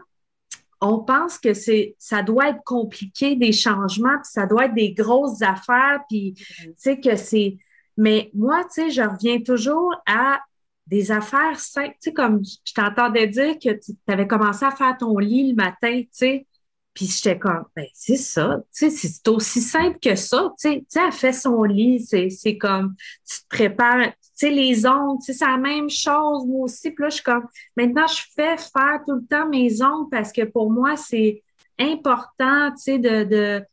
on 0.81 0.99
pense 0.99 1.37
que 1.37 1.53
c'est 1.53 1.95
ça 1.99 2.23
doit 2.23 2.49
être 2.49 2.63
compliqué, 2.65 3.35
des 3.35 3.51
changements, 3.51 4.15
puis 4.15 4.31
ça 4.31 4.47
doit 4.47 4.65
être 4.65 4.73
des 4.73 4.93
grosses 4.93 5.41
affaires, 5.41 6.01
puis, 6.09 6.33
tu 6.35 6.73
sais, 6.75 6.99
que 6.99 7.15
c'est 7.15 7.57
mais 8.01 8.31
moi, 8.33 8.63
tu 8.63 8.81
sais, 8.81 8.89
je 8.89 9.03
reviens 9.03 9.39
toujours 9.41 9.93
à 10.07 10.39
des 10.87 11.11
affaires 11.11 11.59
simples. 11.59 11.93
Tu 12.01 12.09
sais, 12.09 12.13
comme 12.13 12.41
je 12.43 12.73
t'entendais 12.73 13.27
dire 13.27 13.59
que 13.59 13.69
tu 13.69 13.93
avais 14.07 14.25
commencé 14.25 14.65
à 14.65 14.71
faire 14.71 14.97
ton 14.97 15.19
lit 15.19 15.51
le 15.51 15.55
matin, 15.55 16.01
tu 16.01 16.07
sais. 16.11 16.47
Puis 16.95 17.05
j'étais 17.05 17.37
comme, 17.37 17.63
ben, 17.75 17.85
c'est 17.93 18.17
ça, 18.17 18.57
tu 18.75 18.89
sais, 18.89 19.07
c'est 19.07 19.27
aussi 19.27 19.61
simple 19.61 19.99
que 19.99 20.15
ça, 20.15 20.51
tu 20.59 20.69
sais, 20.69 20.79
tu 20.79 20.85
sais, 20.89 20.99
elle 21.05 21.11
fait 21.11 21.31
son 21.31 21.63
lit, 21.63 21.99
c'est 22.01 22.57
comme, 22.57 22.95
tu 23.23 23.43
te 23.43 23.47
prépares, 23.49 24.07
tu 24.07 24.13
sais, 24.33 24.49
les 24.49 24.85
ongles, 24.87 25.19
tu 25.19 25.27
sais, 25.27 25.33
c'est 25.33 25.45
la 25.45 25.57
même 25.57 25.89
chose, 25.89 26.45
moi 26.47 26.63
aussi, 26.65 26.89
puis 26.89 27.03
là, 27.03 27.09
je 27.09 27.15
suis 27.15 27.23
comme, 27.23 27.45
maintenant, 27.77 28.07
je 28.07 28.23
fais 28.35 28.57
faire 28.57 28.99
tout 29.05 29.15
le 29.15 29.25
temps 29.25 29.47
mes 29.47 29.81
ongles 29.83 30.09
parce 30.09 30.33
que 30.33 30.41
pour 30.41 30.71
moi, 30.71 30.97
c'est 30.97 31.43
important, 31.79 32.71
tu 32.71 32.81
sais, 32.81 32.99
de, 32.99 33.23
de, 33.23 33.63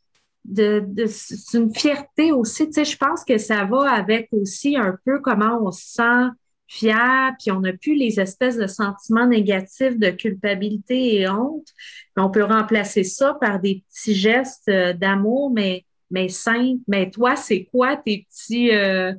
de, 0.49 1.05
c'est 1.07 1.57
une 1.57 1.73
fierté 1.73 2.31
aussi. 2.31 2.67
Tu 2.67 2.73
sais, 2.73 2.85
je 2.85 2.97
pense 2.97 3.23
que 3.23 3.37
ça 3.37 3.65
va 3.65 3.91
avec 3.91 4.29
aussi 4.31 4.75
un 4.75 4.97
peu 5.05 5.19
comment 5.19 5.59
on 5.63 5.71
se 5.71 5.85
sent 5.85 6.29
fier, 6.67 7.31
puis 7.39 7.51
on 7.51 7.61
n'a 7.61 7.73
plus 7.73 7.95
les 7.95 8.19
espèces 8.19 8.57
de 8.57 8.67
sentiments 8.67 9.25
négatifs 9.25 9.97
de 9.97 10.11
culpabilité 10.11 11.15
et 11.15 11.29
honte. 11.29 11.67
on 12.15 12.29
peut 12.29 12.43
remplacer 12.43 13.03
ça 13.03 13.33
par 13.33 13.59
des 13.59 13.83
petits 13.89 14.13
gestes 14.13 14.69
euh, 14.69 14.93
d'amour, 14.93 15.51
mais, 15.51 15.85
mais 16.11 16.29
simples. 16.29 16.81
Mais 16.87 17.09
toi, 17.09 17.35
c'est 17.35 17.65
quoi 17.65 17.97
tes 17.97 18.27
petits... 18.29 18.71
Euh, 18.71 19.13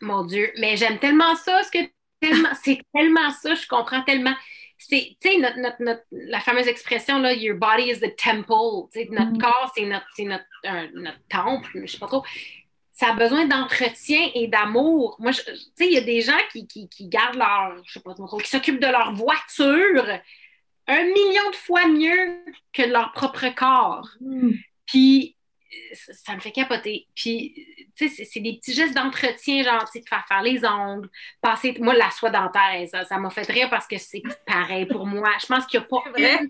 Mon 0.00 0.24
Dieu, 0.24 0.50
mais 0.60 0.76
j'aime 0.76 1.00
tellement 1.00 1.34
ça, 1.34 1.62
ce 1.64 1.70
que 1.70 1.84
c'est 2.62 2.80
tellement 2.94 3.30
ça, 3.42 3.54
je 3.54 3.66
comprends 3.66 4.02
tellement 4.02 4.34
c'est, 4.88 5.16
tu 5.20 5.30
sais, 5.30 5.38
notre, 5.38 5.82
notre, 5.82 6.02
la 6.10 6.40
fameuse 6.40 6.66
expression, 6.66 7.18
là, 7.18 7.34
your 7.34 7.58
body 7.58 7.90
is 7.90 8.00
the 8.00 8.16
temple. 8.16 8.88
Tu 8.90 9.00
sais, 9.00 9.08
notre 9.10 9.32
mm. 9.32 9.38
corps, 9.38 9.72
c'est 9.74 9.84
notre, 9.84 10.06
notre, 10.20 10.94
notre 10.94 11.18
temple, 11.28 11.82
je 11.84 11.92
sais 11.92 11.98
pas 11.98 12.06
trop. 12.06 12.24
Ça 12.92 13.10
a 13.10 13.12
besoin 13.12 13.44
d'entretien 13.44 14.30
et 14.34 14.48
d'amour. 14.48 15.16
Moi, 15.18 15.32
tu 15.32 15.42
sais, 15.42 15.86
il 15.86 15.92
y 15.92 15.98
a 15.98 16.00
des 16.00 16.22
gens 16.22 16.38
qui, 16.50 16.66
qui, 16.66 16.88
qui, 16.88 17.08
gardent 17.08 17.36
leur, 17.36 17.82
je 17.84 17.92
sais 17.92 18.00
pas 18.00 18.14
trop, 18.14 18.38
qui 18.38 18.48
s'occupent 18.48 18.80
de 18.80 18.86
leur 18.86 19.12
voiture 19.14 20.06
un 20.86 21.04
million 21.04 21.50
de 21.50 21.56
fois 21.56 21.86
mieux 21.86 22.42
que 22.72 22.82
de 22.82 22.92
leur 22.92 23.12
propre 23.12 23.54
corps. 23.54 24.08
Mm. 24.22 24.52
Puis, 24.86 25.36
ça 25.92 26.34
me 26.34 26.40
fait 26.40 26.52
capoter. 26.52 27.06
Puis, 27.14 27.66
tu 27.96 28.08
sais, 28.08 28.24
c'est 28.24 28.40
des 28.40 28.56
petits 28.56 28.72
gestes 28.72 28.94
d'entretien, 28.94 29.62
genre, 29.62 29.84
tu 29.84 29.92
sais, 29.92 30.00
de 30.00 30.08
faire 30.08 30.24
faire 30.26 30.42
les 30.42 30.64
ongles, 30.64 31.08
passer. 31.40 31.74
Moi, 31.80 31.94
la 31.94 32.10
soie 32.10 32.30
dentaire, 32.30 32.86
ça, 32.90 33.04
ça 33.04 33.18
m'a 33.18 33.30
fait 33.30 33.50
rire 33.50 33.70
parce 33.70 33.86
que 33.86 33.98
c'est 33.98 34.22
pareil 34.46 34.86
pour 34.86 35.06
moi. 35.06 35.30
Je 35.40 35.46
pense 35.46 35.66
qu'il 35.66 35.80
n'y 35.80 35.86
a 35.86 35.88
pas 35.88 36.02
une 36.16 36.48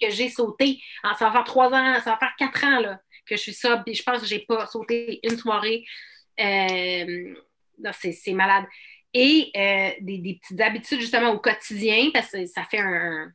que 0.00 0.10
j'ai 0.10 0.28
sauté. 0.28 0.80
Ah, 1.02 1.14
ça 1.18 1.26
va 1.26 1.32
faire 1.32 1.44
trois 1.44 1.68
ans, 1.68 2.00
ça 2.00 2.10
va 2.12 2.16
faire 2.18 2.34
quatre 2.38 2.64
ans, 2.64 2.80
là, 2.80 3.00
que 3.26 3.36
je 3.36 3.40
suis 3.40 3.54
ça. 3.54 3.78
Puis, 3.78 3.94
je 3.94 4.02
pense 4.02 4.20
que 4.20 4.26
je 4.26 4.34
n'ai 4.34 4.40
pas 4.40 4.66
sauté 4.66 5.20
une 5.22 5.36
soirée. 5.36 5.84
Euh, 6.40 7.34
c'est 7.92 8.32
malade. 8.32 8.64
Et 9.14 9.50
euh, 9.56 9.90
des, 10.00 10.18
des, 10.18 10.34
petites 10.34 10.60
habitudes, 10.60 11.00
justement, 11.00 11.30
au 11.30 11.38
quotidien, 11.38 12.10
parce 12.12 12.32
que 12.32 12.44
ça 12.46 12.64
fait 12.64 12.80
un 12.80 13.32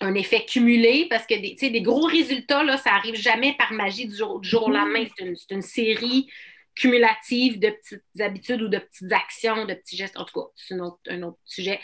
un 0.00 0.14
effet 0.14 0.44
cumulé 0.44 1.06
parce 1.08 1.26
que 1.26 1.34
des, 1.34 1.70
des 1.70 1.82
gros 1.82 2.06
résultats, 2.06 2.62
là, 2.62 2.76
ça 2.76 2.90
n'arrive 2.90 3.16
jamais 3.16 3.54
par 3.58 3.72
magie 3.72 4.06
du 4.06 4.14
jour, 4.14 4.40
au 4.66 4.70
lendemain. 4.70 5.04
Mm-hmm. 5.04 5.36
C'est 5.36 5.54
une, 5.54 5.62
série 5.62 6.30
cumulative 6.74 7.58
de 7.58 7.70
petites 7.70 8.20
habitudes 8.20 8.62
ou 8.62 8.68
de 8.68 8.78
petites 8.78 9.12
actions, 9.12 9.64
de 9.64 9.74
petits 9.74 9.96
gestes. 9.96 10.18
En 10.18 10.24
tout 10.24 10.40
cas, 10.40 10.46
c'est 10.54 10.74
un 10.74 11.22
autre, 11.22 11.38
sujet. 11.44 11.80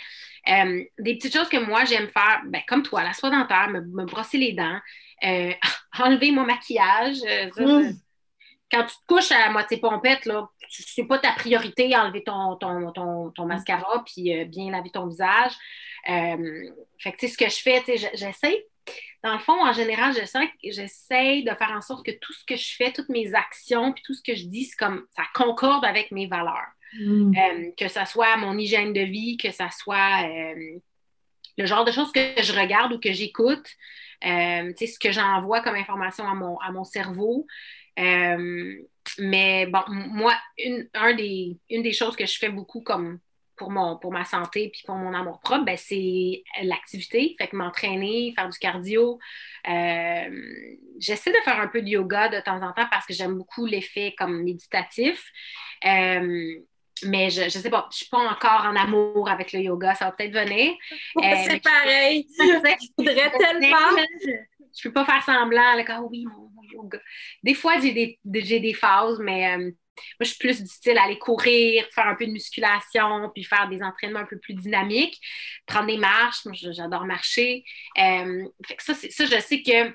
Euh, 0.48 0.84
des 0.98 1.16
petites 1.16 1.34
choses 1.34 1.48
que 1.48 1.56
moi, 1.56 1.84
j'aime 1.84 2.08
faire, 2.08 2.42
ben, 2.46 2.60
comme 2.68 2.82
toi, 2.82 3.02
la 3.02 3.14
soie 3.14 3.30
dentaire, 3.30 3.70
me, 3.70 4.04
brosser 4.04 4.38
les 4.38 4.52
dents, 4.52 4.78
euh, 5.24 5.52
enlever 5.98 6.30
mon 6.30 6.44
maquillage. 6.44 7.18
Euh, 7.26 7.48
mm. 7.56 7.98
Quand 8.72 8.84
tu 8.84 8.94
te 8.94 9.06
couches 9.06 9.32
à 9.32 9.50
moitié 9.50 9.76
pompette, 9.76 10.24
là, 10.24 10.48
c'est 10.68 11.04
pas 11.04 11.18
ta 11.18 11.32
priorité, 11.32 11.94
enlever 11.94 12.24
ton, 12.24 12.56
ton, 12.56 12.90
ton, 12.92 13.30
ton 13.30 13.46
mascara 13.46 14.02
puis 14.06 14.44
bien 14.46 14.70
laver 14.70 14.90
ton 14.90 15.06
visage. 15.06 15.52
Euh, 16.08 16.70
fait 16.98 17.12
que, 17.12 17.18
tu 17.18 17.28
sais, 17.28 17.32
ce 17.32 17.38
que 17.38 17.48
je 17.48 17.62
fais, 17.62 17.82
tu 17.82 17.96
sais, 17.96 18.10
j'essaie, 18.14 18.66
dans 19.22 19.34
le 19.34 19.38
fond, 19.38 19.60
en 19.64 19.72
général, 19.72 20.14
j'essaie 20.14 21.42
de 21.42 21.54
faire 21.54 21.72
en 21.72 21.80
sorte 21.80 22.04
que 22.04 22.10
tout 22.12 22.32
ce 22.32 22.44
que 22.44 22.56
je 22.56 22.74
fais, 22.76 22.92
toutes 22.92 23.08
mes 23.08 23.34
actions, 23.34 23.92
puis 23.92 24.02
tout 24.04 24.14
ce 24.14 24.22
que 24.22 24.34
je 24.34 24.46
dis, 24.46 24.64
c'est 24.64 24.76
comme, 24.76 25.06
ça 25.14 25.22
concorde 25.34 25.84
avec 25.84 26.10
mes 26.10 26.26
valeurs. 26.26 26.68
Mm. 26.98 27.34
Euh, 27.36 27.70
que 27.78 27.88
ce 27.88 28.04
soit 28.04 28.36
mon 28.36 28.58
hygiène 28.58 28.92
de 28.92 29.00
vie, 29.00 29.36
que 29.36 29.50
ce 29.50 29.64
soit 29.78 30.24
euh, 30.24 30.78
le 31.56 31.66
genre 31.66 31.84
de 31.84 31.92
choses 31.92 32.12
que 32.12 32.20
je 32.42 32.52
regarde 32.52 32.92
ou 32.92 32.98
que 32.98 33.12
j'écoute, 33.12 33.66
tu 34.20 34.28
sais, 34.76 34.86
ce 34.86 34.98
que 34.98 35.10
j'envoie 35.10 35.62
comme 35.62 35.74
information 35.74 36.26
à 36.28 36.34
mon, 36.34 36.58
à 36.58 36.70
mon 36.70 36.84
cerveau. 36.84 37.46
Mais 37.96 39.66
bon, 39.66 39.82
moi, 39.88 40.34
une, 40.58 40.88
un 40.94 41.14
des, 41.14 41.58
une 41.70 41.82
des 41.82 41.92
choses 41.92 42.16
que 42.16 42.26
je 42.26 42.38
fais 42.38 42.48
beaucoup 42.48 42.82
comme 42.82 43.18
pour, 43.56 43.70
mon, 43.70 43.96
pour 43.96 44.12
ma 44.12 44.24
santé 44.24 44.70
puis 44.72 44.82
pour 44.84 44.96
mon 44.96 45.14
amour 45.14 45.40
propre, 45.40 45.64
ben, 45.64 45.76
c'est 45.76 46.42
l'activité. 46.62 47.34
Fait 47.38 47.48
que 47.48 47.56
m'entraîner, 47.56 48.32
faire 48.34 48.48
du 48.48 48.58
cardio. 48.58 49.18
Euh, 49.68 50.60
j'essaie 50.98 51.30
de 51.30 51.36
faire 51.44 51.60
un 51.60 51.68
peu 51.68 51.82
de 51.82 51.88
yoga 51.88 52.28
de 52.28 52.40
temps 52.40 52.60
en 52.62 52.72
temps 52.72 52.86
parce 52.90 53.06
que 53.06 53.14
j'aime 53.14 53.36
beaucoup 53.36 53.66
l'effet 53.66 54.14
comme 54.18 54.42
méditatif. 54.42 55.30
Euh, 55.84 56.60
mais 57.04 57.30
je, 57.30 57.44
je 57.44 57.48
sais 57.50 57.70
pas, 57.70 57.88
je 57.90 57.98
suis 57.98 58.08
pas 58.08 58.18
encore 58.18 58.64
en 58.64 58.76
amour 58.76 59.28
avec 59.28 59.52
le 59.52 59.60
yoga, 59.60 59.94
ça 59.94 60.06
va 60.06 60.12
peut-être 60.12 60.32
venir. 60.32 60.74
Euh, 61.16 61.34
c'est 61.46 61.62
pareil. 61.62 62.26
Je 62.38 62.86
voudrais 62.96 63.30
tellement. 63.30 63.76
Je, 64.76 64.88
peux 64.88 64.92
pas 64.92 65.04
faire 65.04 65.22
semblant, 65.22 65.74
là, 65.74 66.00
oh 66.00 66.08
oui, 66.10 66.24
mon, 66.24 66.50
yoga. 66.70 66.98
Des 67.42 67.54
fois, 67.54 67.78
j'ai 67.80 67.92
des, 67.92 68.18
des 68.24 68.74
phases, 68.74 69.18
mais 69.20 69.56
moi, 69.58 70.24
je 70.24 70.26
suis 70.26 70.38
plus 70.38 70.62
du 70.62 70.68
style 70.68 70.98
aller 70.98 71.18
courir, 71.18 71.84
faire 71.92 72.06
un 72.06 72.14
peu 72.14 72.26
de 72.26 72.32
musculation, 72.32 73.30
puis 73.34 73.44
faire 73.44 73.68
des 73.68 73.82
entraînements 73.82 74.20
un 74.20 74.26
peu 74.26 74.38
plus 74.38 74.54
dynamiques, 74.54 75.20
prendre 75.66 75.86
des 75.86 75.98
marches. 75.98 76.44
Moi, 76.44 76.54
j'adore 76.54 77.04
marcher. 77.04 77.64
Euh, 77.98 78.44
ça, 78.78 78.94
ça, 78.94 79.26
je 79.26 79.40
sais 79.40 79.62
que 79.62 79.94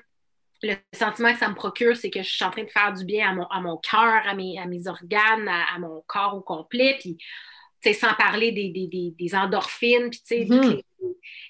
le 0.62 0.74
sentiment 0.92 1.32
que 1.32 1.38
ça 1.38 1.48
me 1.48 1.54
procure, 1.54 1.96
c'est 1.96 2.10
que 2.10 2.22
je 2.22 2.30
suis 2.30 2.44
en 2.44 2.50
train 2.50 2.64
de 2.64 2.70
faire 2.70 2.92
du 2.92 3.04
bien 3.04 3.30
à 3.30 3.34
mon, 3.34 3.46
à 3.46 3.60
mon 3.60 3.76
cœur, 3.76 4.26
à 4.26 4.34
mes, 4.34 4.58
à 4.58 4.66
mes 4.66 4.88
organes, 4.88 5.48
à, 5.48 5.78
mon 5.78 6.02
corps 6.06 6.34
au 6.34 6.40
complet. 6.40 6.96
Puis, 7.00 7.18
sans 7.92 8.14
parler 8.14 8.52
des, 8.52 8.70
des, 8.70 9.14
des, 9.18 9.34
endorphines, 9.34 10.10
puis 10.10 10.44
mm-hmm 10.44 10.82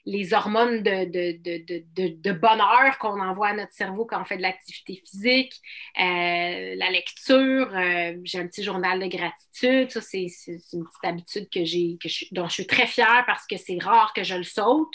les 0.05 0.33
hormones 0.33 0.83
de, 0.83 2.33
bonheur 2.33 2.99
qu'on 2.99 3.21
envoie 3.21 3.49
à 3.49 3.55
notre 3.55 3.73
cerveau 3.73 4.05
quand 4.07 4.21
on 4.21 4.25
fait 4.25 4.37
de 4.37 4.43
l'activité 4.43 5.03
physique, 5.05 5.55
euh, 5.99 6.75
la 6.77 6.91
lecture, 6.91 7.71
euh, 7.75 8.15
j'ai 8.25 8.39
un 8.39 8.47
petit 8.47 8.63
journal 8.63 9.01
de 9.01 9.07
gratitude, 9.07 9.91
ça 9.91 10.01
c'est 10.01 10.27
une 10.73 10.85
petite 10.85 11.05
habitude 11.05 11.49
que 11.53 11.65
j'ai, 11.65 11.99
dont 12.33 12.49
je 12.49 12.55
suis 12.55 12.67
très 12.67 12.87
fière 12.87 13.25
parce 13.27 13.47
que 13.47 13.57
c'est 13.57 13.79
rare 13.81 14.13
que 14.15 14.25
je 14.25 14.35
le 14.35 14.45
saute. 14.45 14.95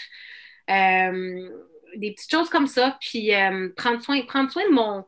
Euh, 0.69 1.49
des 1.95 2.11
petites 2.11 2.31
choses 2.31 2.49
comme 2.49 2.65
ça, 2.65 2.97
puis 2.99 3.31
prendre 3.77 4.01
soin, 4.01 4.19
prendre 4.23 4.49
soin 4.51 4.67
de 4.67 4.73
mon, 4.73 5.05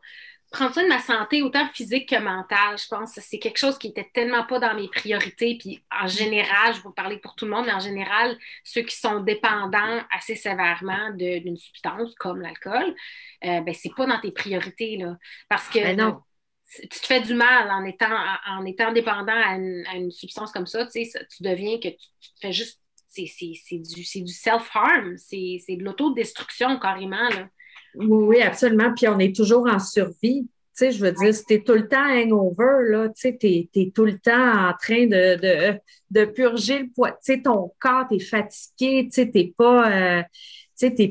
prendre 0.56 0.74
soin 0.74 0.84
de 0.84 0.90
ma 0.90 1.00
santé, 1.00 1.42
autant 1.42 1.68
physique 1.74 2.10
que 2.10 2.16
mentale, 2.16 2.78
je 2.78 2.88
pense 2.88 3.14
que 3.14 3.22
c'est 3.22 3.40
quelque 3.40 3.58
chose 3.58 3.78
qui 3.78 3.90
n'était 3.90 4.10
tellement 4.14 4.46
pas 4.46 4.58
dans 4.60 4.74
mes 4.74 4.88
priorités. 4.88 5.58
Puis 5.60 5.84
en 5.92 6.08
général, 6.08 6.74
je 6.74 6.82
vais 6.82 6.94
parler 6.96 7.18
pour 7.18 7.36
tout 7.36 7.44
le 7.44 7.52
monde, 7.52 7.66
mais 7.66 7.74
en 7.74 7.80
général, 7.80 8.38
ceux 8.64 8.84
qui 8.84 8.96
sont 8.96 9.20
dépendants 9.20 10.02
assez 10.12 10.36
sévèrement 10.36 11.12
d'une 11.12 11.58
substance 11.58 12.16
comme 12.16 12.42
l'alcool, 12.42 12.96
euh, 13.44 13.62
ben, 13.62 13.74
c'est 13.74 13.94
pas 13.94 14.06
dans 14.06 14.20
tes 14.20 14.32
priorités. 14.32 14.96
Là, 14.98 15.18
parce 15.50 15.68
que 15.68 15.80
ben 15.80 16.22
tu 16.82 16.88
te 16.88 17.06
fais 17.06 17.22
du 17.22 17.36
mal 17.36 17.70
en 17.70 17.86
étant, 17.86 18.18
en 18.48 18.66
étant 18.66 18.92
dépendant 18.92 19.36
à 19.36 19.56
une, 19.56 20.10
substance 20.10 20.52
comme 20.52 20.66
ça, 20.66 20.86
tu, 20.86 21.06
sais, 21.06 21.26
tu 21.36 21.44
deviens 21.44 21.80
que 21.80 21.90
tu, 21.90 21.98
te 21.98 22.40
fais 22.42 22.54
juste. 22.54 22.82
C'est 23.08 23.78
du, 23.78 24.24
du 24.24 24.34
self-harm, 24.34 25.16
c'est 25.18 25.64
de 25.70 25.84
l'autodestruction 25.84 26.78
carrément. 26.80 27.30
Là. 27.30 27.48
Oui, 27.98 28.42
absolument. 28.42 28.94
Puis 28.96 29.08
on 29.08 29.20
est 29.20 29.36
toujours 29.36 29.68
en 29.68 29.80
survie. 29.80 30.48
Tu 30.48 30.50
sais, 30.74 30.92
je 30.92 31.00
veux 31.00 31.12
dire, 31.14 31.34
si 31.34 31.46
tu 31.46 31.54
es 31.54 31.64
tout 31.64 31.74
le 31.74 31.88
temps 31.88 32.06
hangover, 32.06 32.90
là, 32.90 33.08
tu 33.08 33.14
sais, 33.16 33.38
tu 33.40 33.48
es, 33.48 33.92
tout 33.92 34.06
le 34.06 34.20
temps 34.20 34.68
en 34.70 34.74
train 34.74 35.06
de, 35.06 35.38
de, 35.38 35.80
de 36.12 36.26
purger 36.26 36.80
le 36.80 36.90
poids. 36.90 37.12
Tu 37.12 37.18
sais, 37.22 37.42
ton 37.42 37.72
corps, 37.80 38.08
tu 38.10 38.16
es 38.16 38.20
fatigué, 38.20 39.06
tu 39.06 39.12
sais, 39.12 39.32
tu 39.32 39.54
pas, 39.54 40.20
euh, 40.20 40.24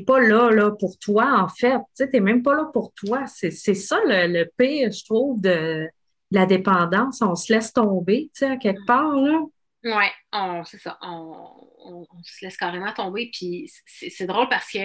pas 0.05 0.19
là, 0.19 0.51
là 0.51 0.71
pour 0.71 0.99
toi, 0.99 1.41
en 1.41 1.47
fait. 1.47 1.77
Tu 1.77 1.83
sais, 1.95 2.09
tu 2.11 2.21
même 2.21 2.43
pas 2.43 2.55
là 2.55 2.69
pour 2.71 2.93
toi. 2.93 3.25
C'est 3.25 3.51
ça 3.51 3.97
le, 4.05 4.27
le, 4.27 4.51
pire, 4.55 4.91
je 4.91 5.03
trouve, 5.03 5.41
de, 5.41 5.87
la 6.31 6.45
dépendance. 6.45 7.21
On 7.21 7.35
se 7.35 7.51
laisse 7.51 7.73
tomber, 7.73 8.29
tu 8.35 8.39
sais, 8.39 8.45
à 8.45 8.57
quelque 8.57 8.85
part, 8.85 9.15
là. 9.15 9.41
Oui, 9.83 10.63
c'est 10.65 10.79
ça. 10.79 10.97
On, 11.01 11.47
on, 11.79 12.05
se 12.23 12.45
laisse 12.45 12.57
carrément 12.57 12.91
tomber. 12.93 13.29
Puis 13.31 13.71
c'est 13.85 14.25
drôle 14.25 14.49
parce 14.49 14.71
que... 14.71 14.79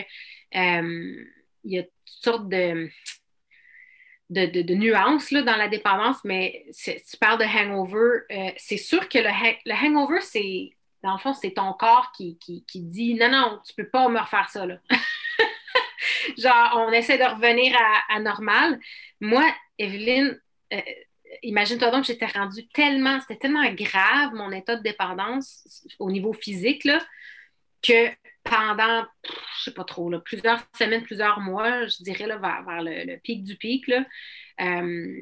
Euh, 0.55 1.25
il 1.65 1.73
y 1.73 1.79
a 1.79 1.83
toutes 1.83 2.23
sortes 2.23 2.49
de, 2.49 2.89
de, 4.31 4.75
nuances 4.75 5.31
là, 5.31 5.43
dans 5.43 5.57
la 5.57 5.69
dépendance, 5.69 6.19
mais 6.25 6.67
tu 6.85 7.17
parles 7.19 7.39
de 7.39 7.45
hangover. 7.45 8.21
Euh, 8.31 8.51
c'est 8.57 8.77
sûr 8.77 9.09
que 9.09 9.19
le, 9.19 9.75
hangover, 9.75 10.21
c'est, 10.21 10.71
dans 11.03 11.13
le 11.13 11.19
fond, 11.19 11.35
c'est 11.35 11.53
ton 11.53 11.73
corps 11.73 12.13
qui, 12.13 12.39
dit 12.75 13.15
non, 13.15 13.31
non, 13.31 13.61
tu 13.65 13.75
peux 13.75 13.89
pas 13.89 14.09
me 14.09 14.21
refaire 14.21 14.49
ça. 14.49 14.67
Là. 14.67 14.79
Genre, 16.39 16.85
on 16.87 16.93
essaie 16.93 17.19
de 17.19 17.25
revenir 17.25 17.77
à, 18.09 18.21
normal. 18.21 18.79
Moi, 19.21 19.45
Evelyne, 19.79 20.41
euh, 20.73 20.81
imagine-toi 21.43 21.91
donc 21.91 22.05
j'étais 22.05 22.27
rendue 22.27 22.69
tellement, 22.69 23.21
c'était 23.21 23.39
tellement 23.39 23.69
grave 23.73 24.35
mon 24.35 24.53
état 24.53 24.77
de 24.77 24.83
dépendance 24.83 25.87
au 25.99 26.11
niveau 26.11 26.33
physique, 26.33 26.85
là, 26.85 27.01
que 27.83 28.09
pendant, 28.45 29.05
je 29.25 29.65
sais 29.65 29.75
pas 29.75 29.85
trop, 29.85 30.11
plusieurs 30.21 30.61
semaines, 30.79 31.03
plusieurs 31.03 31.41
mois, 31.41 31.87
je 31.87 32.03
dirais 32.03 32.27
là, 32.27 32.37
vers, 32.37 32.83
le, 32.83 33.17
pic 33.19 33.45
du 33.45 33.57
pic, 33.57 33.87
là, 33.87 34.05
euh, 34.61 35.21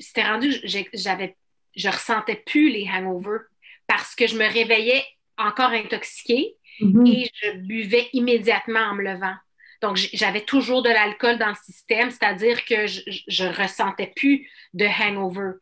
c'était 0.00 0.24
rendu, 0.24 0.54
j'avais, 0.64 1.36
je 1.76 1.88
ressentais 1.88 2.42
plus 2.46 2.70
les 2.70 2.88
hangovers 2.88 3.42
parce 3.86 4.14
que 4.14 4.26
je 4.26 4.36
me 4.36 4.50
réveillais 4.50 5.04
encore 5.36 5.70
intoxiquée 5.70 6.56
mm-hmm. 6.80 7.12
et 7.12 7.30
je 7.42 7.56
buvais 7.58 8.08
immédiatement 8.12 8.80
en 8.80 8.94
me 8.94 9.02
levant. 9.02 9.34
Donc, 9.80 9.96
j'avais 9.96 10.42
toujours 10.42 10.82
de 10.82 10.90
l'alcool 10.90 11.38
dans 11.38 11.48
le 11.48 11.54
système, 11.54 12.10
c'est-à-dire 12.10 12.64
que 12.66 12.86
je 12.86 13.44
ne 13.44 13.62
ressentais 13.62 14.12
plus 14.14 14.48
de 14.74 14.84
hangover. 14.84 15.52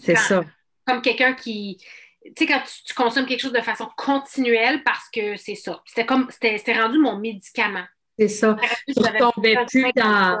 C'est 0.00 0.16
ça. 0.16 0.44
Comme 0.86 1.02
quelqu'un 1.02 1.34
qui, 1.34 1.78
tu 2.24 2.32
sais, 2.38 2.46
quand 2.46 2.62
tu, 2.86 2.94
consommes 2.94 3.26
quelque 3.26 3.40
chose 3.40 3.52
de 3.52 3.60
façon 3.60 3.88
continuelle 3.96 4.82
parce 4.84 5.08
que 5.10 5.36
c'est 5.36 5.54
ça. 5.54 5.82
C'était 5.86 6.06
comme, 6.06 6.28
c'était 6.30 6.80
rendu 6.80 6.98
mon 6.98 7.18
médicament. 7.18 7.84
C'est 8.18 8.28
ça. 8.28 8.56
Tu 8.86 8.94
retombais 8.98 9.56
plus 9.66 9.92
dans, 9.94 10.38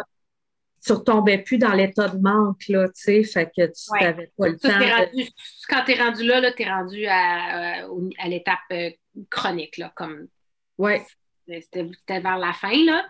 tu 0.84 0.92
retombais 0.92 1.38
plus 1.38 1.58
dans 1.58 1.72
l'état 1.72 2.08
de 2.08 2.18
manque, 2.18 2.66
là, 2.68 2.88
tu 2.88 2.94
sais, 2.94 3.24
fait 3.24 3.46
que 3.46 3.66
tu 3.66 4.04
n'avais 4.04 4.30
pas 4.36 4.48
le 4.48 4.58
temps. 4.58 4.68
Quand 5.68 5.84
tu 5.84 5.92
es 5.92 6.02
rendu 6.02 6.24
là, 6.24 6.40
là 6.40 6.52
tu 6.52 6.62
es 6.62 6.68
rendu 6.68 7.06
à, 7.06 7.86
à 8.18 8.28
l'étape 8.28 8.58
euh, 8.72 8.90
chronique, 9.30 9.76
là, 9.76 9.92
comme. 9.94 10.26
Ouais. 10.78 11.04
C'était 11.46 12.20
vers 12.20 12.38
la 12.38 12.52
fin, 12.52 12.84
là. 12.84 13.06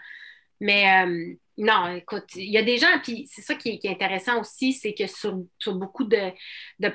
Mais 0.60 1.04
euh, 1.04 1.34
non, 1.58 1.94
écoute, 1.94 2.34
il 2.34 2.50
y 2.50 2.56
a 2.56 2.62
des 2.62 2.78
gens, 2.78 2.98
puis 3.02 3.28
c'est 3.30 3.42
ça 3.42 3.54
qui 3.54 3.68
est, 3.82 3.88
intéressant 3.88 4.40
aussi, 4.40 4.72
c'est 4.72 4.94
que 4.94 5.06
sur, 5.06 5.36
beaucoup 5.66 6.04
de, 6.04 6.32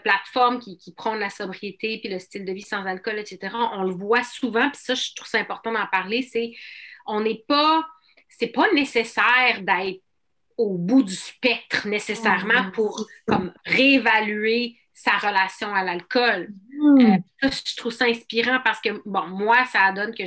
plateformes 0.04 0.60
qui, 0.60 0.78
qui 0.78 0.94
prônent 0.94 1.20
la 1.20 1.30
sobriété 1.30 2.00
puis 2.00 2.10
le 2.10 2.20
style 2.20 2.44
de 2.44 2.52
vie 2.52 2.64
sans 2.64 2.84
alcool, 2.86 3.20
etc., 3.20 3.56
on 3.74 3.84
le 3.84 3.94
voit 3.94 4.24
souvent, 4.24 4.70
puis 4.70 4.80
ça, 4.82 4.96
je 4.96 5.14
trouve 5.16 5.28
ça 5.28 5.40
important 5.40 5.72
d'en 5.72 5.86
parler, 5.92 6.24
c'est 6.24 6.54
on 7.06 7.22
n'est 7.22 7.44
pas, 7.48 7.88
c'est 8.30 8.48
pas 8.48 8.72
nécessaire 8.74 9.62
d'être 9.62 10.02
au 10.58 10.76
bout 10.76 11.04
du 11.04 11.16
spectre 11.16 11.88
nécessairement 11.88 12.54
mm-hmm. 12.54 12.72
pour 12.72 13.06
comme 13.28 13.54
réévaluer 13.64 14.76
sa 14.94 15.12
relation 15.12 15.74
à 15.74 15.84
l'alcool. 15.84 16.50
Mm. 16.72 17.02
Euh, 17.44 17.50
je 17.50 17.76
trouve 17.76 17.92
ça 17.92 18.06
inspirant 18.06 18.60
parce 18.64 18.82
que, 18.82 18.90
bon, 19.06 19.28
moi, 19.28 19.64
ça 19.72 19.92
donne 19.92 20.16
que 20.16 20.24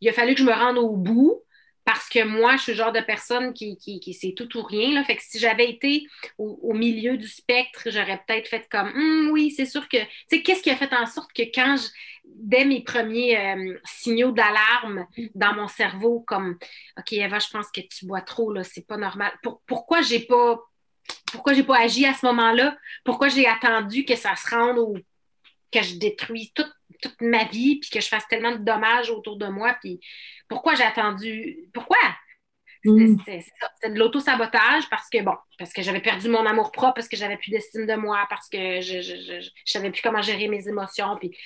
il 0.00 0.08
a 0.08 0.12
fallu 0.12 0.34
que 0.34 0.40
je 0.40 0.46
me 0.46 0.52
rende 0.52 0.78
au 0.78 0.96
bout 0.96 1.42
parce 1.84 2.08
que 2.08 2.24
moi, 2.24 2.56
je 2.56 2.62
suis 2.62 2.72
le 2.72 2.78
genre 2.78 2.92
de 2.92 3.00
personne 3.00 3.52
qui, 3.52 3.76
qui, 3.76 4.14
c'est 4.14 4.34
tout 4.36 4.56
ou 4.56 4.62
rien. 4.62 4.94
Là. 4.94 5.04
Fait 5.04 5.16
que 5.16 5.22
si 5.22 5.38
j'avais 5.38 5.68
été 5.68 6.06
au, 6.38 6.72
milieu 6.74 7.16
du 7.16 7.26
spectre, 7.26 7.82
j'aurais 7.86 8.20
peut-être 8.26 8.48
fait 8.48 8.68
comme 8.70 8.88
hum, 8.88 9.30
oui, 9.32 9.50
c'est 9.50 9.66
sûr 9.66 9.88
que. 9.88 9.98
Tu 9.98 10.06
sais, 10.28 10.42
qu'est-ce 10.42 10.62
qui 10.62 10.70
a 10.70 10.76
fait 10.76 10.92
en 10.94 11.06
sorte 11.06 11.32
que 11.32 11.42
quand 11.42 11.76
je, 11.76 11.88
dès 12.24 12.64
mes 12.64 12.82
premiers 12.82 13.36
euh, 13.36 13.80
signaux 13.84 14.32
d'alarme 14.32 15.06
dans 15.34 15.54
mon 15.54 15.68
cerveau, 15.68 16.20
comme 16.20 16.56
OK, 16.98 17.12
Eva, 17.12 17.38
je 17.38 17.48
pense 17.48 17.70
que 17.70 17.80
tu 17.80 18.06
bois 18.06 18.22
trop, 18.22 18.52
là, 18.52 18.62
c'est 18.62 18.86
pas 18.86 18.96
normal. 18.96 19.32
pourquoi 19.66 20.02
j'ai 20.02 20.20
pas. 20.20 20.58
Pourquoi 21.32 21.52
j'ai 21.52 21.64
pas 21.64 21.80
agi 21.80 22.06
à 22.06 22.14
ce 22.14 22.24
moment-là? 22.26 22.76
Pourquoi 23.04 23.28
j'ai 23.28 23.48
attendu 23.48 24.04
que 24.04 24.14
ça 24.14 24.36
se 24.36 24.54
rende 24.54 24.78
au 24.78 24.96
que 25.72 25.82
je 25.82 25.96
détruise 25.96 26.52
toute, 26.54 26.72
toute 27.02 27.20
ma 27.20 27.44
vie, 27.44 27.80
puis 27.80 27.90
que 27.90 28.00
je 28.00 28.08
fasse 28.08 28.26
tellement 28.28 28.52
de 28.52 28.64
dommages 28.64 29.10
autour 29.10 29.36
de 29.36 29.46
moi, 29.46 29.76
puis 29.80 30.00
pourquoi 30.48 30.74
j'ai 30.74 30.84
attendu? 30.84 31.68
Pourquoi? 31.72 31.98
Mm. 32.84 33.18
C'était 33.18 33.90
de 33.90 33.98
l'auto-sabotage 33.98 34.88
parce 34.90 35.08
que, 35.08 35.22
bon, 35.22 35.36
parce 35.58 35.72
que 35.72 35.82
j'avais 35.82 36.00
perdu 36.00 36.28
mon 36.28 36.44
amour 36.44 36.72
propre, 36.72 36.94
parce 36.94 37.08
que 37.08 37.16
j'avais 37.16 37.36
plus 37.36 37.50
d'estime 37.50 37.86
de 37.86 37.94
moi, 37.94 38.26
parce 38.28 38.48
que 38.48 38.80
je 38.80 39.36
ne 39.36 39.42
savais 39.64 39.90
plus 39.90 40.02
comment 40.02 40.22
gérer 40.22 40.48
mes 40.48 40.68
émotions. 40.68 41.16
Puis 41.18 41.36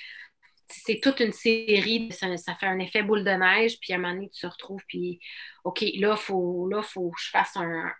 c'est 0.67 0.99
toute 1.01 1.19
une 1.19 1.31
série, 1.31 2.11
ça, 2.11 2.55
fait 2.55 2.65
un 2.65 2.79
effet 2.79 3.03
boule 3.03 3.23
de 3.23 3.31
neige, 3.31 3.79
puis 3.79 3.93
à 3.93 3.95
un 3.95 3.99
moment 3.99 4.13
donné, 4.13 4.29
tu 4.29 4.41
te 4.41 4.47
retrouves, 4.47 4.81
puis 4.87 5.19
OK, 5.63 5.81
là, 5.81 6.15
il 6.17 6.17
faut, 6.17 6.67
là, 6.69 6.81
faut 6.81 7.11
que 7.11 7.21
je 7.21 7.29
fasse 7.29 7.55
un, 7.55 7.93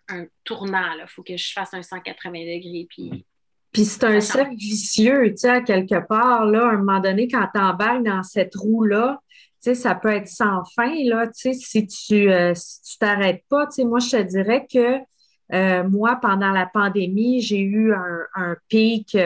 tournant, 0.44 0.94
il 1.00 1.08
faut 1.08 1.24
que 1.24 1.38
je 1.38 1.52
fasse 1.52 1.74
un 1.74 1.82
180 1.82 2.32
degrés, 2.32 2.88
puis... 2.90 3.26
Puis 3.72 3.86
c'est 3.86 4.04
un 4.06 4.22
cercle 4.22 4.56
vicieux, 4.56 5.32
tu 5.32 5.38
sais, 5.38 5.50
à 5.50 5.62
quelque 5.62 6.06
part, 6.08 6.46
là, 6.46 6.68
à 6.68 6.72
un 6.72 6.78
moment 6.78 7.00
donné, 7.00 7.28
quand 7.28 7.48
tu 7.54 7.60
emballes 7.60 8.04
dans 8.04 8.24
cette 8.24 8.56
roue-là, 8.56 9.20
ça 9.62 9.96
peut 9.96 10.14
être 10.14 10.30
sans 10.30 10.64
fin, 10.76 10.94
là, 11.04 11.28
si 11.34 11.86
tu 11.88 12.30
euh, 12.32 12.54
si 12.56 12.82
tu 12.84 12.98
t'arrêtes 13.00 13.44
pas. 13.50 13.68
Moi, 13.80 14.00
je 14.00 14.12
te 14.12 14.22
dirais 14.24 14.66
que 14.72 15.84
moi, 15.90 16.18
pendant 16.22 16.52
la 16.52 16.66
pandémie, 16.66 17.42
j'ai 17.42 17.60
eu 17.60 17.94
un, 17.94 18.56
pic 18.70 19.18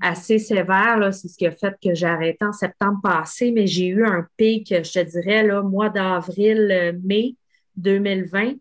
assez 0.00 0.38
sévère. 0.38 1.12
C'est 1.12 1.26
ce 1.26 1.36
qui 1.36 1.46
a 1.46 1.50
fait 1.50 1.74
que 1.82 1.92
j'ai 1.92 2.06
arrêté 2.06 2.44
en 2.44 2.52
septembre 2.52 3.00
passé, 3.02 3.50
mais 3.50 3.66
j'ai 3.66 3.86
eu 3.86 4.04
un 4.04 4.26
pic, 4.36 4.68
je 4.68 4.92
te 4.92 5.04
dirais, 5.04 5.42
là, 5.42 5.62
mois 5.62 5.90
d'avril, 5.90 7.00
mai 7.02 7.34
2020. 7.76 8.54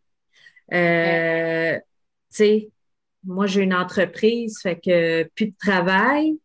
Euh, 0.73 1.75
tu 1.77 1.81
sais, 2.29 2.69
moi, 3.27 3.45
j'ai 3.45 3.61
une 3.61 3.73
entreprise, 3.73 4.59
fait 4.61 4.79
que 4.83 5.23
plus 5.35 5.47
de 5.47 5.55
travail, 5.59 6.37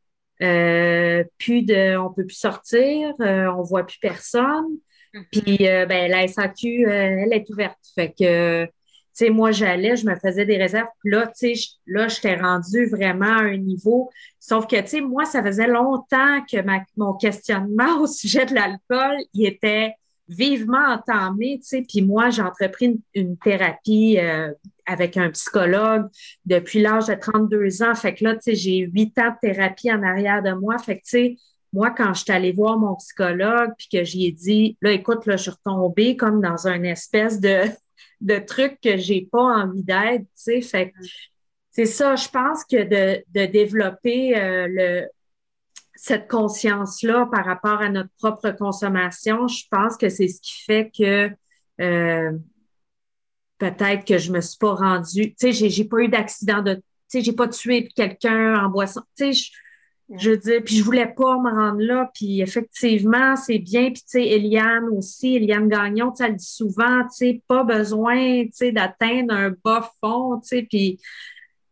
euh, 0.42 1.24
plus 1.38 1.62
de, 1.62 1.96
on 1.96 2.12
peut 2.12 2.26
plus 2.26 2.36
sortir, 2.36 3.14
euh, 3.20 3.46
on 3.56 3.62
voit 3.62 3.86
plus 3.86 3.98
personne. 3.98 4.78
Mm-hmm. 5.14 5.26
Puis, 5.30 5.58
ben, 5.58 6.10
la 6.10 6.26
SAQ, 6.26 6.88
elle 6.88 7.32
est 7.32 7.48
ouverte. 7.50 7.78
Fait 7.94 8.12
que, 8.12 8.64
tu 8.64 9.26
sais, 9.26 9.30
moi, 9.30 9.50
j'allais, 9.52 9.96
je 9.96 10.06
me 10.06 10.16
faisais 10.16 10.46
des 10.46 10.56
réserves. 10.56 10.88
Puis 11.00 11.12
là, 11.12 11.26
tu 11.26 11.54
sais, 11.54 11.68
là, 11.86 12.08
j'étais 12.08 12.34
rendue 12.36 12.86
vraiment 12.86 13.26
à 13.26 13.42
un 13.42 13.58
niveau. 13.58 14.10
Sauf 14.40 14.66
que, 14.66 14.80
tu 14.80 14.88
sais, 14.88 15.00
moi, 15.02 15.26
ça 15.26 15.42
faisait 15.42 15.66
longtemps 15.66 16.42
que 16.50 16.62
ma, 16.62 16.80
mon 16.96 17.12
questionnement 17.12 17.96
au 18.00 18.06
sujet 18.06 18.46
de 18.46 18.54
l'alcool, 18.54 19.16
il 19.34 19.46
était 19.46 19.94
vivement 20.28 20.86
entamé, 20.86 21.58
tu 21.60 21.68
sais. 21.68 21.84
Puis 21.86 22.02
moi, 22.02 22.30
j'ai 22.30 22.42
entrepris 22.42 23.00
une, 23.14 23.36
thérapie 23.36 24.18
euh, 24.18 24.52
avec 24.86 25.16
un 25.16 25.30
psychologue 25.30 26.08
depuis 26.46 26.80
l'âge 26.80 27.06
de 27.06 27.14
32 27.14 27.82
ans. 27.82 27.94
Fait 27.94 28.14
que 28.14 28.24
là, 28.24 28.34
tu 28.34 28.42
sais, 28.42 28.54
j'ai 28.54 28.78
huit 28.78 29.18
ans 29.18 29.30
de 29.30 29.48
thérapie 29.48 29.92
en 29.92 30.02
arrière 30.02 30.42
de 30.42 30.52
moi. 30.52 30.78
Fait 30.78 30.96
que, 30.96 31.02
tu 31.02 31.10
sais, 31.10 31.36
moi, 31.72 31.90
quand 31.90 32.12
je 32.14 32.22
suis 32.22 32.32
allée 32.32 32.52
voir 32.52 32.78
mon 32.78 32.94
psychologue, 32.96 33.72
puis 33.78 33.88
que 33.90 34.04
j'y 34.04 34.26
ai 34.26 34.32
dit, 34.32 34.76
là, 34.80 34.92
écoute, 34.92 35.26
là, 35.26 35.36
je 35.36 35.42
suis 35.42 35.50
retombée 35.50 36.16
comme 36.16 36.40
dans 36.40 36.66
un 36.66 36.82
espèce 36.82 37.40
de, 37.40 37.64
de 38.20 38.38
truc 38.38 38.78
que 38.82 38.96
j'ai 38.96 39.28
pas 39.30 39.42
envie 39.42 39.82
d'être, 39.82 40.22
tu 40.22 40.26
sais. 40.34 40.60
Fait 40.60 40.90
que 40.90 40.96
c'est 41.70 41.86
ça, 41.86 42.16
je 42.16 42.28
pense 42.28 42.64
que 42.64 42.82
de, 42.82 43.24
de 43.32 43.46
développer 43.46 44.36
euh, 44.36 44.66
le, 44.68 45.08
cette 46.02 46.28
conscience-là 46.28 47.28
par 47.30 47.44
rapport 47.44 47.80
à 47.80 47.88
notre 47.88 48.10
propre 48.18 48.50
consommation, 48.50 49.46
je 49.46 49.62
pense 49.70 49.96
que 49.96 50.08
c'est 50.08 50.26
ce 50.26 50.40
qui 50.40 50.64
fait 50.64 50.90
que 50.90 51.30
euh, 51.80 52.32
peut-être 53.58 54.04
que 54.04 54.18
je 54.18 54.32
me 54.32 54.40
suis 54.40 54.58
pas 54.58 54.74
rendue, 54.74 55.32
tu 55.36 55.52
sais, 55.52 55.70
j'ai 55.70 55.84
pas 55.84 55.98
eu 56.00 56.08
d'accident 56.08 56.60
de, 56.60 56.74
tu 56.74 56.82
sais, 57.06 57.20
j'ai 57.20 57.32
pas 57.32 57.46
tué 57.46 57.86
quelqu'un 57.86 58.64
en 58.64 58.68
boisson, 58.68 59.02
tu 59.16 59.32
sais, 59.32 59.48
je, 60.18 60.30
veux 60.30 60.36
dire, 60.38 60.64
puis 60.64 60.74
je 60.74 60.82
voulais 60.82 61.06
pas 61.06 61.38
me 61.38 61.50
rendre 61.50 61.80
là, 61.80 62.10
puis 62.12 62.40
effectivement, 62.40 63.36
c'est 63.36 63.60
bien, 63.60 63.92
puis 63.92 64.02
tu 64.02 64.08
sais, 64.08 64.26
Eliane 64.26 64.88
aussi, 64.96 65.36
Eliane 65.36 65.68
Gagnon, 65.68 66.10
tu 66.10 66.16
sais, 66.16 66.30
elle 66.30 66.34
dit 66.36 66.44
souvent, 66.44 67.02
tu 67.02 67.10
sais, 67.12 67.42
pas 67.46 67.62
besoin, 67.62 68.42
tu 68.46 68.50
sais, 68.54 68.72
d'atteindre 68.72 69.34
un 69.34 69.54
bas 69.64 69.88
fond, 70.00 70.40
tu 70.40 70.48
sais, 70.48 70.66
puis 70.68 70.98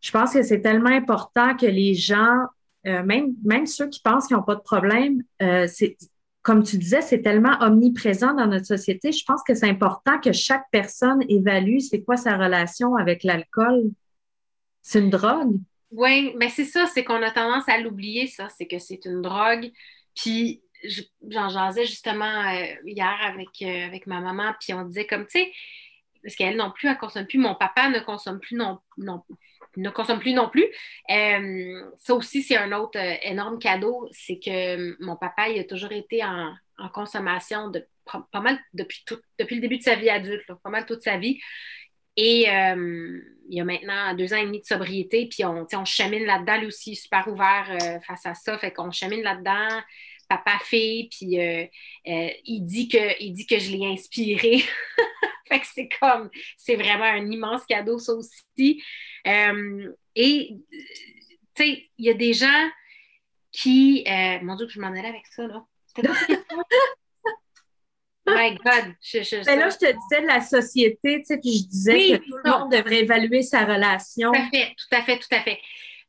je 0.01 0.12
pense 0.12 0.33
que 0.33 0.45
c'est 0.45 0.61
tellement 0.61 0.91
important 0.91 1.57
que 1.57 1.66
les 1.66 1.95
gens 1.95 2.45
euh, 2.87 3.03
même, 3.05 3.66
ceux 3.66 3.89
qui 3.89 4.01
pensent 4.01 4.26
qu'ils 4.26 4.37
n'ont 4.37 4.43
pas 4.43 4.55
de 4.55 4.62
problème, 4.62 5.22
euh, 5.43 5.66
c'est, 5.66 5.97
comme 6.43 6.62
tu 6.62 6.78
disais, 6.78 7.03
c'est 7.03 7.22
tellement 7.22 7.57
omniprésent 7.61 8.35
dans 8.35 8.47
notre 8.47 8.66
société. 8.66 9.12
Je 9.12 9.24
pense 9.24 9.43
que 9.43 9.55
c'est 9.55 9.68
important 9.68 10.18
que 10.18 10.33
chaque 10.33 10.64
personne 10.70 11.22
évalue 11.28 11.78
c'est 11.78 12.03
quoi 12.03 12.16
sa 12.16 12.37
relation 12.37 12.97
avec 12.97 13.24
l'alcool. 13.24 13.91
C'est 14.83 15.01
une 15.01 15.11
drogue. 15.11 15.59
Oui, 15.91 16.33
mais 16.39 16.49
c'est 16.49 16.64
ça, 16.64 16.87
c'est 16.87 17.05
qu'on 17.05 17.22
a 17.22 17.31
tendance 17.31 17.68
à 17.68 17.78
l'oublier, 17.78 18.26
ça, 18.28 18.49
c'est 18.49 18.66
que 18.66 18.78
c'est 18.78 19.05
une 19.05 19.20
drogue. 19.20 19.70
Puis 20.14 20.62
j'en 21.28 21.49
jasais 21.49 21.85
justement 21.85 22.24
euh, 22.24 22.64
hier 22.87 23.16
avec, 23.22 24.07
ma 24.07 24.20
maman, 24.20 24.55
puis 24.61 24.72
on 24.72 24.85
disait 24.85 25.07
comme, 25.07 25.26
tu 25.26 25.41
sais, 25.41 25.53
parce 26.22 26.37
qu'elle 26.37 26.57
non 26.57 26.70
plus, 26.70 26.89
elle 26.89 26.95
ne 26.95 27.01
consomme 27.01 27.26
plus, 27.26 27.39
mon 27.39 27.55
papa 27.55 27.89
ne 27.89 28.01
consomme 28.01 28.41
plus 28.41 28.57
non, 28.57 28.78
non, 28.97 29.22
ne 29.77 29.91
consomme 29.91 30.18
plus 30.21 30.33
non 30.33 30.49
plus. 30.49 30.66
Euh, 31.11 31.83
ça 31.99 32.14
aussi, 32.14 32.43
c'est 32.43 32.57
un 32.57 32.73
autre 32.73 32.99
euh, 32.99 33.16
énorme 33.23 33.59
cadeau, 33.59 34.09
c'est 34.12 34.39
que 34.39 34.77
euh, 34.77 34.97
mon 35.01 35.16
papa, 35.16 35.49
il 35.49 35.61
a 35.61 35.64
toujours 35.64 35.93
été 35.93 36.25
en, 36.25 36.55
consommation 36.95 37.71
pas 38.33 38.41
mal 38.41 38.59
depuis, 38.73 39.05
le 39.39 39.61
début 39.61 39.77
de 39.77 39.83
sa 39.83 39.97
vie 39.97 40.09
adulte, 40.09 40.47
pas 40.62 40.71
mal 40.71 40.87
toute 40.87 41.03
sa 41.03 41.18
vie. 41.18 41.39
Et 42.16 42.47
il 42.47 43.55
y 43.55 43.61
a 43.61 43.64
maintenant 43.64 44.14
deux 44.14 44.33
ans 44.33 44.39
et 44.39 44.47
demi 44.47 44.61
de 44.61 44.64
sobriété, 44.66 45.29
puis 45.31 45.45
on, 45.45 45.85
chamine 45.85 46.25
là-dedans, 46.25 46.57
lui 46.57 46.68
aussi, 46.68 46.97
super 46.97 47.29
ouvert 47.29 47.77
face 48.07 48.25
à 48.25 48.33
ça, 48.33 48.57
fait 48.57 48.73
qu'on 48.73 48.91
chamine 48.91 49.23
là-dedans 49.23 49.83
papa 50.31 50.59
fille 50.64 51.09
puis 51.11 51.37
il 52.07 52.64
dit 52.64 52.89
que 52.89 53.20
il 53.20 53.33
dit 53.33 53.47
que 53.47 53.59
je 53.59 53.70
l'ai 53.70 53.87
inspiré 53.87 54.62
fait 55.49 55.61
que 55.61 55.66
c'est 55.66 55.89
comme 56.01 56.31
c'est 56.57 56.76
vraiment 56.76 57.05
un 57.05 57.31
immense 57.31 57.66
cadeau 57.66 57.99
ça 57.99 58.12
aussi 58.12 58.83
euh, 59.26 59.93
et, 60.14 60.57
tu 61.55 61.64
sais, 61.64 61.91
il 61.99 62.07
y 62.07 62.11
a 62.11 62.14
des 62.14 62.33
gens 62.33 62.68
qui. 63.53 64.05
Euh, 64.07 64.39
mon 64.43 64.57
Dieu, 64.57 64.66
que 64.66 64.72
je 64.72 64.81
m'en 64.81 64.89
allais 64.89 65.09
avec 65.09 65.26
ça, 65.26 65.47
là. 65.47 65.64
My 68.26 68.55
God. 68.55 68.95
Je, 69.03 69.45
ben 69.45 69.59
là, 69.59 69.70
je 69.70 69.76
te 69.76 69.87
disais 69.87 70.22
de 70.22 70.26
la 70.26 70.41
société, 70.41 71.18
tu 71.18 71.24
sais, 71.24 71.39
puis 71.39 71.59
je 71.59 71.66
disais 71.66 72.18
que 72.18 72.24
tout 72.24 72.37
le 72.45 72.51
monde 72.51 72.70
devrait 72.70 73.01
évaluer 73.01 73.43
sa 73.43 73.64
relation. 73.64 74.31
Tout 74.31 74.39
à 74.39 74.49
fait, 74.51 74.74
tout 74.76 74.97
à 74.97 75.03
fait, 75.03 75.18
tout 75.18 75.35
à 75.35 75.41
fait. 75.41 75.59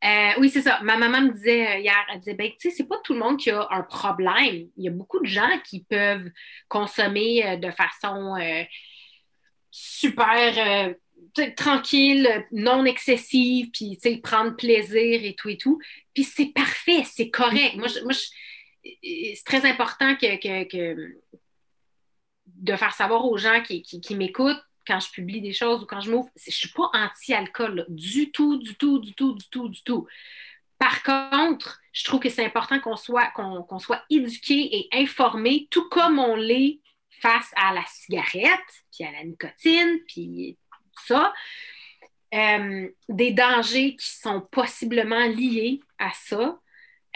Euh, 0.04 0.32
oui, 0.40 0.50
c'est 0.50 0.62
ça. 0.62 0.80
Ma 0.82 0.98
maman 0.98 1.22
me 1.22 1.32
disait 1.32 1.82
hier, 1.82 2.06
elle 2.12 2.20
disait, 2.20 2.34
ben, 2.34 2.50
tu 2.52 2.70
sais, 2.70 2.76
c'est 2.76 2.88
pas 2.88 2.98
tout 3.04 3.14
le 3.14 3.20
monde 3.20 3.38
qui 3.38 3.52
a 3.52 3.68
un 3.70 3.84
problème. 3.84 4.68
Il 4.78 4.84
y 4.84 4.88
a 4.88 4.92
beaucoup 4.92 5.20
de 5.20 5.28
gens 5.28 5.60
qui 5.64 5.84
peuvent 5.84 6.30
consommer 6.68 7.58
de 7.58 7.70
façon 7.70 8.36
super 9.70 10.96
tranquille, 11.56 12.46
non 12.52 12.86
excessive, 12.86 13.70
puis 13.72 13.98
prendre 14.24 14.56
plaisir 14.56 15.24
et 15.24 15.36
tout 15.36 15.50
et 15.50 15.58
tout. 15.58 15.80
Puis 16.14 16.24
c'est 16.24 16.54
parfait, 16.54 17.04
c'est 17.06 17.30
correct. 17.30 17.76
Moi, 17.76 17.88
moi 18.04 18.14
c'est 18.84 19.44
très 19.46 19.66
important 19.70 20.16
que, 20.16 21.16
de 22.46 22.76
faire 22.76 22.94
savoir 22.94 23.26
aux 23.26 23.38
gens 23.38 23.62
qui, 23.62 24.16
m'écoutent 24.16 24.64
quand 24.86 25.00
je 25.00 25.12
publie 25.12 25.42
des 25.42 25.54
choses 25.54 25.84
ou 25.84 25.86
quand 25.86 26.02
je 26.02 26.12
m'ouvre, 26.12 26.30
je 26.36 26.50
ne 26.50 26.54
suis 26.54 26.70
pas 26.70 26.90
anti-alcool 26.94 27.86
du 27.90 28.32
tout, 28.32 28.58
du 28.58 28.76
tout, 28.76 29.00
du 29.00 29.14
tout, 29.14 29.34
du 29.34 29.48
tout, 29.50 29.70
du 29.70 29.84
tout. 29.84 30.08
Par 30.78 31.04
contre, 31.04 31.80
je 31.94 32.04
trouve 32.04 32.20
que 32.20 32.30
c'est 32.30 32.46
important 32.46 32.80
qu'on 32.80 32.96
soit, 32.96 33.28
qu'on, 33.36 33.80
soit 33.80 34.04
éduqué 34.10 34.76
et 34.76 34.90
informé, 34.94 35.68
tout 35.70 35.88
comme 35.90 36.18
on 36.20 36.36
l'est 36.36 36.80
face 37.22 37.52
à 37.56 37.74
la 37.74 37.84
cigarette, 37.88 38.60
puis 38.92 39.06
à 39.06 39.12
la 39.12 39.24
nicotine, 39.24 40.00
puis 40.08 40.58
ça. 41.08 41.34
Euh, 42.34 42.90
des 43.10 43.32
dangers 43.32 43.96
qui 43.98 44.10
sont 44.10 44.42
possiblement 44.42 45.28
liés 45.28 45.82
à 46.00 46.12
ça. 46.14 46.60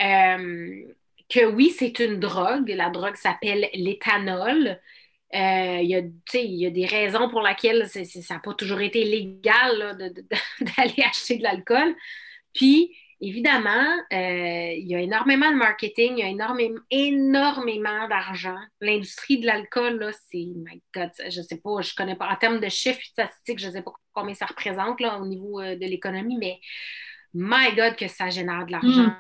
Euh, 0.02 0.84
que 1.30 1.46
oui, 1.46 1.74
c'est 1.76 2.00
une 2.00 2.20
drogue. 2.20 2.70
La 2.70 2.90
drogue 2.90 3.16
s'appelle 3.16 3.70
l'éthanol. 3.74 4.80
Euh, 5.34 5.80
il, 5.82 5.90
y 5.90 6.56
y 6.58 6.66
a 6.66 6.70
des 6.70 6.86
raisons 6.86 7.30
pour 7.30 7.42
lesquelles 7.42 7.90
ça 7.90 8.34
n'a 8.34 8.40
pas 8.40 8.54
toujours 8.54 8.80
été 8.80 9.04
légal 9.04 9.98
d'aller 10.62 11.04
acheter 11.04 11.38
de 11.38 11.44
l'alcool. 11.44 11.96
Puis, 12.54 12.96
Évidemment, 13.22 13.86
euh, 14.12 14.74
il 14.74 14.88
y 14.88 14.94
a 14.94 15.00
énormément 15.00 15.50
de 15.50 15.56
marketing, 15.56 16.16
il 16.18 16.20
y 16.20 16.24
a 16.24 16.28
énormément, 16.28 16.82
énormément 16.92 18.10
d'argent. 18.10 18.58
L'industrie 18.82 19.40
de 19.40 19.46
l'alcool, 19.46 20.12
c'est, 20.30 20.46
my 20.56 20.84
God, 20.94 21.12
je 21.18 21.40
ne 21.40 21.46
sais 21.46 21.58
pas, 21.62 21.82
je 21.82 21.92
ne 21.92 21.96
connais 21.96 22.16
pas, 22.18 22.30
en 22.30 22.36
termes 22.36 22.60
de 22.60 22.68
chiffres 22.68 23.04
statistiques, 23.04 23.60
je 23.60 23.68
ne 23.68 23.72
sais 23.72 23.82
pas 23.82 23.94
combien 24.12 24.34
ça 24.34 24.46
représente 24.46 25.00
là, 25.00 25.18
au 25.20 25.26
niveau 25.26 25.62
euh, 25.62 25.76
de 25.76 25.86
l'économie, 25.86 26.38
mais 26.38 26.60
my 27.34 27.74
God, 27.76 27.96
que 27.96 28.10
ça 28.10 28.30
génère 28.30 28.66
de 28.66 28.74
l'argent. 28.74 29.16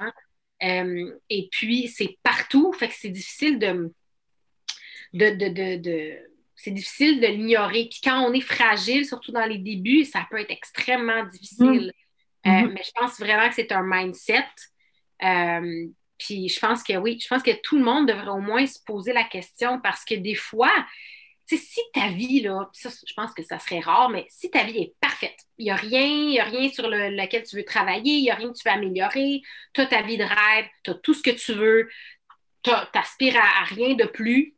Mm. 0.61 0.67
Euh, 0.67 1.19
et 1.29 1.47
puis, 1.49 1.87
c'est 1.87 2.17
partout, 2.21 2.73
fait 2.73 2.89
que 2.89 2.95
c'est 2.95 3.09
difficile 3.09 3.59
de, 3.59 3.93
de, 5.15 6.17
c'est 6.55 6.71
difficile 6.71 7.19
de 7.19 7.27
l'ignorer. 7.27 7.87
Puis 7.89 7.99
quand 8.03 8.21
on 8.21 8.33
est 8.33 8.41
fragile, 8.41 9.05
surtout 9.05 9.31
dans 9.31 9.45
les 9.45 9.57
débuts, 9.57 10.05
ça 10.05 10.25
peut 10.29 10.39
être 10.39 10.51
extrêmement 10.51 11.23
difficile. 11.25 11.91
Mm. 12.43 12.49
Euh, 12.49 12.51
mm-hmm. 12.51 12.71
mais 12.73 12.83
je 12.83 12.91
pense 12.95 13.19
vraiment 13.19 13.49
que 13.49 13.55
c'est 13.55 13.71
un 13.71 13.83
mindset. 13.83 14.45
Euh, 15.23 15.87
puis 16.17 16.49
je 16.49 16.59
pense 16.59 16.83
que 16.83 16.93
oui, 16.97 17.19
je 17.21 17.27
pense 17.27 17.43
que 17.43 17.59
tout 17.63 17.77
le 17.77 17.83
monde 17.83 18.07
devrait 18.07 18.29
au 18.29 18.39
moins 18.39 18.65
se 18.65 18.79
poser 18.85 19.13
la 19.13 19.23
question 19.23 19.79
parce 19.81 20.05
que 20.05 20.15
des 20.15 20.35
fois, 20.35 20.71
si 21.47 21.81
ta 21.93 22.07
vie, 22.09 22.41
là, 22.41 22.69
je 22.73 23.13
pense 23.15 23.33
que 23.33 23.43
ça 23.43 23.59
serait 23.59 23.79
rare, 23.79 24.09
mais 24.09 24.25
si 24.29 24.49
ta 24.49 24.63
vie 24.63 24.79
est 24.79 24.95
parfaite, 24.99 25.37
il 25.57 25.65
n'y 25.65 25.71
a 25.71 25.75
rien, 25.75 26.41
a 26.41 26.45
rien 26.45 26.69
sur 26.69 26.87
lequel 26.89 27.43
tu 27.43 27.57
veux 27.57 27.65
travailler, 27.65 28.13
il 28.13 28.23
n'y 28.23 28.31
a 28.31 28.35
rien 28.35 28.51
que 28.51 28.57
tu 28.57 28.67
veux 28.67 28.73
améliorer, 28.73 29.41
tu 29.73 29.81
as 29.81 29.85
ta 29.85 30.01
vie 30.01 30.17
de 30.17 30.23
rêve, 30.23 30.65
tu 30.83 30.91
as 30.91 30.95
tout 30.95 31.13
ce 31.13 31.21
que 31.21 31.31
tu 31.31 31.53
veux, 31.53 31.89
tu 32.63 32.71
n'aspires 32.93 33.37
à, 33.37 33.63
rien 33.65 33.93
de 33.93 34.05
plus, 34.05 34.54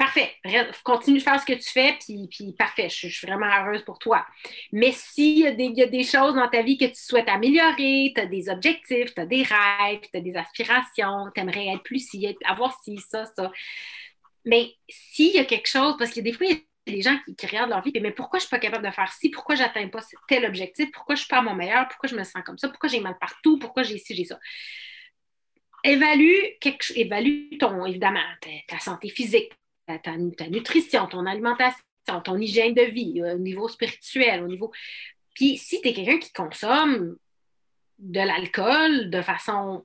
Parfait. 0.00 0.34
Continue 0.82 1.18
de 1.18 1.22
faire 1.22 1.38
ce 1.38 1.44
que 1.44 1.52
tu 1.52 1.68
fais, 1.68 1.94
puis, 2.00 2.26
puis 2.30 2.54
parfait. 2.54 2.88
Je, 2.88 3.08
suis 3.08 3.26
vraiment 3.26 3.48
heureuse 3.54 3.82
pour 3.82 3.98
toi. 3.98 4.24
Mais 4.72 4.92
s'il 4.92 5.40
y, 5.40 5.42
y, 5.42 5.82
a 5.82 5.86
des 5.86 6.04
choses 6.04 6.36
dans 6.36 6.48
ta 6.48 6.62
vie 6.62 6.78
que 6.78 6.86
tu 6.86 6.94
souhaites 6.94 7.28
améliorer, 7.28 8.10
tu 8.14 8.18
as 8.18 8.24
des 8.24 8.48
objectifs, 8.48 9.14
tu 9.14 9.20
as 9.20 9.26
des 9.26 9.42
rêves, 9.42 10.00
tu 10.10 10.16
as 10.16 10.22
des 10.22 10.34
aspirations, 10.36 11.26
tu 11.34 11.42
aimerais 11.42 11.66
être 11.74 11.82
plus 11.82 11.98
ci, 11.98 12.34
avoir 12.46 12.80
ci, 12.82 12.96
ça, 13.10 13.26
ça. 13.26 13.52
Mais 14.46 14.72
s'il 14.88 15.34
y 15.34 15.38
a 15.38 15.44
quelque 15.44 15.68
chose, 15.68 15.96
parce 15.98 16.12
que 16.12 16.20
des 16.20 16.32
fois, 16.32 16.46
il 16.46 16.52
y 16.52 16.56
a 16.56 16.94
des 16.94 17.02
gens 17.02 17.18
qui, 17.36 17.46
regardent 17.46 17.68
leur 17.68 17.82
vie, 17.82 17.92
mais 18.00 18.10
pourquoi 18.10 18.38
je 18.38 18.44
ne 18.44 18.46
suis 18.46 18.56
pas 18.56 18.58
capable 18.58 18.86
de 18.86 18.92
faire 18.92 19.12
ci? 19.12 19.28
Pourquoi 19.28 19.54
je 19.54 19.60
n'atteins 19.60 19.88
pas 19.88 20.00
tel 20.26 20.46
objectif? 20.46 20.90
Pourquoi 20.92 21.14
je 21.14 21.20
ne 21.20 21.24
suis 21.24 21.28
pas 21.28 21.40
à 21.40 21.42
mon 21.42 21.54
meilleur? 21.54 21.86
Pourquoi 21.88 22.08
je 22.08 22.16
me 22.16 22.24
sens 22.24 22.42
comme 22.46 22.56
ça? 22.56 22.70
Pourquoi 22.70 22.88
j'ai 22.88 23.00
mal 23.00 23.18
partout? 23.20 23.58
Pourquoi 23.58 23.82
j'ai 23.82 23.98
ci, 23.98 24.14
j'ai 24.14 24.24
ça? 24.24 24.38
Évalue, 25.84 26.56
quelque, 26.58 26.90
évalue 26.96 27.58
ton, 27.58 27.84
évidemment, 27.84 28.24
ta, 28.66 28.78
santé 28.78 29.10
physique, 29.10 29.52
ta, 29.98 30.16
nutrition, 30.16 31.06
ton 31.06 31.26
alimentation, 31.26 31.82
ton 32.24 32.38
hygiène 32.38 32.74
de 32.74 32.82
vie, 32.82 33.22
au 33.22 33.38
niveau 33.38 33.68
spirituel, 33.68 34.42
au 34.42 34.48
niveau. 34.48 34.72
Puis 35.34 35.58
si 35.58 35.80
tu 35.80 35.88
es 35.88 35.92
quelqu'un 35.92 36.18
qui 36.18 36.32
consomme 36.32 37.16
de 37.98 38.20
l'alcool 38.20 39.10
de 39.10 39.22
façon 39.22 39.84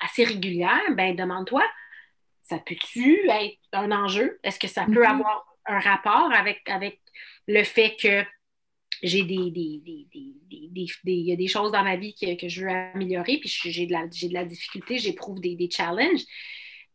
assez 0.00 0.24
régulière, 0.24 0.82
ben 0.92 1.16
demande-toi, 1.16 1.64
ça 2.42 2.58
peut-tu 2.58 3.28
être 3.28 3.58
un 3.72 3.90
enjeu? 3.92 4.38
Est-ce 4.42 4.58
que 4.58 4.68
ça 4.68 4.84
peut 4.84 5.02
mm-hmm. 5.02 5.20
avoir 5.20 5.46
un 5.66 5.80
rapport 5.80 6.32
avec, 6.32 6.62
avec 6.68 7.00
le 7.46 7.62
fait 7.64 7.96
que 8.00 8.24
j'ai 9.02 9.22
des, 9.22 9.52
il 10.14 10.88
y 11.04 11.32
a 11.32 11.36
des 11.36 11.46
choses 11.46 11.72
dans 11.72 11.84
ma 11.84 11.96
vie 11.96 12.14
que, 12.14 12.48
je 12.48 12.62
veux 12.62 12.70
améliorer, 12.70 13.38
puis 13.38 13.48
j'ai 13.48 13.86
de 13.86 13.92
la, 13.92 14.06
de 14.06 14.32
la 14.32 14.44
difficulté, 14.44 14.98
j'éprouve 14.98 15.40
des, 15.40 15.54
des 15.54 15.70
challenges. 15.70 16.22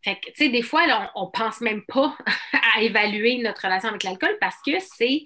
Fait 0.04 0.16
que, 0.16 0.32
tu 0.32 0.46
sais, 0.46 0.50
des 0.50 0.62
fois, 0.62 0.82
on, 1.16 1.26
ne 1.26 1.32
pense 1.32 1.62
même 1.62 1.84
pas 1.86 2.16
à 2.76 2.82
évaluer 2.82 3.38
notre 3.38 3.64
relation 3.64 3.90
avec 3.90 4.04
l'alcool 4.04 4.38
parce 4.40 4.58
que 4.66 4.72
c'est 4.80 5.26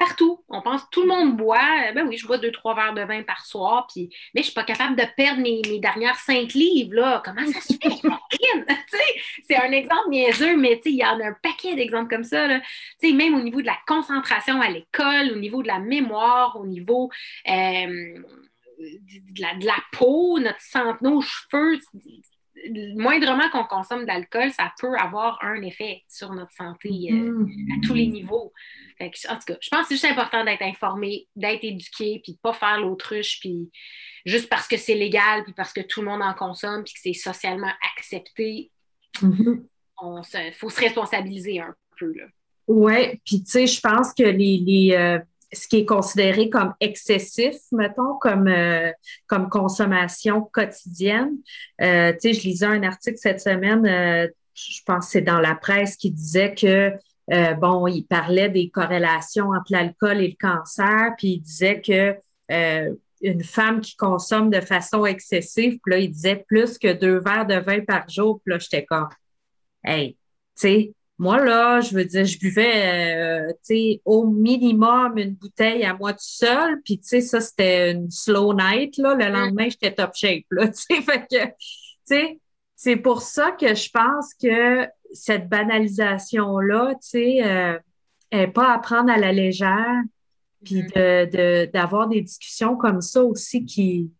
partout. 0.00 0.42
On 0.48 0.62
pense 0.62 0.82
tout 0.90 1.02
le 1.02 1.08
monde 1.08 1.36
boit. 1.36 1.92
Ben 1.94 2.06
oui, 2.08 2.16
je 2.16 2.26
bois 2.26 2.38
deux, 2.38 2.50
trois 2.50 2.74
verres 2.74 2.94
de 2.94 3.02
vin 3.02 3.22
par 3.22 3.44
soir, 3.44 3.86
puis, 3.92 4.08
mais 4.34 4.40
je 4.40 4.46
suis 4.46 4.54
pas 4.54 4.64
capable 4.64 4.96
de 4.96 5.04
perdre 5.16 5.42
mes, 5.42 5.60
dernières 5.78 6.18
cinq 6.18 6.54
livres. 6.54 6.94
Là. 6.94 7.22
Comment 7.24 7.46
ça 7.46 7.60
se 7.60 7.74
fait? 7.74 8.00
c'est 9.48 9.56
un 9.56 9.70
exemple 9.72 10.08
niaiseux, 10.08 10.56
mais 10.56 10.80
il 10.86 10.96
y 10.96 11.04
en 11.04 11.20
a 11.20 11.26
un 11.26 11.36
paquet 11.42 11.76
d'exemples 11.76 12.08
comme 12.08 12.24
ça. 12.24 12.46
Là. 12.46 12.60
Même 13.02 13.34
au 13.34 13.42
niveau 13.42 13.60
de 13.60 13.66
la 13.66 13.78
concentration 13.86 14.60
à 14.60 14.70
l'école, 14.70 15.32
au 15.32 15.38
niveau 15.38 15.62
de 15.62 15.68
la 15.68 15.78
mémoire, 15.78 16.58
au 16.58 16.66
niveau 16.66 17.10
euh, 17.48 17.52
de, 18.78 19.40
la, 19.40 19.54
de, 19.56 19.66
la, 19.66 19.76
peau, 19.92 20.38
notre 20.38 20.60
santé, 20.60 20.98
nos 21.02 21.20
cheveux 21.20 21.78
moindrement 22.96 23.48
qu'on 23.50 23.64
consomme 23.64 24.04
d'alcool, 24.04 24.50
ça 24.52 24.72
peut 24.78 24.94
avoir 24.96 25.38
un 25.42 25.62
effet 25.62 26.02
sur 26.08 26.32
notre 26.32 26.52
santé 26.52 26.88
euh, 27.10 27.14
mm-hmm. 27.14 27.78
à 27.78 27.86
tous 27.86 27.94
les 27.94 28.06
niveaux. 28.06 28.52
en 29.00 29.08
tout 29.08 29.44
cas, 29.46 29.56
je 29.60 29.68
pense 29.70 29.82
que 29.82 29.88
c'est 29.88 29.94
juste 29.94 30.04
important 30.04 30.44
d'être 30.44 30.62
informé, 30.62 31.28
d'être 31.36 31.64
éduqué, 31.64 32.20
puis 32.22 32.32
de 32.32 32.38
ne 32.38 32.42
pas 32.42 32.52
faire 32.52 32.80
l'autruche, 32.80 33.40
puis 33.40 33.70
juste 34.26 34.48
parce 34.48 34.68
que 34.68 34.76
c'est 34.76 34.94
légal, 34.94 35.44
puis 35.44 35.52
parce 35.52 35.72
que 35.72 35.80
tout 35.80 36.00
le 36.00 36.08
monde 36.08 36.22
en 36.22 36.34
consomme, 36.34 36.84
puis 36.84 36.94
que 36.94 37.00
c'est 37.00 37.12
socialement 37.12 37.72
accepté. 37.96 38.70
Il 39.22 39.28
mm-hmm. 39.28 40.52
faut 40.54 40.70
se 40.70 40.80
responsabiliser 40.80 41.60
un 41.60 41.74
peu. 41.98 42.12
Oui, 42.66 43.20
puis 43.24 43.42
tu 43.42 43.50
sais, 43.50 43.66
je 43.66 43.80
pense 43.80 44.14
que 44.14 44.22
les, 44.22 44.90
euh, 44.92 45.18
ce 45.52 45.66
qui 45.68 45.78
est 45.78 45.84
considéré 45.84 46.48
comme 46.48 46.74
excessif, 46.80 47.56
mettons, 47.72 48.16
comme, 48.20 48.48
euh, 48.48 48.92
comme 49.26 49.48
consommation 49.48 50.42
quotidienne. 50.42 51.36
Euh, 51.80 52.12
tu 52.12 52.18
sais, 52.20 52.32
je 52.34 52.42
lisais 52.42 52.66
un 52.66 52.82
article 52.82 53.18
cette 53.18 53.40
semaine, 53.40 53.86
euh, 53.86 54.28
je 54.54 54.80
pense 54.86 55.06
que 55.06 55.12
c'est 55.12 55.20
dans 55.22 55.40
la 55.40 55.54
presse, 55.54 55.96
qui 55.96 56.10
disait 56.10 56.54
que, 56.54 56.92
bon, 57.56 57.86
il 57.86 58.02
parlait 58.02 58.48
des 58.48 58.70
corrélations 58.70 59.50
entre 59.50 59.70
l'alcool 59.72 60.20
et 60.20 60.28
le 60.28 60.36
cancer, 60.38 61.14
puis 61.16 61.34
il 61.34 61.40
disait 61.40 61.80
que 61.80 62.16
une 63.22 63.44
femme 63.44 63.80
qui 63.80 63.96
consomme 63.96 64.50
de 64.50 64.60
façon 64.60 65.06
excessive, 65.06 65.78
puis 65.82 65.92
là, 65.92 65.98
il 65.98 66.10
disait 66.10 66.44
plus 66.48 66.78
que 66.78 66.92
deux 66.92 67.18
verres 67.18 67.46
de 67.46 67.54
vin 67.54 67.80
par 67.80 68.08
jour, 68.08 68.40
puis 68.44 68.52
là, 68.52 68.58
j'étais 68.58 68.84
comme, 68.84 69.08
hey, 69.84 70.12
tu 70.14 70.18
sais, 70.56 70.94
moi, 71.20 71.44
là, 71.44 71.82
je 71.82 71.94
veux 71.94 72.06
dire, 72.06 72.24
je 72.24 72.38
buvais, 72.38 73.46
euh, 73.46 73.52
tu 73.66 73.74
sais, 73.74 74.02
au 74.06 74.26
minimum 74.26 75.18
une 75.18 75.34
bouteille 75.34 75.84
à 75.84 75.92
moi 75.92 76.14
tout 76.14 76.18
seul. 76.20 76.80
Puis, 76.82 76.98
tu 76.98 77.08
sais, 77.08 77.20
ça, 77.20 77.42
c'était 77.42 77.92
une 77.92 78.10
slow 78.10 78.54
night, 78.54 78.96
là. 78.96 79.14
Le 79.14 79.28
lendemain, 79.30 79.68
j'étais 79.68 79.92
top 79.92 80.12
shape, 80.14 80.46
là. 80.50 80.68
Tu 80.72 80.80
sais, 80.80 81.02
fait 81.02 81.26
que, 81.30 81.44
tu 81.44 81.52
sais, 82.04 82.40
c'est 82.74 82.96
pour 82.96 83.20
ça 83.20 83.50
que 83.52 83.74
je 83.74 83.90
pense 83.90 84.32
que 84.32 84.86
cette 85.12 85.50
banalisation-là, 85.50 86.94
tu 86.94 87.08
sais, 87.10 87.44
euh, 87.44 87.78
n'est 88.32 88.48
pas 88.48 88.72
à 88.72 88.78
prendre 88.78 89.12
à 89.12 89.18
la 89.18 89.30
légère. 89.30 90.00
Puis 90.64 90.84
mm. 90.84 91.66
d'avoir 91.70 92.08
des 92.08 92.22
discussions 92.22 92.76
comme 92.76 93.02
ça 93.02 93.22
aussi 93.22 93.66
qui, 93.66 94.10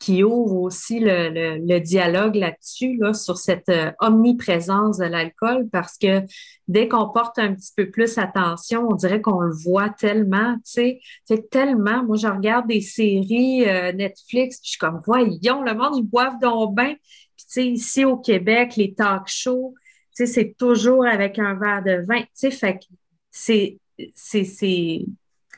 qui 0.00 0.24
ouvre 0.24 0.56
aussi 0.62 0.98
le, 0.98 1.78
dialogue 1.78 2.34
là-dessus, 2.34 2.96
là, 2.96 3.12
sur 3.12 3.36
cette 3.36 3.68
euh, 3.68 3.92
omniprésence 4.00 4.96
de 4.96 5.04
l'alcool, 5.04 5.68
parce 5.70 5.98
que 5.98 6.22
dès 6.66 6.88
qu'on 6.88 7.10
porte 7.10 7.38
un 7.38 7.54
petit 7.54 7.72
peu 7.76 7.90
plus 7.90 8.16
attention, 8.16 8.88
on 8.90 8.94
dirait 8.94 9.20
qu'on 9.20 9.40
le 9.40 9.54
voit 9.54 9.90
tellement, 9.90 10.54
tu 10.54 10.60
sais, 10.64 11.00
c'est 11.26 11.50
tellement. 11.50 12.02
Moi, 12.02 12.16
je 12.16 12.26
regarde 12.26 12.66
des 12.66 12.80
séries 12.80 13.68
euh, 13.68 13.92
Netflix, 13.92 14.56
puis 14.56 14.68
je 14.68 14.70
suis 14.70 14.78
comme, 14.78 15.02
voyons, 15.04 15.62
le 15.62 15.74
monde, 15.74 15.98
ils 15.98 16.08
boivent 16.08 16.40
donc 16.40 16.74
bien. 16.74 16.94
Puis, 17.36 17.46
tu 17.46 17.52
sais, 17.52 17.66
ici 17.66 18.04
au 18.06 18.16
Québec, 18.16 18.76
les 18.76 18.94
talk 18.94 19.24
shows, 19.26 19.74
tu 20.16 20.24
sais, 20.24 20.26
c'est 20.26 20.54
toujours 20.58 21.06
avec 21.06 21.38
un 21.38 21.54
verre 21.54 21.82
de 21.84 22.06
vin, 22.06 22.22
tu 22.22 22.28
sais, 22.32 22.50
fait 22.50 22.78
que 22.78 22.84
c'est, 23.30 23.78
c'est, 24.14 25.04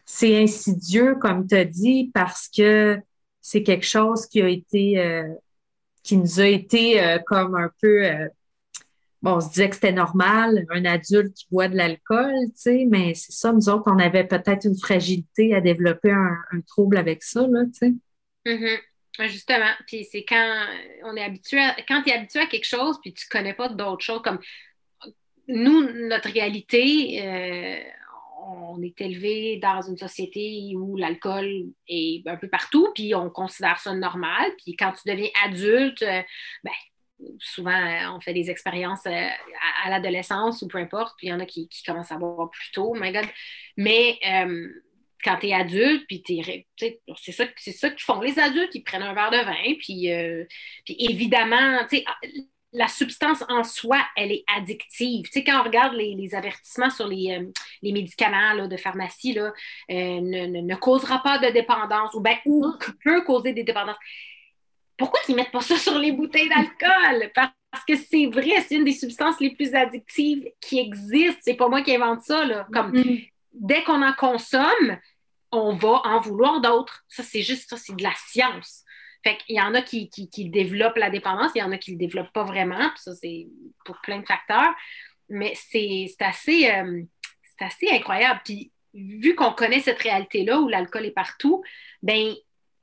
c'est 0.05 0.43
insidieux, 0.43 1.15
comme 1.15 1.47
tu 1.47 1.55
as 1.55 1.65
dit, 1.65 2.11
parce 2.13 2.49
que 2.49 3.01
c'est 3.43 3.65
quelque 3.65 3.85
chose 3.85 4.27
qui 4.27 4.41
a 4.41 4.49
été, 4.49 4.99
euh, 5.01 5.29
qui 6.03 6.17
nous 6.17 6.41
a 6.41 6.47
été 6.47 7.03
euh, 7.03 7.19
comme 7.27 7.57
un 7.57 7.71
peu, 7.83 8.07
euh, 8.07 8.29
bon, 9.21 9.35
on 9.35 9.41
se 9.41 9.49
disait 9.49 9.69
que 9.69 9.75
c'était 9.75 9.93
normal, 9.93 10.65
un 10.71 10.85
adulte 10.85 11.35
qui 11.35 11.47
boit 11.51 11.69
de 11.69 11.77
l'alcool, 11.77 12.33
tu 12.47 12.53
sais, 12.55 12.87
mais 12.89 13.15
c'est 13.15 13.33
ça, 13.33 13.53
nous 13.53 13.69
autres, 13.69 13.83
on 13.87 13.99
avait 13.99 14.25
peut-être 14.25 14.65
une 14.65 14.79
fragilité 14.79 15.55
à 15.55 15.61
développer 15.61 16.13
un, 16.13 16.61
trouble 16.69 16.97
avec 16.97 17.25
ça, 17.25 17.47
là, 17.49 17.65
tu 17.65 17.73
sais. 17.75 17.93
Mm-hmm. 18.47 19.29
Justement, 19.29 19.73
puis 19.87 20.07
c'est 20.11 20.25
quand 20.25 20.65
on 21.05 21.15
est 21.17 21.23
habitué, 21.23 21.59
quand 21.87 22.03
tu 22.03 22.11
es 22.11 22.15
habitué 22.15 22.41
à 22.41 22.47
quelque 22.47 22.65
chose, 22.65 22.99
puis 23.03 23.13
tu 23.13 23.29
connais 23.29 23.53
pas 23.53 23.69
d'autres 23.69 24.03
choses, 24.03 24.23
comme 24.23 24.39
nous, 25.49 26.09
notre 26.09 26.31
réalité, 26.31 27.85
on 28.45 28.83
est 28.83 29.01
élevé 29.01 29.59
dans 29.59 29.81
une 29.83 29.97
société 29.97 30.73
où 30.77 30.97
l'alcool 30.97 31.67
est 31.89 32.27
un 32.27 32.37
peu 32.37 32.49
partout, 32.49 32.89
puis 32.95 33.15
on 33.15 33.31
considère 33.31 33.79
ça 33.79 33.95
normal. 33.95 34.51
Puis 34.63 34.77
quand 34.77 34.93
tu 34.93 35.11
deviens 35.11 35.29
adulte, 35.45 36.03
euh, 36.03 36.23
ben, 36.65 36.73
souvent 37.39 38.15
on 38.15 38.21
fait 38.21 38.35
des 38.35 38.51
expériences 38.51 39.07
euh, 39.07 39.29
à, 39.85 39.91
l'adolescence 39.91 40.63
ou 40.63 40.69
peu 40.69 40.79
importe, 40.79 41.15
puis 41.17 41.29
il 41.29 41.31
y 41.31 41.33
en 41.33 41.41
a 41.41 41.47
qui, 41.47 41.69
commencent 41.87 42.13
à 42.13 42.19
boire 42.19 42.51
plus 42.51 42.71
tôt, 42.73 42.95
my 42.95 43.13
God. 43.13 43.27
Mais 43.77 44.19
euh, 44.27 44.69
quand 45.25 45.37
tu 45.39 45.49
es 45.49 45.55
adulte, 45.55 46.05
puis 46.09 46.23
c'est 47.17 47.33
ça, 47.33 47.45
ça 47.57 47.91
qu'ils 47.91 48.03
font 48.03 48.21
les 48.21 48.39
adultes, 48.39 48.75
ils 48.75 48.83
prennent 48.83 49.03
un 49.03 49.15
verre 49.15 49.31
de 49.31 49.45
vin, 49.45 49.75
puis, 49.79 50.11
puis 50.85 50.97
évidemment, 50.99 51.87
la 52.73 52.89
substance 52.89 53.45
en 53.49 53.65
soi, 53.65 53.99
elle 54.17 54.33
est 54.33 54.45
addictive. 54.57 55.27
Tu 55.27 55.33
sais, 55.33 55.45
quand 55.45 55.61
on 55.61 55.65
regarde 55.65 55.95
les, 55.95 56.35
avertissements 56.35 56.91
sur 56.91 57.07
les, 57.07 57.39
euh, 57.39 57.53
médicaments 57.83 58.67
de 58.67 58.77
pharmacie, 58.77 59.35
là, 59.35 59.53
euh, 59.91 60.21
ne, 60.21 60.75
causera 60.77 61.23
pas 61.23 61.39
de 61.39 61.53
dépendance 61.53 62.15
ou, 62.15 62.21
ben, 62.21 62.37
ou 62.47 62.67
mm. 62.67 62.79
peut 63.05 63.23
causer 63.23 63.53
des 63.53 63.65
dépendances. 63.65 63.97
Pourquoi 64.97 65.21
ils 65.29 65.33
ne 65.33 65.37
mettent 65.37 65.53
pas 65.53 65.61
ça 65.61 65.77
sur 65.77 65.99
les 65.99 66.13
bouteilles 66.13 66.49
d'alcool? 66.49 67.31
Parce 67.35 67.85
que 67.87 67.97
c'est 67.97 68.27
vrai, 68.27 68.61
c'est 68.67 68.77
une 68.77 68.85
des 68.85 68.93
substances 68.93 69.41
les 69.41 69.55
plus 69.55 69.75
addictives 69.75 70.49
qui 70.61 70.79
existent. 70.79 71.41
C'est 71.43 71.55
pas 71.55 71.69
moi 71.69 71.83
qui 71.83 71.95
invente 71.95 72.23
ça. 72.23 72.45
Là. 72.45 72.67
Comme, 72.73 72.93
mm. 72.93 73.19
Dès 73.53 73.83
qu'on 73.83 74.03
en 74.03 74.15
consomme, 74.15 74.99
on 75.51 75.75
va 75.75 76.01
en 76.05 76.21
vouloir 76.21 76.61
d'autres. 76.63 77.05
Ça, 77.09 77.23
c'est 77.23 77.43
juste 77.43 77.69
ça, 77.69 77.77
c'est 77.77 77.95
de 77.95 78.03
la 78.03 78.15
science. 78.17 78.85
Fait 79.25 79.37
qu'il 79.39 79.57
y 79.57 79.61
en 79.61 79.75
a 79.75 79.83
qui, 79.83 80.09
développent 80.51 80.97
la 80.97 81.11
dépendance, 81.11 81.53
il 81.55 81.61
y 81.61 81.63
en 81.63 81.73
a 81.73 81.79
qui 81.79 81.93
ne 81.93 81.97
le 81.97 82.01
développent 82.01 82.33
pas 82.33 82.45
vraiment, 82.45 82.91
ça, 82.97 83.15
c'est 83.15 83.47
pour 83.85 84.01
plein 84.01 84.19
de 84.19 84.27
facteurs. 84.27 84.75
Mais 85.29 85.55
c'est 85.55 86.09
assez, 86.21 86.71
euh, 86.71 87.03
assez 87.61 87.89
incroyable. 87.91 88.41
Puis, 88.45 88.73
vu 88.93 89.35
qu'on 89.35 89.53
connaît 89.53 89.81
cette 89.81 90.01
réalité-là 90.01 90.61
où 90.61 90.69
l'alcool 90.69 91.07
est 91.07 91.13
partout, 91.13 91.63
ben 92.03 92.35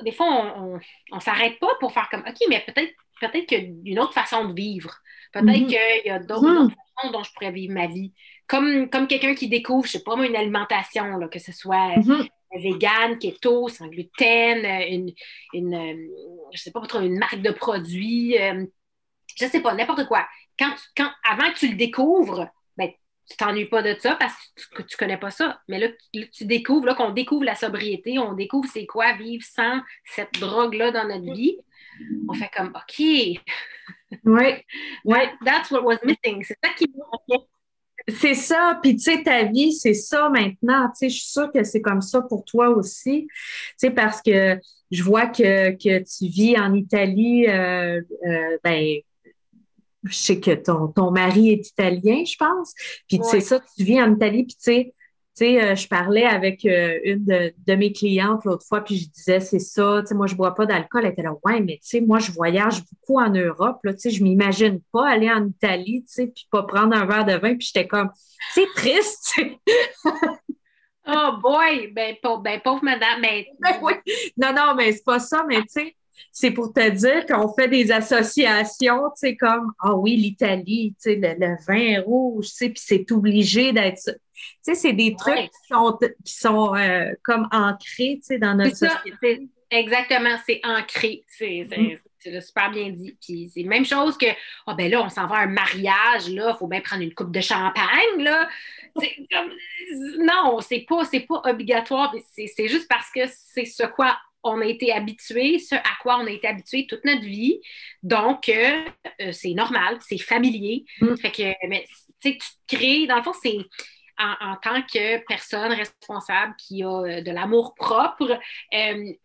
des 0.02 0.14
fois, 0.14 0.28
on 0.58 0.80
ne 1.16 1.20
s'arrête 1.20 1.60
pas 1.60 1.76
pour 1.80 1.92
faire 1.92 2.08
comme 2.10 2.24
OK, 2.26 2.38
mais 2.50 2.64
peut-être 2.66 2.94
peut-être 3.20 3.48
qu'il 3.48 3.64
y 3.84 3.90
a 3.90 3.92
une 3.92 4.00
autre 4.00 4.14
façon 4.14 4.46
de 4.46 4.54
vivre. 4.54 4.96
Peut-être 5.34 5.50
mm-hmm. 5.50 5.68
qu'il 5.68 6.06
y 6.06 6.10
a 6.10 6.20
d'autres 6.20 6.48
mm-hmm. 6.48 6.70
façons 6.70 7.12
dont 7.12 7.24
je 7.24 7.34
pourrais 7.34 7.52
vivre 7.52 7.74
ma 7.74 7.88
vie. 7.88 8.14
Comme, 8.48 8.90
comme 8.90 9.08
quelqu'un 9.08 9.36
qui 9.36 9.50
découvre, 9.50 9.86
je 9.86 9.98
ne 9.98 10.00
sais 10.00 10.04
pas 10.04 10.16
moi, 10.16 10.26
une 10.26 10.38
alimentation, 10.38 11.18
là, 11.18 11.28
que 11.28 11.40
ce 11.40 11.52
soit 11.52 11.98
mm-hmm 11.98 12.30
vegan, 12.58 13.18
keto, 13.20 13.68
sans 13.70 13.88
gluten, 13.88 14.66
euh, 14.66 14.88
une, 14.90 15.12
une 15.54 15.76
euh, 15.76 16.08
je 16.54 16.62
sais 16.62 16.72
pas, 16.72 16.82
une 17.02 17.20
marque 17.20 17.42
de 17.42 17.52
produit, 17.52 18.38
euh, 18.40 18.66
je 19.36 19.46
sais 19.46 19.62
pas, 19.62 19.74
n'importe 19.74 20.08
quoi. 20.08 20.28
Quand, 20.58 20.74
quand, 20.98 21.12
avant 21.24 21.52
que 21.52 21.60
tu 21.60 21.68
le 21.70 21.76
découvres, 21.76 22.48
ben, 22.78 22.92
tu 23.30 23.38
t'ennuies 23.38 23.68
pas 23.68 23.82
de 23.82 23.96
ça 24.00 24.16
parce 24.16 24.36
que 24.76 24.82
tu, 24.82 24.98
connais 24.98 25.18
pas 25.18 25.32
ça. 25.32 25.62
Mais 25.68 25.80
là, 25.80 25.88
tu, 26.12 26.46
découvres, 26.46 26.86
là, 26.88 26.96
qu'on 26.96 27.12
découvre 27.12 27.46
la 27.46 27.56
sobriété, 27.56 28.20
on 28.20 28.34
découvre 28.34 28.68
c'est 28.72 28.86
quoi 28.86 29.14
vivre 29.14 29.46
sans 29.46 29.82
cette 30.06 30.40
drogue-là 30.40 30.92
dans 30.92 31.08
notre 31.08 31.34
vie. 31.34 31.58
On 32.28 32.34
fait 32.34 32.50
comme, 32.56 32.74
OK. 32.76 33.00
Oui. 34.26 34.54
Ouais. 35.06 35.34
That's 35.46 35.70
what 35.72 35.84
was 35.84 36.00
missing. 36.04 36.44
C'est 36.44 36.58
ça 36.64 36.74
qui 36.74 36.92
C'est 38.20 38.34
ça, 38.34 38.80
puis 38.82 38.96
tu 38.96 39.04
sais, 39.04 39.24
ta 39.24 39.44
vie, 39.44 39.74
c'est 39.74 39.94
ça 39.94 40.30
maintenant. 40.30 40.88
Tu 40.90 40.96
sais, 40.96 41.10
je 41.10 41.20
suis 41.20 41.32
sûre 41.32 41.52
que 41.52 41.64
c'est 41.64 41.82
comme 41.82 42.02
ça 42.02 42.22
pour 42.22 42.46
toi 42.46 42.70
aussi. 42.70 43.28
Tu 43.28 43.76
sais, 43.78 43.92
parce 43.92 44.22
que 44.22 44.60
je 44.92 45.04
vois 45.04 45.28
que, 45.28 45.72
que 45.72 46.00
tu 46.00 46.32
vis 46.32 46.58
en 46.58 46.74
Italie, 46.74 47.48
euh, 47.48 48.02
euh, 48.28 48.58
ben, 48.64 49.00
je 50.04 50.14
sais 50.14 50.40
que 50.40 50.52
ton, 50.52 50.88
ton 50.88 51.12
mari 51.12 51.52
est 51.52 51.68
italien, 51.70 52.24
je 52.26 52.36
pense. 52.38 52.74
Puis 53.08 53.20
tu 53.20 53.30
sais 53.30 53.42
ça, 53.42 53.60
tu 53.60 53.84
vis 53.84 54.02
en 54.02 54.16
Italie, 54.16 54.46
puis 54.46 54.56
tu 54.56 54.64
sais, 54.64 54.94
sais, 55.34 55.64
euh, 55.64 55.76
je 55.76 55.88
parlais 55.88 56.26
avec 56.26 56.66
euh, 56.66 57.00
une 57.04 57.26
de, 57.26 57.76
mes 57.76 57.92
clientes 57.92 58.46
l'autre 58.46 58.66
fois, 58.68 58.82
puis 58.82 58.98
je 58.98 59.10
disais, 59.10 59.40
c'est 59.40 59.60
ça, 59.60 60.02
tu 60.02 60.08
sais, 60.08 60.16
moi, 60.16 60.28
je 60.28 60.36
bois 60.36 60.56
pas 60.56 60.66
d'alcool. 60.66 61.06
Elle 61.06 61.12
était 61.12 61.22
là, 61.22 61.34
ouais, 61.46 61.62
mais 61.62 61.80
tu 61.82 61.88
sais, 61.90 62.02
moi, 62.02 62.20
je 62.20 62.32
voyage 62.32 62.82
beaucoup 62.86 63.20
en 63.20 63.30
Europe, 63.30 63.80
là, 63.84 63.94
tu 63.94 64.00
sais, 64.00 64.10
je 64.10 64.24
m'imagine 64.24 64.82
pas 64.92 65.10
aller 65.10 65.32
en 65.32 65.48
Italie, 65.48 66.04
tu 66.08 66.14
sais, 66.14 66.28
puis 66.28 66.48
pas 66.52 66.64
prendre 66.64 66.96
un 66.96 67.06
verre 67.06 67.26
de 67.26 67.34
vin, 67.34 67.56
puis 67.56 67.68
j'étais 67.74 67.88
comme, 67.88 68.10
c'est 68.54 68.68
triste, 68.76 69.34
Oh 71.12 71.38
boy, 71.42 71.88
ben, 71.88 72.16
pauvre, 72.22 72.42
ben, 72.42 72.60
pauvre 72.64 72.84
madame, 72.84 73.22
mais... 73.22 73.48
Ben 73.60 73.80
oui. 73.82 73.94
Non, 74.38 74.54
non, 74.54 74.76
mais 74.76 74.92
c'est 74.92 75.04
pas 75.04 75.20
ça, 75.20 75.44
mais 75.48 75.62
tu 75.62 75.70
sais, 75.70 75.96
c'est 76.32 76.52
pour 76.52 76.74
te 76.74 76.90
dire 76.90 77.26
qu'on 77.26 77.54
fait 77.54 77.68
des 77.68 77.92
associations, 77.92 79.10
tu 79.10 79.16
sais, 79.16 79.36
comme, 79.36 79.74
ah 79.80 79.96
oui, 79.96 80.16
l'Italie, 80.16 80.96
tu 81.02 81.12
sais, 81.12 81.16
le, 81.16 81.56
vin 81.68 82.02
rouge, 82.02 82.48
tu 82.48 82.54
sais, 82.54 82.70
puis 82.70 82.82
c'est 82.86 83.12
obligé 83.12 83.72
d'être 83.72 83.98
ça. 83.98 84.14
Tu 84.14 84.20
sais, 84.62 84.76
c'est 84.76 84.94
des 84.94 85.16
trucs 85.18 85.36
qui 85.36 85.68
sont, 85.68 86.00
qui 86.24 86.34
sont 86.34 86.76
euh, 86.76 87.12
comme 87.24 87.48
ancrés, 87.52 88.20
tu 88.20 88.22
sais, 88.24 88.40
dans 88.40 88.56
notre 88.56 88.78
société. 88.78 89.50
Exactement, 89.72 90.38
c'est 90.46 90.62
ancré. 90.64 91.24
C'est 91.28 91.68
mm. 91.70 92.42
super 92.42 92.72
bien 92.72 92.90
dit. 92.90 93.18
Puis 93.22 93.52
c'est 93.54 93.64
la 93.64 93.70
même 93.70 93.86
chose 93.86 94.18
que, 94.18 94.28
oh 94.68 94.74
ben 94.76 94.90
là, 94.90 95.04
on 95.04 95.10
s'en 95.10 95.28
va 95.28 95.38
à 95.38 95.42
un 95.42 95.48
mariage, 95.48 96.30
là, 96.30 96.52
il 96.54 96.58
faut 96.58 96.68
bien 96.68 96.82
prendre 96.82 97.04
une 97.04 97.14
coupe 97.14 97.32
de 97.32 97.42
champagne, 97.42 98.18
là. 98.20 98.48
Comme, 98.96 99.52
non, 100.20 100.60
c'est 100.62 100.86
pas, 100.88 101.04
pas 101.06 101.42
obligatoire, 101.50 102.14
c'est 102.36 102.68
juste 102.68 102.88
parce 102.88 103.12
que 103.12 103.22
c'est 103.28 103.66
ce 103.66 103.84
quoi 103.84 104.18
on 104.44 104.62
a 104.62 104.66
été 104.66 104.94
habitué, 104.94 105.60
ce 105.60 105.76
à 105.76 105.98
quoi 106.02 106.18
on 106.18 106.26
a 106.26 106.32
été 106.32 106.48
habitué 106.48 106.88
toute 106.88 107.04
notre 107.04 107.22
vie. 107.22 107.60
Donc, 108.04 108.50
euh, 108.50 108.84
euh, 109.22 109.32
c'est 109.32 109.54
normal, 109.54 109.98
c'est 110.02 110.18
familier. 110.18 110.86
Mm. 111.02 111.16
Fait 111.18 111.32
que, 111.32 111.68
mais, 111.68 111.86
tu 112.22 112.38
crées, 112.68 113.08
dans 113.08 113.18
le 113.18 113.24
fond, 113.24 113.34
c'est 113.42 113.58
en, 114.18 114.56
tant 114.62 114.82
que 114.82 115.26
personne 115.28 115.72
responsable 115.72 116.54
qui 116.58 116.84
a 116.84 116.90
euh, 116.90 117.22
de 117.22 117.32
l'amour 117.32 117.74
propre, 117.76 118.38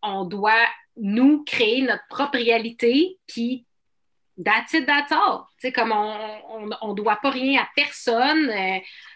on 0.02 0.24
doit 0.24 0.66
nous 0.96 1.42
créer 1.44 1.82
notre 1.82 2.06
propre 2.08 2.38
réalité, 2.38 3.18
puis 3.26 3.66
that's 4.44 4.72
it, 4.72 4.86
that's 4.86 5.10
all. 5.10 5.46
Tu 5.60 5.68
sais, 5.68 5.72
comme 5.72 5.90
on 5.92 6.88
ne 6.90 6.94
doit 6.94 7.16
pas 7.16 7.30
rien 7.30 7.62
à 7.62 7.68
personne, 7.74 8.48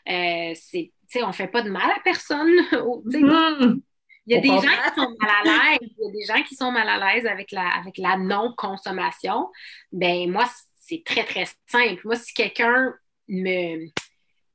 c'est, 0.05 0.57
tu 0.72 0.92
sais, 1.07 1.22
on 1.22 1.32
fait 1.32 1.46
pas 1.46 1.62
de 1.62 1.70
mal 1.70 1.90
à 1.90 2.01
personne. 2.03 2.51
Mm. 3.05 3.80
Il 4.29 4.35
y 4.35 4.37
a 4.37 4.41
des 4.41 4.49
gens 4.49 4.61
qui 4.61 4.95
sont 4.95 5.16
mal 5.18 5.31
à 5.31 5.43
l'aise, 5.45 5.79
il 5.81 6.05
y 6.05 6.09
a 6.09 6.12
des 6.12 6.24
gens 6.26 6.43
qui 6.47 6.55
sont 6.55 6.70
mal 6.70 6.87
à 6.87 7.14
l'aise 7.14 7.26
avec 7.26 7.51
la, 7.51 7.66
avec 7.66 7.97
la 7.97 8.18
non-consommation. 8.18 9.49
Ben 9.91 10.31
moi, 10.31 10.45
c'est 10.76 11.03
très, 11.03 11.24
très 11.24 11.47
simple. 11.66 12.03
Moi, 12.05 12.16
si 12.16 12.35
quelqu'un 12.35 12.95
me, 13.29 13.89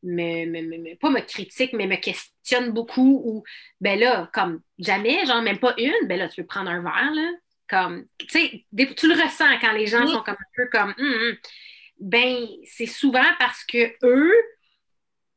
me, 0.03 0.95
pas 0.95 1.09
me 1.09 1.21
critique, 1.21 1.73
mais 1.73 1.87
me 1.87 1.95
questionne 1.95 2.71
beaucoup, 2.71 3.21
ou 3.25 3.43
ben 3.81 3.99
là, 3.99 4.29
comme 4.31 4.61
jamais, 4.77 5.25
genre 5.25 5.41
même 5.41 5.59
pas 5.59 5.73
une, 5.79 6.07
ben 6.07 6.19
là, 6.19 6.29
tu 6.29 6.41
peux 6.41 6.47
prendre 6.47 6.69
un 6.69 6.81
verre, 6.81 7.11
là. 7.13 7.31
Comme, 7.67 8.05
tu 8.19 8.27
sais, 8.27 8.65
tu 8.95 9.07
le 9.07 9.19
ressens 9.19 9.57
quand 9.59 9.71
les 9.71 9.87
gens 9.87 10.05
sont 10.05 10.21
comme 10.21 10.35
un 10.35 10.55
peu 10.55 10.67
comme, 10.71 10.93
hum, 10.99 11.13
hum. 11.13 11.37
ben, 11.99 12.45
c'est 12.65 12.85
souvent 12.85 13.25
parce 13.39 13.63
que 13.63 13.95
eux, 14.03 14.33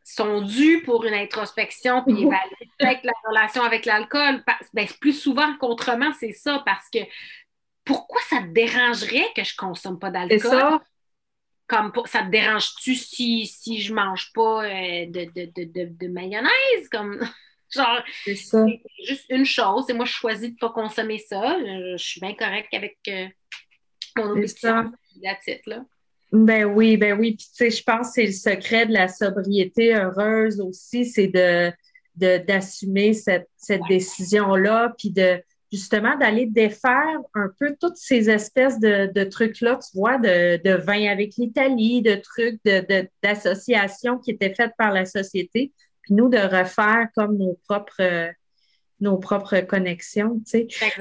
sont 0.07 0.41
dus 0.41 0.83
pour 0.83 1.05
une 1.05 1.15
introspection 1.15 2.05
puis 2.05 2.23
évaluer 2.23 3.01
la 3.03 3.13
relation 3.29 3.63
avec 3.63 3.85
l'alcool. 3.85 4.45
Ben, 4.73 4.87
plus 5.01 5.13
souvent 5.13 5.57
qu'autrement, 5.59 6.13
c'est 6.19 6.33
ça, 6.33 6.63
parce 6.65 6.89
que 6.91 7.01
pourquoi 7.85 8.21
ça 8.29 8.39
te 8.39 8.47
dérangerait 8.47 9.27
que 9.35 9.43
je 9.43 9.57
consomme 9.57 9.99
pas 9.99 10.11
d'alcool? 10.11 10.39
C'est 10.41 10.49
ça. 10.49 10.83
Comme 11.67 11.93
ça 12.05 12.23
te 12.23 12.31
dérange-tu 12.31 12.95
si, 12.95 13.47
si 13.47 13.81
je 13.81 13.93
mange 13.93 14.33
pas 14.33 14.65
euh, 14.65 15.07
de, 15.07 15.25
de, 15.25 15.85
de, 15.87 16.07
mayonnaise? 16.07 16.89
Comme 16.93 17.19
genre, 17.75 18.01
c'est 18.25 18.37
juste 19.05 19.27
une 19.29 19.45
chose. 19.45 19.91
Et 19.91 19.93
moi, 19.93 20.05
je 20.05 20.13
choisis 20.13 20.51
de 20.53 20.57
pas 20.57 20.71
consommer 20.71 21.19
ça. 21.19 21.59
Je, 21.59 21.97
suis 21.97 22.21
bien 22.21 22.35
correcte 22.35 22.73
avec 22.73 22.97
euh, 23.09 23.27
mon 24.17 24.35
là. 24.37 25.85
Ben 26.33 26.65
oui, 26.65 26.97
ben 26.97 27.19
oui. 27.19 27.37
Puis 27.37 27.47
tu 27.47 27.55
sais, 27.55 27.71
je 27.71 27.83
pense 27.83 28.09
que 28.09 28.13
c'est 28.15 28.27
le 28.27 28.33
secret 28.33 28.87
de 28.87 28.93
la 28.93 29.09
sobriété 29.09 29.95
heureuse 29.95 30.61
aussi, 30.61 31.07
c'est 31.07 31.29
de, 31.29 31.73
d'assumer 32.17 33.13
cette, 33.13 33.49
cette 33.57 33.83
décision-là, 33.89 34.95
puis 34.99 35.11
de 35.11 35.41
justement 35.73 36.17
d'aller 36.17 36.47
défaire 36.47 37.19
un 37.35 37.51
peu 37.59 37.77
toutes 37.81 37.97
ces 37.97 38.31
espèces 38.31 38.79
de, 38.81 39.11
de 39.13 39.25
trucs-là, 39.25 39.77
tu 39.77 39.99
vois, 39.99 40.19
de, 40.19 40.63
de 40.63 40.75
vin 40.75 41.11
avec 41.11 41.35
l'Italie, 41.37 42.03
de 42.03 42.15
trucs 42.17 42.61
de, 42.65 43.09
d'associations 43.23 44.19
qui 44.19 44.33
étaient 44.33 44.55
faites 44.55 44.73
par 44.79 44.93
la 44.93 45.05
société, 45.05 45.73
puis 46.03 46.15
nous 46.15 46.29
de 46.29 46.39
refaire 46.39 47.09
comme 47.15 47.37
nos 47.37 47.59
propres 47.69 48.31
nos 49.01 49.19
propres 49.19 49.61
connexions. 49.61 50.41
Tu 50.51 50.67
sais. 50.71 50.93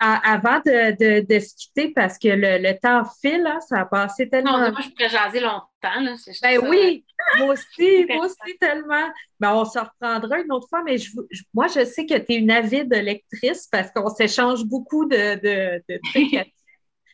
avant 0.00 0.60
de, 0.66 1.20
de, 1.24 1.38
se 1.38 1.54
quitter, 1.54 1.92
parce 1.92 2.18
que 2.18 2.28
le, 2.28 2.78
temps 2.78 3.04
file, 3.20 3.42
là, 3.42 3.58
ça 3.60 3.80
a 3.80 3.84
passé 3.84 4.28
tellement. 4.28 4.58
Non, 4.58 4.72
moi, 4.72 4.80
je 4.82 4.90
pourrais 4.90 5.08
jaser 5.08 5.40
longtemps. 5.40 5.66
Là, 5.82 6.14
ben 6.42 6.58
oui, 6.68 7.04
moi 7.38 7.54
aussi, 7.54 8.06
moi 8.08 8.26
aussi 8.26 8.58
tellement. 8.58 9.08
Ben, 9.38 9.54
on 9.54 9.64
se 9.64 9.78
reprendra 9.78 10.40
une 10.40 10.52
autre 10.52 10.68
fois, 10.68 10.82
mais 10.84 10.98
je, 10.98 11.10
moi, 11.54 11.68
je 11.68 11.84
sais 11.84 12.06
que 12.06 12.18
tu 12.18 12.32
es 12.32 12.36
une 12.36 12.50
avide 12.50 12.92
lectrice 12.92 13.68
parce 13.70 13.90
qu'on 13.92 14.10
s'échange 14.10 14.64
beaucoup 14.64 15.06
de, 15.06 15.34
de, 15.40 15.82
de 15.88 16.00
trucs. 16.10 16.52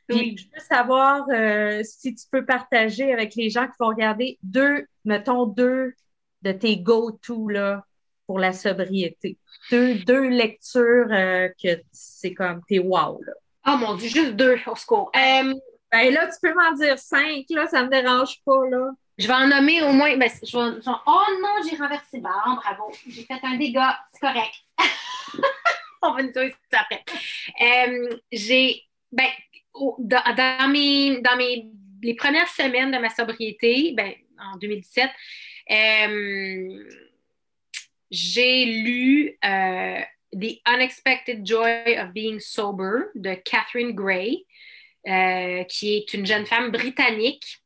Puis, 0.09 0.37
je 0.39 0.45
veux 0.45 0.65
savoir 0.65 1.27
euh, 1.31 1.83
si 1.83 2.15
tu 2.15 2.27
peux 2.31 2.45
partager 2.45 3.13
avec 3.13 3.35
les 3.35 3.51
gens 3.51 3.67
qui 3.67 3.75
vont 3.81 3.89
regarder 3.89 4.39
deux, 4.45 4.87
mettons, 5.05 5.47
deux 5.47 5.95
de 6.43 6.53
tes 6.53 6.77
go-to 6.77 7.49
là, 7.49 7.85
pour 8.27 8.39
la 8.39 8.53
sobriété 8.53 9.39
deux, 9.71 9.95
deux 9.95 10.29
lectures 10.29 11.09
euh, 11.11 11.49
que 11.63 11.81
c'est 11.93 12.35
comme, 12.35 12.63
t'es 12.69 12.79
wow, 12.79 13.21
là. 13.23 13.33
Oh 13.69 13.77
mon 13.79 13.95
Dieu, 13.95 14.09
juste 14.09 14.37
deux, 14.37 14.59
au 14.67 14.77
secours. 14.77 15.11
Euh, 15.17 15.55
ben 15.91 16.13
là, 16.13 16.29
tu 16.29 16.39
peux 16.41 16.55
m'en 16.55 16.73
dire 16.73 16.99
cinq, 16.99 17.45
là, 17.51 17.67
ça 17.67 17.83
me 17.83 17.89
dérange 17.89 18.41
pas, 18.45 18.69
là. 18.71 18.91
Je 19.19 19.27
vais 19.27 19.33
en 19.33 19.49
nommer 19.49 19.83
au 19.83 19.93
moins. 19.93 20.17
Ben, 20.17 20.31
je 20.43 20.57
vais, 20.57 20.79
oh 21.07 21.25
non, 21.43 21.69
j'ai 21.69 21.77
renversé. 21.77 22.21
Bon, 22.21 22.55
bravo. 22.57 22.93
J'ai 23.09 23.23
fait 23.23 23.41
un 23.43 23.57
dégât. 23.57 23.99
C'est 24.13 24.21
correct. 24.21 24.55
On 26.03 26.13
va 26.13 26.23
nous 26.23 26.33
dire 26.33 26.55
ça 26.71 26.81
après. 26.81 27.03
Euh, 27.63 28.19
j'ai. 28.31 28.83
Ben, 29.11 29.29
dans, 29.99 30.71
mes, 30.71 31.21
dans 31.23 31.37
mes, 31.37 31.67
les 32.03 32.15
premières 32.15 32.49
semaines 32.49 32.91
de 32.91 32.99
ma 32.99 33.09
sobriété, 33.09 33.95
ben, 33.97 34.13
en 34.39 34.59
2017, 34.59 35.11
euh, 35.71 36.85
j'ai 38.11 38.65
lu 38.65 39.39
euh, 39.45 40.01
The 40.33 40.61
Unexpected 40.67 41.47
Joy 41.47 41.99
of 41.99 42.13
Being 42.13 42.41
Sober 42.41 43.07
de 43.15 43.35
Catherine 43.35 43.93
Gray, 43.93 44.45
euh, 45.09 45.65
qui 45.65 45.97
est 45.97 46.15
une 46.15 46.27
jeune 46.27 46.47
femme 46.47 46.71
britannique. 46.71 47.63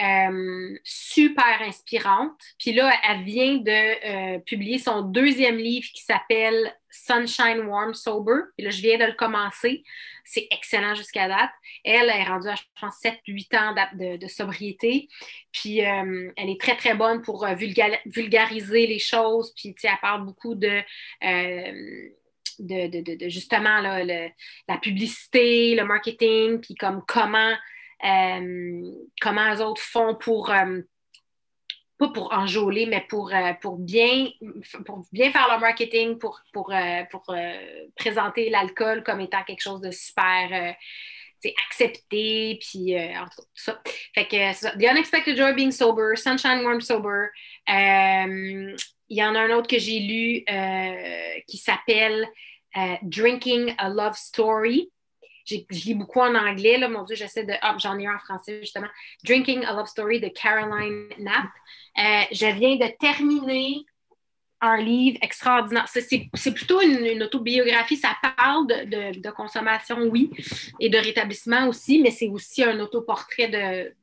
Euh, 0.00 0.76
super 0.82 1.62
inspirante. 1.62 2.40
Puis 2.58 2.72
là, 2.72 2.92
elle 3.08 3.22
vient 3.22 3.58
de 3.58 4.38
publier 4.40 4.78
son 4.78 5.02
deuxième 5.02 5.56
livre 5.56 5.86
qui 5.94 6.02
s'appelle 6.02 6.74
Sunshine 6.94 7.66
Warm 7.66 7.92
Sober. 7.92 8.40
Et 8.56 8.62
là, 8.62 8.70
je 8.70 8.80
viens 8.80 8.98
de 8.98 9.04
le 9.04 9.12
commencer. 9.12 9.82
C'est 10.24 10.46
excellent 10.50 10.94
jusqu'à 10.94 11.28
date. 11.28 11.50
Elle 11.84 12.08
est 12.08 12.24
rendue 12.24 12.48
à, 12.48 12.54
je 12.54 12.62
pense, 12.80 13.00
7-8 13.02 13.56
ans 13.56 13.74
de, 13.94 14.28
sobriété. 14.28 15.08
Puis, 15.52 15.84
euh, 15.84 16.30
elle 16.36 16.50
est 16.50 16.60
très, 16.60 16.76
très 16.76 16.94
bonne 16.94 17.22
pour 17.22 17.44
euh, 17.44 17.54
vulgariser 18.06 18.86
les 18.86 18.98
choses. 18.98 19.52
Puis, 19.56 19.74
elle 19.82 19.90
parle 20.00 20.24
beaucoup 20.24 20.54
de, 20.54 20.80
euh, 21.24 22.08
de, 22.60 23.28
justement 23.28 23.80
la 23.80 24.78
publicité, 24.78 25.74
le 25.74 25.84
marketing, 25.84 26.60
puis 26.60 26.74
comme 26.74 27.02
comment, 27.06 27.54
comment 28.00 29.50
les 29.50 29.60
autres 29.60 29.82
font 29.82 30.14
pour 30.14 30.52
pas 31.98 32.08
pour 32.08 32.32
enjôler, 32.32 32.86
mais 32.86 33.04
pour, 33.08 33.32
euh, 33.32 33.52
pour, 33.60 33.78
bien, 33.78 34.28
pour 34.84 35.06
bien 35.12 35.30
faire 35.30 35.46
leur 35.48 35.60
marketing, 35.60 36.18
pour, 36.18 36.40
pour, 36.52 36.72
euh, 36.72 37.02
pour 37.10 37.24
euh, 37.30 37.86
présenter 37.96 38.50
l'alcool 38.50 39.02
comme 39.04 39.20
étant 39.20 39.42
quelque 39.44 39.62
chose 39.62 39.80
de 39.80 39.90
super 39.90 40.74
accepté, 41.68 42.58
puis 42.58 42.98
en 42.98 43.26
tout 43.26 43.44
ça. 43.52 43.78
Fait 44.14 44.26
que 44.26 44.78
The 44.78 44.90
Unexpected 44.90 45.36
Joy 45.36 45.52
Being 45.52 45.72
Sober, 45.72 46.16
Sunshine 46.16 46.64
Warm 46.64 46.80
Sober. 46.80 47.26
Il 47.68 49.18
y 49.18 49.22
en 49.22 49.34
a 49.34 49.40
un 49.40 49.50
autre 49.50 49.68
que 49.68 49.78
j'ai 49.78 49.98
lu 49.98 50.44
qui 51.46 51.58
s'appelle 51.58 52.26
Drinking 53.02 53.74
a 53.76 53.90
Love 53.90 54.16
Story. 54.16 54.90
Je 55.44 55.56
lis 55.70 55.94
beaucoup 55.94 56.20
en 56.20 56.34
anglais. 56.34 56.78
Là, 56.78 56.88
mon 56.88 57.02
Dieu, 57.02 57.16
j'essaie 57.16 57.44
de. 57.44 57.52
Ah, 57.60 57.76
j'en 57.78 57.98
ai 57.98 58.06
un 58.06 58.14
en 58.14 58.18
français, 58.18 58.60
justement. 58.60 58.88
Drinking 59.24 59.64
a 59.64 59.72
Love 59.74 59.86
Story 59.86 60.20
de 60.20 60.28
Caroline 60.28 61.08
Knapp. 61.18 61.50
Euh, 61.98 62.22
je 62.32 62.46
viens 62.46 62.76
de 62.76 62.90
terminer 62.98 63.84
un 64.60 64.78
livre 64.78 65.18
extraordinaire. 65.20 65.86
C'est 65.88 66.54
plutôt 66.54 66.80
une, 66.80 67.22
autobiographie. 67.22 67.96
Ça 67.96 68.16
parle 68.36 68.66
de, 68.66 69.20
de, 69.20 69.30
consommation, 69.30 69.98
oui, 70.04 70.30
et 70.80 70.88
de 70.88 70.98
rétablissement 70.98 71.68
aussi, 71.68 72.00
mais 72.00 72.10
c'est 72.10 72.28
aussi 72.28 72.64
un 72.64 72.80
autoportrait 72.80 73.48
de, 73.48 73.94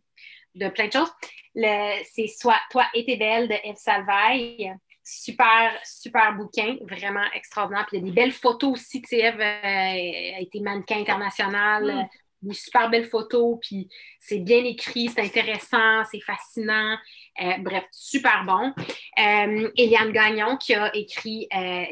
de 0.56 0.70
plein 0.70 0.88
de 0.88 0.94
choses. 0.94 1.12
C'est 1.56 2.28
Toi 2.40 2.86
t'es 2.94 3.16
belle 3.18 3.48
de 3.48 3.56
Eve 3.64 3.76
Salvaille. 3.76 4.74
Super, 5.14 5.78
super 5.84 6.38
bouquin, 6.38 6.78
vraiment 6.90 7.26
extraordinaire. 7.36 7.86
Puis 7.86 7.98
il 7.98 8.00
y 8.00 8.04
a 8.04 8.06
des 8.06 8.16
belles 8.16 8.32
photos 8.32 8.80
aussi. 8.80 9.02
Tu 9.02 9.10
sais, 9.10 9.18
Eve 9.18 9.42
euh, 9.42 10.38
a 10.38 10.40
été 10.40 10.62
mannequin 10.62 11.02
international. 11.02 11.84
Mm. 11.84 12.08
Des 12.44 12.54
super 12.54 12.90
belles 12.90 13.10
photos, 13.10 13.60
puis 13.62 13.88
c'est 14.20 14.40
bien 14.40 14.64
écrit, 14.64 15.10
c'est 15.10 15.22
intéressant, 15.22 16.04
c'est 16.10 16.22
fascinant. 16.22 16.98
Euh, 17.40 17.58
bref, 17.60 17.84
super 17.92 18.46
bon. 18.46 18.74
Euh, 19.20 19.70
Eliane 19.78 20.12
Gagnon 20.12 20.58
qui 20.58 20.74
a 20.74 20.96
écrit 20.96 21.48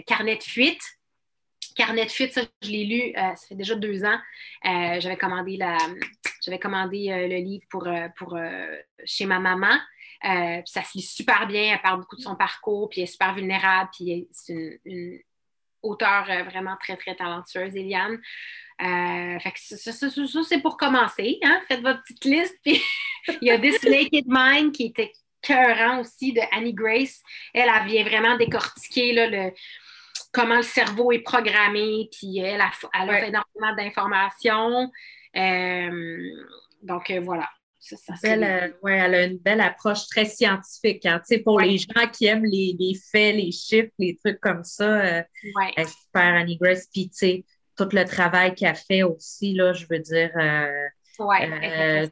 Carnet 0.07 0.37
de 0.37 0.43
fuite, 0.43 0.81
Carnet 1.75 2.05
de 2.05 2.11
fuite, 2.11 2.33
ça, 2.33 2.41
je 2.63 2.69
l'ai 2.71 2.85
lu, 2.85 3.13
ça 3.15 3.35
fait 3.47 3.53
déjà 3.53 3.75
deux 3.75 4.03
ans. 4.05 4.17
j'avais 4.63 5.17
commandé, 5.17 5.57
la, 5.57 5.77
j'avais 6.43 6.57
commandé 6.57 7.09
le 7.09 7.37
livre 7.43 7.65
pour, 7.69 7.87
pour 8.17 8.35
chez 9.05 9.27
ma 9.27 9.37
maman. 9.37 9.77
Euh, 10.25 10.61
ça 10.65 10.83
se 10.83 10.97
lit 10.97 11.03
super 11.03 11.47
bien, 11.47 11.73
elle 11.73 11.81
parle 11.81 12.01
beaucoup 12.01 12.17
de 12.17 12.21
son 12.21 12.35
parcours, 12.35 12.89
puis 12.89 13.01
elle 13.01 13.05
est 13.05 13.11
super 13.11 13.33
vulnérable, 13.33 13.89
puis 13.93 14.27
c'est 14.31 14.53
une, 14.53 14.77
une 14.85 15.19
auteure 15.81 16.25
euh, 16.29 16.43
vraiment 16.43 16.75
très, 16.77 16.97
très 16.97 17.15
talentueuse, 17.15 17.75
Eliane. 17.75 18.19
Euh, 18.81 19.39
fait 19.39 19.51
que 19.51 19.59
ça, 19.59 20.09
c'est 20.43 20.61
pour 20.61 20.77
commencer. 20.77 21.39
Hein? 21.43 21.61
Faites 21.67 21.81
votre 21.81 22.01
petite 22.03 22.25
liste. 22.25 22.55
Puis 22.63 22.81
il 23.41 23.47
y 23.47 23.51
a 23.51 23.59
This 23.59 23.83
Naked 23.83 24.25
Mind 24.27 24.73
qui 24.73 24.87
était 24.87 25.11
cœurant 25.41 26.01
aussi 26.01 26.33
de 26.33 26.41
Annie 26.51 26.73
Grace. 26.73 27.21
Elle, 27.53 27.69
elle 27.73 27.87
vient 27.87 28.03
vraiment 28.03 28.37
décortiquer 28.37 29.13
là, 29.13 29.27
le, 29.27 29.53
comment 30.33 30.57
le 30.57 30.63
cerveau 30.63 31.11
est 31.11 31.19
programmé. 31.19 32.09
Puis 32.11 32.39
elle 32.39 32.61
a, 32.61 32.71
elle 32.93 33.09
a 33.09 33.19
fait 33.19 33.29
énormément 33.29 33.75
d'informations. 33.75 34.91
donc 36.83 37.11
voilà. 37.23 37.49
Euh, 37.93 38.67
elle 38.83 39.15
a 39.15 39.23
une 39.23 39.37
belle 39.37 39.61
approche 39.61 40.07
très 40.07 40.25
scientifique. 40.25 41.05
Hein, 41.05 41.21
pour 41.43 41.59
les 41.59 41.77
gens 41.77 42.07
qui 42.11 42.25
aiment 42.25 42.45
les, 42.45 42.93
faits, 43.11 43.35
les 43.35 43.51
chiffres, 43.51 43.91
les 43.97 44.17
trucs 44.17 44.39
comme 44.39 44.63
ça, 44.63 44.99
euh, 45.01 45.23
elle 45.77 45.83
est 45.83 45.87
super 45.87 46.35
Annie 46.35 46.57
Grace. 46.57 46.87
Puis, 46.91 47.09
tout 47.75 47.87
le 47.93 48.03
travail 48.03 48.53
qu'elle 48.55 48.75
fait 48.75 49.03
aussi, 49.03 49.53
là, 49.53 49.71
je 49.71 49.85
veux 49.89 49.99
dire, 49.99 50.31
euh, 50.35 52.07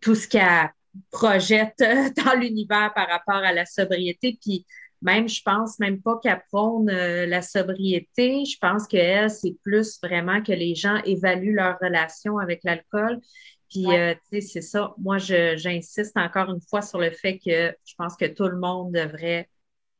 tout 0.00 0.14
ce 0.14 0.28
qu'elle 0.28 0.70
projette 1.10 1.78
dans 2.24 2.38
l'univers 2.38 2.92
par 2.94 3.08
rapport 3.08 3.42
à 3.42 3.52
la 3.52 3.64
sobriété. 3.64 4.38
Puis, 4.40 4.66
même, 5.00 5.28
je 5.28 5.40
pense 5.42 5.78
même 5.78 6.02
pas 6.02 6.18
qu'elle 6.22 6.42
prône 6.52 6.90
la 6.90 7.40
sobriété. 7.40 8.44
Je 8.44 8.58
pense 8.60 8.86
qu'elle, 8.86 9.30
c'est 9.30 9.56
plus 9.62 9.98
vraiment 10.02 10.42
que 10.42 10.52
les 10.52 10.74
gens 10.74 11.00
évaluent 11.04 11.54
leur 11.54 11.78
relation 11.80 12.38
avec 12.38 12.64
l'alcool 12.64 13.20
puis, 13.70 13.86
euh, 13.86 14.14
tu 14.14 14.40
sais, 14.40 14.40
c'est 14.40 14.62
ça. 14.62 14.94
Moi, 14.98 15.18
j'insiste 15.18 16.16
encore 16.16 16.50
une 16.50 16.60
fois 16.60 16.82
sur 16.82 16.98
le 16.98 17.10
fait 17.10 17.38
que 17.38 17.74
je 17.84 17.94
pense 17.96 18.16
que 18.16 18.24
tout 18.26 18.48
le 18.48 18.58
monde 18.58 18.92
devrait 18.92 19.48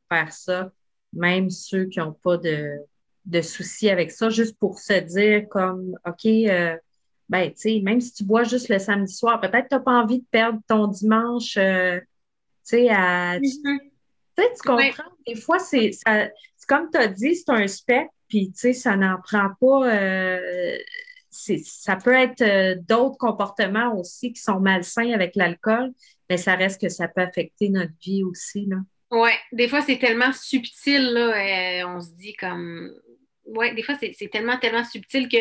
faire 0.09 0.33
ça, 0.33 0.71
même 1.13 1.49
ceux 1.49 1.85
qui 1.85 1.99
n'ont 1.99 2.13
pas 2.13 2.37
de, 2.37 2.77
de, 3.25 3.41
soucis 3.41 3.89
avec 3.89 4.11
ça, 4.11 4.29
juste 4.29 4.57
pour 4.57 4.79
se 4.79 4.93
dire 4.93 5.47
comme, 5.49 5.95
OK, 6.05 6.25
euh, 6.25 6.75
ben, 7.29 7.51
tu 7.51 7.57
sais, 7.57 7.79
même 7.81 8.01
si 8.01 8.13
tu 8.13 8.23
bois 8.23 8.43
juste 8.43 8.69
le 8.69 8.79
samedi 8.79 9.13
soir, 9.13 9.39
peut-être 9.39 9.65
que 9.65 9.69
tu 9.69 9.75
n'as 9.75 9.81
pas 9.81 10.01
envie 10.01 10.19
de 10.19 10.25
perdre 10.31 10.59
ton 10.67 10.87
dimanche, 10.87 11.55
euh, 11.57 11.99
tu 11.99 12.05
sais, 12.63 12.89
à... 12.89 13.37
Mm-hmm. 13.37 13.79
Tu 14.35 14.43
sais, 14.43 14.53
tu 14.55 14.67
comprends? 14.67 15.11
Des 15.27 15.35
fois, 15.35 15.59
c'est 15.59 15.91
comme 16.67 16.89
tu 16.91 16.99
as 16.99 17.07
dit, 17.07 17.35
c'est 17.35 17.49
un 17.49 17.67
spectre, 17.67 18.13
puis, 18.27 18.51
tu 18.51 18.59
sais, 18.59 18.73
ça 18.73 18.95
n'en 18.95 19.19
prend 19.19 19.49
pas 19.59 19.89
ça 21.31 21.95
peut 21.95 22.13
être 22.13 22.41
euh, 22.41 22.75
d'autres 22.87 23.17
comportements 23.17 23.95
aussi 23.95 24.33
qui 24.33 24.41
sont 24.41 24.59
malsains 24.59 25.11
avec 25.11 25.35
l'alcool, 25.35 25.91
mais 26.29 26.37
ça 26.37 26.55
reste 26.55 26.81
que 26.81 26.89
ça 26.89 27.07
peut 27.07 27.21
affecter 27.21 27.69
notre 27.69 27.93
vie 28.01 28.23
aussi. 28.23 28.67
Oui, 29.11 29.31
des 29.51 29.67
fois, 29.67 29.81
c'est 29.81 29.97
tellement 29.97 30.31
subtil, 30.33 31.13
là, 31.13 31.87
on 31.87 32.01
se 32.01 32.11
dit 32.11 32.33
comme. 32.33 32.93
Oui, 33.55 33.73
des 33.73 33.83
fois, 33.83 33.95
c'est 33.99 34.29
tellement, 34.29 34.57
tellement 34.57 34.83
subtil 34.83 35.27
que 35.27 35.37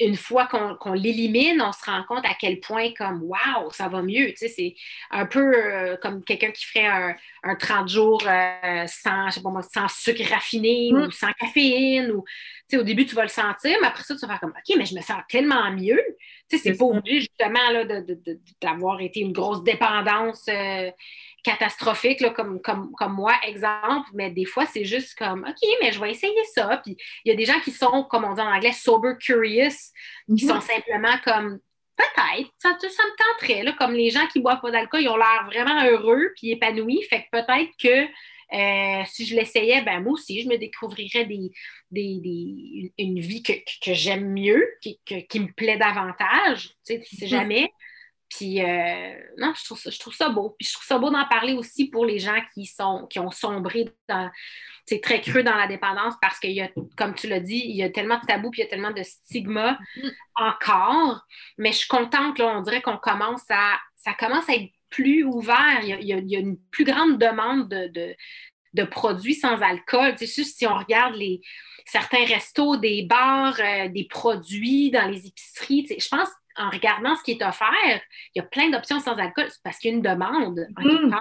une 0.00 0.16
fois 0.16 0.46
qu'on 0.46 0.92
l'élimine, 0.92 1.60
on 1.60 1.72
se 1.72 1.84
rend 1.84 2.04
compte 2.04 2.24
à 2.24 2.34
quel 2.38 2.60
point, 2.60 2.90
comme, 2.96 3.22
waouh, 3.24 3.70
ça 3.72 3.88
va 3.88 4.00
mieux. 4.00 4.28
Tu 4.28 4.36
sais, 4.36 4.48
c'est 4.48 4.74
un 5.10 5.26
peu 5.26 5.40
euh, 5.40 5.96
comme 5.96 6.22
quelqu'un 6.22 6.52
qui 6.52 6.64
ferait 6.66 6.86
un, 6.86 7.16
un 7.42 7.56
30 7.56 7.88
jours 7.88 8.20
sans, 8.22 9.28
je 9.28 9.34
sais 9.34 9.42
pas 9.42 9.50
moi, 9.50 9.62
sans 9.62 9.88
sucre 9.88 10.22
raffiné 10.30 10.92
ou 10.92 11.06
mm. 11.06 11.10
sans 11.10 11.32
caféine. 11.32 12.12
Ou, 12.12 12.24
tu 12.68 12.76
sais, 12.76 12.76
au 12.76 12.84
début, 12.84 13.06
tu 13.06 13.16
vas 13.16 13.22
le 13.22 13.28
sentir, 13.28 13.76
mais 13.80 13.88
après 13.88 14.04
ça, 14.04 14.14
tu 14.14 14.20
vas 14.20 14.28
faire 14.28 14.40
comme, 14.40 14.50
OK, 14.56 14.76
mais 14.76 14.84
je 14.84 14.94
me 14.94 15.00
sens 15.00 15.20
tellement 15.28 15.70
mieux. 15.72 16.00
Tu 16.48 16.58
sais, 16.58 16.62
c'est 16.62 16.78
pas 16.78 16.84
obligé, 16.84 17.20
justement, 17.20 18.04
d'avoir 18.60 19.00
été 19.00 19.20
une 19.20 19.32
grosse 19.32 19.64
dépendance 19.64 20.46
euh, 20.48 20.90
catastrophique, 21.44 22.20
là, 22.20 22.30
comme, 22.30 22.60
comme, 22.60 22.92
comme 22.92 23.14
moi, 23.14 23.34
exemple. 23.46 24.08
Mais 24.14 24.30
des 24.30 24.44
fois, 24.44 24.66
c'est 24.66 24.84
juste 24.84 25.16
comme, 25.16 25.44
OK, 25.48 25.68
mais 25.80 25.92
je 25.92 26.00
vais 26.00 26.10
essayer 26.10 26.44
ça. 26.54 26.80
Puis 26.84 26.96
il 27.24 27.30
y 27.30 27.32
a 27.32 27.36
des 27.36 27.44
gens 27.44 27.60
qui 27.60 27.70
sont, 27.70 28.04
comme 28.04 28.24
on 28.24 28.34
dit 28.34 28.40
en 28.40 28.52
anglais, 28.52 28.72
sober 28.72 29.14
curious, 29.20 29.92
qui 30.36 30.46
sont 30.46 30.60
simplement 30.60 31.16
comme, 31.24 31.58
peut-être, 31.96 32.50
ça, 32.58 32.76
ça 32.78 33.02
me 33.02 33.38
tenterait, 33.38 33.62
là, 33.62 33.72
comme 33.72 33.92
les 33.92 34.10
gens 34.10 34.26
qui 34.28 34.40
boivent 34.40 34.60
pas 34.60 34.70
d'alcool, 34.70 35.02
ils 35.02 35.08
ont 35.08 35.16
l'air 35.16 35.46
vraiment 35.46 35.84
heureux 35.84 36.32
puis 36.36 36.52
épanouis. 36.52 37.02
Fait 37.08 37.22
que 37.22 37.40
peut-être 37.40 37.70
que 37.82 38.08
euh, 38.54 39.02
si 39.06 39.26
je 39.26 39.34
l'essayais, 39.34 39.82
ben 39.82 40.00
moi 40.00 40.12
aussi, 40.14 40.42
je 40.42 40.48
me 40.48 40.56
découvrirais 40.56 41.26
des, 41.26 41.50
des, 41.90 42.92
une 42.96 43.20
vie 43.20 43.42
que, 43.42 43.52
j'aime 43.92 44.32
mieux, 44.32 44.66
qui, 44.80 44.98
qui, 45.04 45.40
me 45.40 45.52
plaît 45.52 45.76
davantage. 45.76 46.68
Tu 46.68 46.94
sais, 46.94 47.00
tu 47.00 47.16
sais 47.16 47.26
jamais. 47.26 47.70
Puis, 48.28 48.62
euh, 48.62 49.14
non, 49.38 49.52
je 49.56 49.64
trouve, 49.64 49.78
ça, 49.78 49.90
je 49.90 49.98
trouve 49.98 50.14
ça 50.14 50.28
beau. 50.28 50.54
Puis, 50.58 50.68
je 50.68 50.74
trouve 50.74 50.86
ça 50.86 50.98
beau 50.98 51.10
d'en 51.10 51.26
parler 51.26 51.54
aussi 51.54 51.88
pour 51.88 52.04
les 52.04 52.18
gens 52.18 52.38
qui, 52.52 52.66
sont, 52.66 53.06
qui 53.08 53.18
ont 53.18 53.30
sombré 53.30 53.88
dans. 54.08 54.30
C'est 54.86 55.00
très 55.00 55.20
creux 55.20 55.42
dans 55.42 55.54
la 55.54 55.66
dépendance 55.66 56.14
parce 56.20 56.38
qu'il 56.38 56.52
y 56.52 56.62
a, 56.62 56.70
comme 56.96 57.14
tu 57.14 57.28
l'as 57.28 57.40
dit, 57.40 57.62
il 57.62 57.76
y 57.76 57.82
a 57.82 57.90
tellement 57.90 58.18
de 58.18 58.26
tabous 58.26 58.50
puis 58.50 58.62
il 58.62 58.64
y 58.64 58.66
a 58.66 58.70
tellement 58.70 58.90
de 58.90 59.02
stigmas 59.02 59.78
mm. 59.96 60.08
encore. 60.36 61.26
Mais 61.58 61.72
je 61.72 61.78
suis 61.78 61.88
contente, 61.88 62.38
là, 62.38 62.56
on 62.56 62.62
dirait 62.62 62.82
qu'on 62.82 62.98
commence 62.98 63.44
à. 63.50 63.78
Ça 63.96 64.14
commence 64.14 64.48
à 64.48 64.54
être 64.54 64.70
plus 64.90 65.24
ouvert. 65.24 65.80
Il 65.82 66.04
y 66.04 66.36
a, 66.36 66.38
une 66.38 66.58
plus 66.70 66.84
grande 66.84 67.18
demande 67.18 67.68
de, 67.68 68.14
de, 68.74 68.84
produits 68.84 69.34
sans 69.34 69.60
alcool. 69.60 70.14
Tu 70.16 70.26
sais, 70.26 70.44
si 70.44 70.66
on 70.66 70.76
regarde 70.76 71.14
les, 71.16 71.40
certains 71.84 72.24
restos, 72.24 72.76
des 72.76 73.02
bars, 73.02 73.58
euh, 73.60 73.88
des 73.88 74.04
produits 74.04 74.90
dans 74.90 75.08
les 75.10 75.26
épiceries, 75.26 75.82
tu 75.82 75.94
sais, 75.94 76.00
je 76.00 76.08
pense 76.08 76.28
en 76.58 76.70
regardant 76.70 77.16
ce 77.16 77.22
qui 77.22 77.32
est 77.32 77.42
offert, 77.42 78.00
il 78.34 78.38
y 78.38 78.40
a 78.40 78.44
plein 78.44 78.70
d'options 78.70 79.00
sans 79.00 79.16
alcool 79.16 79.48
parce 79.64 79.78
qu'il 79.78 79.90
y 79.90 79.94
a 79.94 79.96
une 79.96 80.02
demande. 80.02 80.66
Mm. 80.76 81.16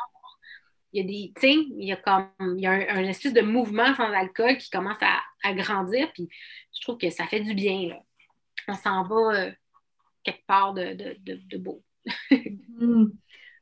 Il 0.93 1.01
y 1.01 1.03
a 1.03 1.33
des, 1.41 1.49
il 1.77 1.87
y 1.87 1.91
a 1.91 1.97
comme, 1.97 2.29
il 2.57 2.61
y 2.61 2.67
a 2.67 2.71
un, 2.71 3.03
espèce 3.03 3.33
de 3.33 3.41
mouvement 3.41 3.93
sans 3.95 4.11
alcool 4.11 4.57
qui 4.57 4.69
commence 4.69 4.97
à, 5.01 5.53
grandir, 5.53 6.11
puis 6.13 6.27
je 6.75 6.81
trouve 6.81 6.97
que 6.97 7.09
ça 7.09 7.25
fait 7.27 7.39
du 7.39 7.53
bien. 7.53 7.89
Là. 7.89 7.99
On 8.67 8.73
s'en 8.73 9.03
va 9.03 9.15
euh, 9.15 9.51
quelque 10.23 10.45
part 10.45 10.73
de, 10.73 10.93
de, 11.23 11.57
beau. 11.57 11.83
Mm. 12.79 13.07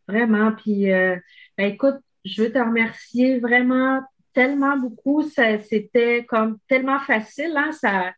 Vraiment. 0.09 0.51
Puis, 0.51 0.91
euh, 0.91 1.15
ben, 1.57 1.71
écoute, 1.71 1.95
je 2.25 2.43
veux 2.43 2.51
te 2.51 2.59
remercier 2.59 3.39
vraiment 3.39 4.01
tellement 4.33 4.77
beaucoup. 4.77 5.23
C'était 5.23 6.25
comme 6.27 6.59
tellement 6.67 6.99
facile. 6.99 7.53
Hein? 7.55 7.71
Ça, 7.71 8.13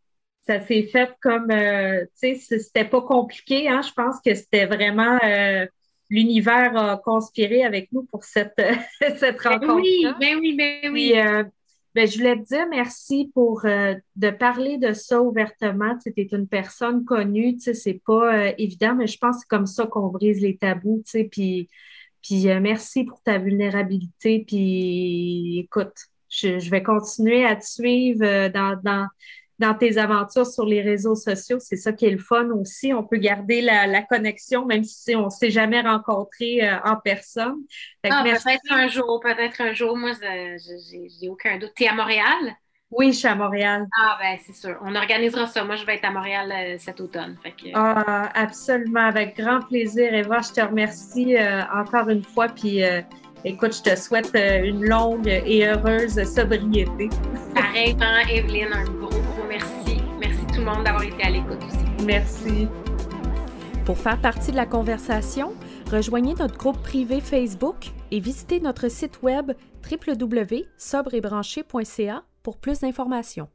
ça 0.48 0.62
s'est 0.62 0.84
fait 0.84 1.14
comme, 1.22 1.52
euh, 1.52 2.06
tu 2.22 2.36
sais, 2.38 2.60
c'était 2.60 2.86
pas 2.86 3.02
compliqué. 3.02 3.68
Hein? 3.68 3.82
Je 3.82 3.92
pense 3.92 4.20
que 4.24 4.34
c'était 4.34 4.66
vraiment 4.66 5.20
euh, 5.24 5.66
l'univers 6.10 6.76
a 6.78 6.98
conspiré 6.98 7.64
avec 7.64 7.92
nous 7.92 8.04
pour 8.04 8.24
cette, 8.24 8.56
cette 9.18 9.42
rencontre. 9.42 9.76
Oui, 9.76 10.06
ben 10.20 10.38
oui, 10.40 10.56
ben 10.56 10.92
oui. 10.92 11.14
Ben, 11.96 12.08
je 12.08 12.18
voulais 12.20 12.38
te 12.38 12.44
dire 12.44 12.68
merci 12.70 13.32
pour 13.34 13.64
de 13.64 14.30
parler 14.30 14.78
de 14.78 14.94
ça 14.94 15.20
ouvertement. 15.20 15.98
Tu 15.98 16.14
es 16.16 16.28
une 16.32 16.48
personne 16.48 17.04
connue, 17.06 17.56
tu 17.56 17.62
sais, 17.62 17.74
c'est 17.74 18.02
pas 18.06 18.52
évident, 18.60 18.94
mais 18.94 19.08
je 19.08 19.18
pense 19.18 19.38
que 19.38 19.42
c'est 19.42 19.50
comme 19.50 19.66
ça 19.66 19.88
qu'on 19.88 20.08
brise 20.10 20.40
les 20.40 20.58
tabous, 20.58 21.02
tu 21.06 21.12
sais, 21.12 21.24
puis, 21.24 21.70
puis 22.22 22.46
merci 22.62 23.04
pour 23.04 23.20
ta 23.24 23.40
vulnérabilité, 23.40 24.44
puis 24.46 25.62
écoute, 25.62 25.96
je, 26.30 26.60
je 26.60 26.70
vais 26.70 26.84
continuer 26.84 27.46
à 27.46 27.56
te 27.56 27.66
suivre 27.66 28.50
dans, 28.50 28.80
dans, 28.84 29.08
dans 29.60 29.74
tes 29.74 29.98
aventures 29.98 30.46
sur 30.46 30.66
les 30.66 30.82
réseaux 30.82 31.16
sociaux. 31.16 31.58
C'est 31.60 31.76
ça 31.76 31.92
qui 31.92 32.06
est 32.06 32.12
le 32.12 32.20
fun 32.20 32.50
aussi. 32.52 32.94
On 32.94 33.04
peut 33.04 33.18
garder 33.18 33.62
la, 33.62 34.02
connexion, 34.04 34.66
même 34.66 34.84
si 34.84 35.16
on 35.16 35.26
ne 35.26 35.30
s'est 35.30 35.52
jamais 35.52 35.82
rencontré 35.82 36.68
euh, 36.68 36.78
en 36.84 36.96
personne. 36.96 37.56
Ah, 38.04 38.24
peut-être 38.24 38.72
un 38.72 38.88
jour, 38.88 39.20
peut-être 39.22 39.62
un 39.62 39.74
jour. 39.74 39.98
Moi, 39.98 40.12
j'ai 40.20 41.30
aucun 41.30 41.58
doute. 41.58 41.74
Tu 41.76 41.84
es 41.84 41.88
à 41.88 41.94
Montréal? 41.94 42.56
Oui, 42.90 43.12
je 43.12 43.18
suis 43.18 43.28
à 43.28 43.36
Montréal. 43.36 43.86
Ah, 44.00 44.18
ben, 44.20 44.38
c'est 44.46 44.56
sûr. 44.56 44.78
On 44.82 44.96
organisera 44.96 45.46
ça. 45.48 45.64
Moi, 45.66 45.76
je 45.76 45.86
vais 45.86 45.96
être 45.96 46.06
à 46.06 46.12
Montréal 46.12 46.54
euh, 46.56 46.76
cet 46.80 47.02
automne. 47.02 47.38
Ah, 47.74 48.30
absolument. 48.34 49.06
Avec 49.08 49.36
grand 49.36 49.60
plaisir, 49.60 50.14
Eva. 50.14 50.40
Je 50.40 50.54
te 50.54 50.62
remercie 50.62 51.36
euh, 51.36 51.64
encore 51.74 52.08
une 52.08 52.24
fois. 52.24 52.48
Puis, 52.48 52.84
euh, 52.84 53.02
écoute, 53.48 53.76
je 53.76 53.82
te 53.82 53.96
souhaite 54.00 54.32
une 54.36 54.86
longue 54.86 55.28
et 55.28 55.66
heureuse 55.66 56.24
sobriété. 56.24 57.10
Pareillement, 57.56 58.20
Evelyne, 58.30 58.74
un 58.74 58.84
gros, 58.84 59.10
gros 59.10 59.48
merci. 59.48 60.02
Merci 60.20 60.46
tout 60.48 60.60
le 60.60 60.66
monde 60.66 60.84
d'avoir 60.84 61.04
été 61.04 61.24
à 61.24 61.30
l'écoute 61.30 61.64
aussi. 61.66 61.78
Merci. 62.06 62.68
Pour 63.86 63.98
faire 63.98 64.20
partie 64.20 64.52
de 64.52 64.58
la 64.58 64.66
conversation, 64.66 65.54
rejoignez 65.90 66.34
notre 66.36 66.58
groupe 66.58 66.84
privé 66.84 67.22
Facebook 67.22 67.94
et 68.12 68.20
visitez 68.20 68.60
notre 68.60 68.90
site 68.90 69.22
web 69.24 69.54
www.sobrebranché.ca 69.90 72.24
pour 72.44 72.58
plus 72.58 72.82
d'informations. 72.82 73.48